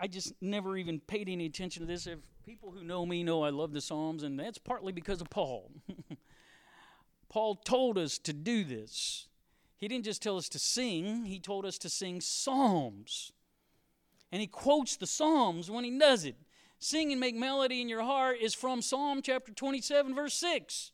I 0.00 0.06
just 0.08 0.34
never 0.40 0.76
even 0.76 1.00
paid 1.00 1.28
any 1.28 1.46
attention 1.46 1.82
to 1.82 1.86
this. 1.86 2.06
If 2.06 2.18
people 2.44 2.70
who 2.70 2.82
know 2.82 3.06
me 3.06 3.22
know 3.22 3.44
I 3.44 3.50
love 3.50 3.72
the 3.72 3.80
Psalms, 3.80 4.22
and 4.22 4.38
that's 4.38 4.58
partly 4.58 4.92
because 4.92 5.20
of 5.20 5.30
Paul. 5.30 5.70
Paul 7.28 7.56
told 7.56 7.98
us 7.98 8.18
to 8.18 8.32
do 8.32 8.64
this. 8.64 9.28
He 9.78 9.88
didn't 9.88 10.04
just 10.04 10.22
tell 10.22 10.36
us 10.36 10.48
to 10.50 10.58
sing, 10.58 11.24
he 11.26 11.38
told 11.38 11.66
us 11.66 11.78
to 11.78 11.90
sing 11.90 12.20
psalms. 12.20 13.32
And 14.32 14.40
he 14.40 14.46
quotes 14.46 14.96
the 14.96 15.06
Psalms 15.06 15.70
when 15.70 15.84
he 15.84 15.96
does 15.98 16.24
it. 16.24 16.36
Sing 16.78 17.10
and 17.10 17.20
make 17.20 17.34
melody 17.34 17.80
in 17.80 17.88
your 17.88 18.02
heart 18.02 18.38
is 18.40 18.54
from 18.54 18.82
Psalm 18.82 19.22
chapter 19.22 19.52
27, 19.52 20.14
verse 20.14 20.34
6. 20.34 20.92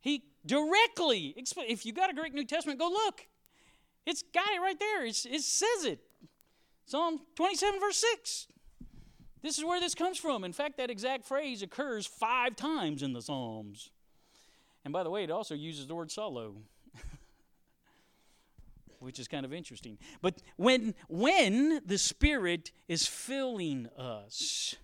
He 0.00 0.24
directly, 0.46 1.34
if 1.36 1.84
you 1.84 1.92
got 1.92 2.10
a 2.10 2.14
Greek 2.14 2.32
New 2.32 2.44
Testament, 2.44 2.78
go 2.78 2.88
look. 2.88 3.26
It's 4.06 4.22
got 4.32 4.48
it 4.54 4.60
right 4.60 4.78
there. 4.78 5.04
It's, 5.04 5.26
it 5.26 5.42
says 5.42 5.84
it. 5.84 6.00
Psalm 6.86 7.20
27, 7.36 7.78
verse 7.80 8.02
6. 8.14 8.46
This 9.42 9.58
is 9.58 9.64
where 9.64 9.80
this 9.80 9.94
comes 9.94 10.18
from. 10.18 10.44
In 10.44 10.52
fact, 10.52 10.78
that 10.78 10.90
exact 10.90 11.26
phrase 11.26 11.62
occurs 11.62 12.06
five 12.06 12.56
times 12.56 13.02
in 13.02 13.12
the 13.12 13.22
Psalms. 13.22 13.90
And 14.84 14.92
by 14.92 15.02
the 15.02 15.10
way, 15.10 15.22
it 15.24 15.30
also 15.30 15.54
uses 15.54 15.86
the 15.86 15.94
word 15.94 16.08
psallo 16.08 16.54
which 19.00 19.18
is 19.18 19.28
kind 19.28 19.44
of 19.44 19.52
interesting. 19.52 19.98
But 20.20 20.42
when, 20.56 20.94
when 21.08 21.80
the 21.84 21.98
Spirit 21.98 22.72
is 22.88 23.06
filling 23.06 23.88
us, 23.96 24.76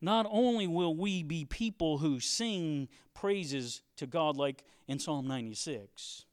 not 0.00 0.26
only 0.30 0.66
will 0.66 0.94
we 0.94 1.22
be 1.22 1.44
people 1.44 1.98
who 1.98 2.20
sing 2.20 2.88
praises 3.14 3.82
to 3.96 4.06
God 4.06 4.36
like 4.36 4.64
in 4.88 4.98
Psalm 4.98 5.26
96, 5.26 6.24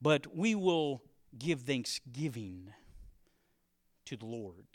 but 0.00 0.36
we 0.36 0.54
will 0.54 1.02
give 1.38 1.62
thanksgiving 1.62 2.72
to 4.06 4.16
the 4.16 4.26
Lord. 4.26 4.66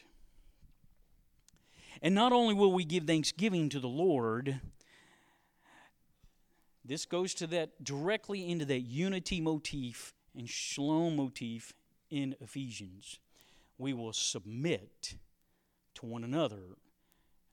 And 2.01 2.15
not 2.15 2.31
only 2.31 2.53
will 2.53 2.71
we 2.71 2.85
give 2.85 3.03
thanksgiving 3.05 3.69
to 3.69 3.79
the 3.79 3.87
Lord, 3.87 4.61
this 6.85 7.05
goes 7.05 7.33
to 7.35 7.47
that 7.47 7.83
directly 7.83 8.49
into 8.49 8.65
that 8.65 8.81
unity 8.81 9.41
motif 9.41 10.13
and 10.35 10.49
shalom 10.49 11.15
motif 11.15 11.73
in 12.09 12.35
Ephesians. 12.39 13.19
We 13.77 13.93
will 13.93 14.13
submit 14.13 15.15
to 15.95 16.05
one 16.05 16.23
another 16.23 16.77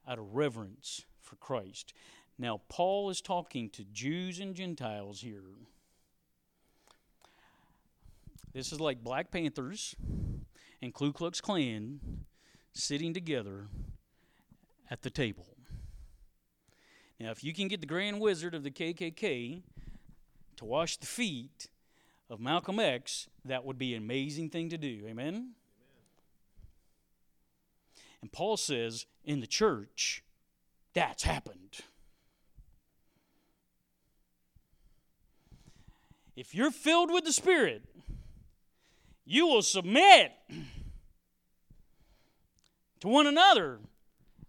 out 0.09 0.19
of 0.19 0.35
reverence 0.35 1.05
for 1.21 1.37
Christ. 1.37 1.93
Now, 2.39 2.61
Paul 2.69 3.11
is 3.11 3.21
talking 3.21 3.71
to 3.71 3.85
Jews 3.85 4.41
and 4.41 4.55
Gentiles 4.55 5.21
here. 5.21 5.43
This 8.53 8.73
is 8.73 8.81
like 8.81 9.03
Black 9.03 9.31
Panthers 9.31 9.95
and 10.81 10.95
Ku 10.95 11.13
Klux 11.13 11.41
Klan 11.41 12.01
sitting 12.73 13.15
together 13.15 13.69
at 14.91 15.03
the 15.03 15.11
table. 15.11 15.47
Now, 17.19 17.31
if 17.31 17.43
you 17.43 17.55
can 17.55 17.69
get 17.69 17.81
the 17.81 17.87
Grand 17.87 18.21
Wizard 18.21 18.55
of 18.55 18.63
the 18.63 18.71
KKK 18.71 19.63
to 20.57 20.65
wash 20.65 20.99
the 20.99 21.07
feet 21.07 21.69
of 22.29 22.41
Malcolm 22.41 22.81
X, 22.81 23.29
that 23.45 23.65
would 23.65 23.79
be 23.79 23.95
an 23.95 24.03
amazing 24.03 24.51
thing 24.51 24.69
to 24.71 24.79
do. 24.79 25.05
Amen? 25.07 25.29
Amen? 25.29 25.51
And 28.21 28.33
Paul 28.33 28.57
says 28.57 29.07
in 29.25 29.41
the 29.41 29.47
church, 29.47 30.25
that's 30.95 31.23
happened. 31.23 31.81
If 36.35 36.55
you're 36.55 36.71
filled 36.71 37.13
with 37.13 37.25
the 37.25 37.33
Spirit, 37.33 37.83
you 39.25 39.47
will 39.47 39.63
submit 39.63 40.33
to 43.01 43.09
one 43.09 43.27
another 43.27 43.79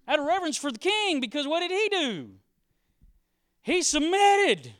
out 0.08 0.20
of 0.20 0.26
reverence 0.26 0.58
for 0.58 0.72
the 0.72 0.80
king 0.80 1.20
because 1.20 1.48
what 1.48 1.60
did 1.60 1.72
he 1.72 1.90
do? 1.90 2.30
He 3.62 3.82
submitted 3.82 4.74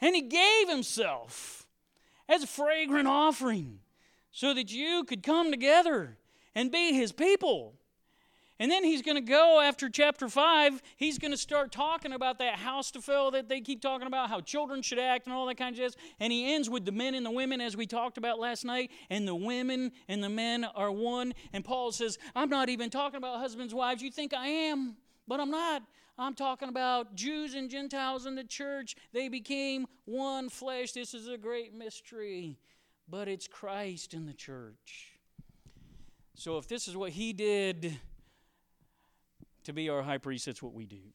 and 0.00 0.14
he 0.14 0.22
gave 0.22 0.68
himself 0.68 1.55
as 2.28 2.42
a 2.42 2.46
fragrant 2.46 3.08
offering 3.08 3.80
so 4.32 4.54
that 4.54 4.72
you 4.72 5.04
could 5.04 5.22
come 5.22 5.50
together 5.50 6.16
and 6.54 6.70
be 6.70 6.92
his 6.92 7.12
people. 7.12 7.74
And 8.58 8.70
then 8.70 8.84
he's 8.84 9.02
going 9.02 9.16
to 9.16 9.20
go 9.20 9.60
after 9.60 9.90
chapter 9.90 10.28
5, 10.30 10.82
he's 10.96 11.18
going 11.18 11.30
to 11.30 11.36
start 11.36 11.72
talking 11.72 12.12
about 12.12 12.38
that 12.38 12.58
Haustafel 12.58 13.32
that 13.32 13.48
they 13.50 13.60
keep 13.60 13.82
talking 13.82 14.06
about, 14.06 14.30
how 14.30 14.40
children 14.40 14.80
should 14.80 14.98
act 14.98 15.26
and 15.26 15.34
all 15.34 15.44
that 15.46 15.58
kind 15.58 15.74
of 15.74 15.78
jazz. 15.78 15.94
And 16.20 16.32
he 16.32 16.54
ends 16.54 16.70
with 16.70 16.86
the 16.86 16.92
men 16.92 17.14
and 17.14 17.26
the 17.26 17.30
women, 17.30 17.60
as 17.60 17.76
we 17.76 17.86
talked 17.86 18.16
about 18.16 18.38
last 18.38 18.64
night. 18.64 18.90
And 19.10 19.28
the 19.28 19.34
women 19.34 19.92
and 20.08 20.24
the 20.24 20.30
men 20.30 20.64
are 20.64 20.90
one. 20.90 21.34
And 21.52 21.64
Paul 21.64 21.92
says, 21.92 22.18
I'm 22.34 22.48
not 22.48 22.70
even 22.70 22.88
talking 22.88 23.18
about 23.18 23.40
husbands, 23.40 23.74
wives. 23.74 24.02
You 24.02 24.10
think 24.10 24.32
I 24.32 24.46
am, 24.46 24.96
but 25.28 25.38
I'm 25.38 25.50
not. 25.50 25.82
I'm 26.18 26.34
talking 26.34 26.68
about 26.68 27.14
Jews 27.14 27.54
and 27.54 27.68
Gentiles 27.68 28.24
in 28.24 28.34
the 28.34 28.44
church. 28.44 28.96
They 29.12 29.28
became 29.28 29.86
one 30.06 30.48
flesh. 30.48 30.92
This 30.92 31.12
is 31.12 31.28
a 31.28 31.36
great 31.36 31.74
mystery, 31.74 32.58
but 33.08 33.28
it's 33.28 33.46
Christ 33.46 34.14
in 34.14 34.24
the 34.24 34.32
church. 34.32 35.12
So 36.34 36.56
if 36.58 36.68
this 36.68 36.88
is 36.88 36.96
what 36.96 37.10
he 37.10 37.32
did 37.32 37.98
to 39.64 39.72
be 39.72 39.88
our 39.90 40.02
high 40.02 40.18
priest, 40.18 40.46
that's 40.46 40.62
what 40.62 40.72
we 40.72 40.86
do. 40.86 41.12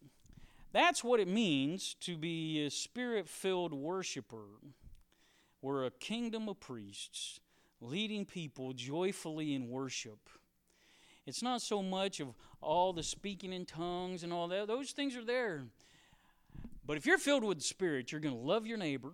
That's 0.72 1.04
what 1.04 1.20
it 1.20 1.28
means 1.28 1.96
to 2.02 2.16
be 2.16 2.66
a 2.66 2.70
spirit 2.70 3.28
filled 3.28 3.74
worshiper. 3.74 4.46
We're 5.62 5.86
a 5.86 5.92
kingdom 5.92 6.48
of 6.48 6.60
priests 6.60 7.40
leading 7.82 8.26
people 8.26 8.74
joyfully 8.74 9.54
in 9.54 9.68
worship. 9.68 10.30
It's 11.26 11.44
not 11.44 11.62
so 11.62 11.84
much 11.84 12.20
of 12.20 12.30
all 12.62 12.94
the 12.94 13.04
speaking 13.04 13.54
in 13.54 13.66
tongues 13.66 14.24
and 14.24 14.34
all 14.34 14.48
that, 14.48 14.68
those 14.68 14.92
things 14.92 15.16
are 15.16 15.26
there. 15.26 15.66
But 16.86 16.98
if 16.98 17.06
you're 17.06 17.18
filled 17.18 17.44
with 17.44 17.60
the 17.60 17.64
Spirit, 17.64 18.12
you're 18.12 18.22
going 18.22 18.36
to 18.36 18.42
love 18.42 18.66
your 18.66 18.78
neighbor, 18.78 19.14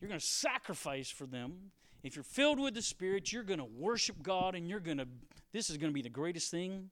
you're 0.00 0.08
going 0.08 0.20
to 0.20 0.26
sacrifice 0.26 1.10
for 1.10 1.26
them. 1.26 1.70
If 2.02 2.16
you're 2.16 2.22
filled 2.22 2.58
with 2.58 2.74
the 2.74 2.82
Spirit, 2.82 3.32
you're 3.32 3.42
going 3.42 3.58
to 3.58 3.64
worship 3.66 4.22
God 4.22 4.54
and 4.54 4.68
you're 4.68 4.80
going 4.80 4.98
to, 4.98 5.06
this 5.52 5.68
is 5.68 5.76
going 5.76 5.90
to 5.90 5.94
be 5.94 6.02
the 6.02 6.08
greatest 6.08 6.50
thing 6.50 6.90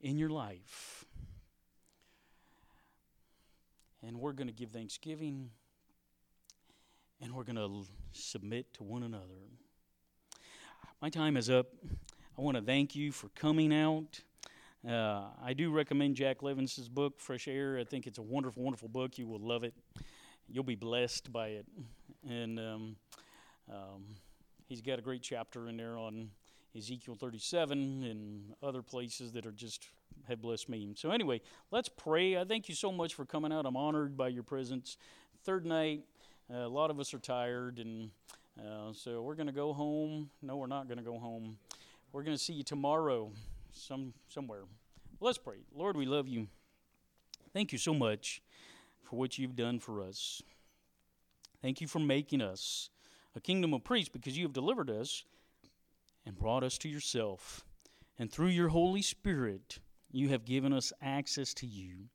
in 0.00 0.18
your 0.18 0.30
life. 0.30 1.04
And 4.06 4.18
we're 4.18 4.32
going 4.32 4.46
to 4.46 4.54
give 4.54 4.70
thanksgiving 4.70 5.50
and 7.20 7.34
we're 7.34 7.44
going 7.44 7.56
to 7.56 7.84
submit 8.12 8.72
to 8.74 8.82
one 8.82 9.02
another. 9.02 9.24
My 11.02 11.10
time 11.10 11.36
is 11.36 11.50
up. 11.50 11.66
I 12.40 12.42
want 12.42 12.56
to 12.56 12.62
thank 12.62 12.96
you 12.96 13.12
for 13.12 13.28
coming 13.34 13.70
out. 13.70 14.18
Uh, 14.88 15.24
I 15.44 15.52
do 15.52 15.70
recommend 15.70 16.16
Jack 16.16 16.42
Levison's 16.42 16.88
book, 16.88 17.20
Fresh 17.20 17.46
Air. 17.48 17.76
I 17.78 17.84
think 17.84 18.06
it's 18.06 18.16
a 18.16 18.22
wonderful, 18.22 18.62
wonderful 18.62 18.88
book. 18.88 19.18
You 19.18 19.26
will 19.26 19.46
love 19.46 19.62
it. 19.62 19.74
You'll 20.48 20.64
be 20.64 20.74
blessed 20.74 21.30
by 21.30 21.48
it. 21.48 21.66
And 22.26 22.58
um, 22.58 22.96
um, 23.70 24.04
he's 24.68 24.80
got 24.80 24.98
a 24.98 25.02
great 25.02 25.20
chapter 25.20 25.68
in 25.68 25.76
there 25.76 25.98
on 25.98 26.30
Ezekiel 26.74 27.14
37 27.14 28.04
and 28.04 28.54
other 28.62 28.80
places 28.80 29.32
that 29.32 29.44
are 29.44 29.52
just 29.52 29.88
have 30.26 30.40
blessed 30.40 30.70
me. 30.70 30.94
So 30.96 31.10
anyway, 31.10 31.42
let's 31.70 31.90
pray. 31.90 32.38
I 32.38 32.44
thank 32.44 32.70
you 32.70 32.74
so 32.74 32.90
much 32.90 33.12
for 33.12 33.26
coming 33.26 33.52
out. 33.52 33.66
I'm 33.66 33.76
honored 33.76 34.16
by 34.16 34.28
your 34.28 34.44
presence. 34.44 34.96
Third 35.44 35.66
night, 35.66 36.04
uh, 36.50 36.60
a 36.60 36.68
lot 36.68 36.90
of 36.90 36.98
us 36.98 37.12
are 37.12 37.18
tired, 37.18 37.78
and 37.78 38.08
uh, 38.58 38.94
so 38.94 39.20
we're 39.20 39.34
going 39.34 39.48
to 39.48 39.52
go 39.52 39.74
home. 39.74 40.30
No, 40.40 40.56
we're 40.56 40.68
not 40.68 40.88
going 40.88 40.96
to 40.96 41.04
go 41.04 41.18
home. 41.18 41.58
We're 42.12 42.24
going 42.24 42.36
to 42.36 42.42
see 42.42 42.54
you 42.54 42.64
tomorrow, 42.64 43.30
some 43.72 44.14
somewhere. 44.28 44.62
Let's 45.20 45.38
pray. 45.38 45.58
Lord, 45.72 45.96
we 45.96 46.06
love 46.06 46.26
you. 46.26 46.48
Thank 47.52 47.70
you 47.70 47.78
so 47.78 47.94
much 47.94 48.42
for 49.04 49.16
what 49.16 49.38
you've 49.38 49.54
done 49.54 49.78
for 49.78 50.02
us. 50.02 50.42
Thank 51.62 51.80
you 51.80 51.86
for 51.86 52.00
making 52.00 52.42
us 52.42 52.90
a 53.36 53.40
kingdom 53.40 53.72
of 53.74 53.84
priests 53.84 54.08
because 54.12 54.36
you 54.36 54.44
have 54.44 54.52
delivered 54.52 54.90
us 54.90 55.24
and 56.26 56.36
brought 56.36 56.64
us 56.64 56.78
to 56.78 56.88
yourself. 56.88 57.64
And 58.18 58.30
through 58.30 58.48
your 58.48 58.68
Holy 58.68 59.02
Spirit, 59.02 59.78
you 60.10 60.30
have 60.30 60.44
given 60.44 60.72
us 60.72 60.92
access 61.00 61.54
to 61.54 61.66
you. 61.66 62.08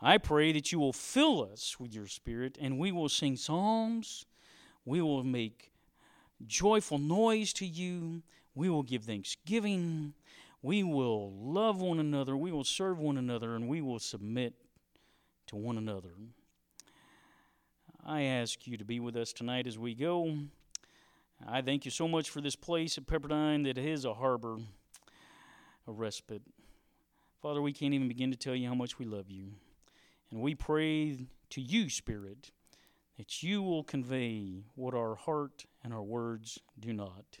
I 0.00 0.16
pray 0.16 0.52
that 0.52 0.72
you 0.72 0.78
will 0.78 0.94
fill 0.94 1.46
us 1.52 1.78
with 1.78 1.94
your 1.94 2.06
Spirit 2.06 2.56
and 2.58 2.78
we 2.78 2.90
will 2.90 3.10
sing 3.10 3.36
psalms. 3.36 4.24
We 4.86 5.02
will 5.02 5.24
make 5.24 5.72
joyful 6.46 6.98
noise 6.98 7.52
to 7.54 7.66
you. 7.66 8.22
We 8.56 8.70
will 8.70 8.82
give 8.82 9.04
thanksgiving. 9.04 10.14
We 10.62 10.82
will 10.82 11.30
love 11.32 11.80
one 11.80 12.00
another. 12.00 12.36
We 12.36 12.50
will 12.50 12.64
serve 12.64 12.98
one 12.98 13.18
another 13.18 13.54
and 13.54 13.68
we 13.68 13.82
will 13.82 13.98
submit 13.98 14.54
to 15.48 15.56
one 15.56 15.76
another. 15.76 16.10
I 18.04 18.22
ask 18.22 18.66
you 18.66 18.78
to 18.78 18.84
be 18.84 18.98
with 18.98 19.14
us 19.14 19.32
tonight 19.32 19.66
as 19.66 19.78
we 19.78 19.94
go. 19.94 20.38
I 21.46 21.60
thank 21.60 21.84
you 21.84 21.90
so 21.90 22.08
much 22.08 22.30
for 22.30 22.40
this 22.40 22.56
place 22.56 22.96
at 22.96 23.06
Pepperdine 23.06 23.64
that 23.64 23.76
is 23.76 24.06
a 24.06 24.14
harbor, 24.14 24.56
a 25.86 25.92
respite. 25.92 26.42
Father, 27.42 27.60
we 27.60 27.74
can't 27.74 27.92
even 27.92 28.08
begin 28.08 28.30
to 28.30 28.38
tell 28.38 28.54
you 28.54 28.68
how 28.68 28.74
much 28.74 28.98
we 28.98 29.04
love 29.04 29.30
you. 29.30 29.48
And 30.30 30.40
we 30.40 30.54
pray 30.54 31.26
to 31.50 31.60
you, 31.60 31.90
Spirit, 31.90 32.52
that 33.18 33.42
you 33.42 33.62
will 33.62 33.84
convey 33.84 34.64
what 34.74 34.94
our 34.94 35.14
heart 35.14 35.66
and 35.84 35.92
our 35.92 36.02
words 36.02 36.58
do 36.80 36.94
not. 36.94 37.40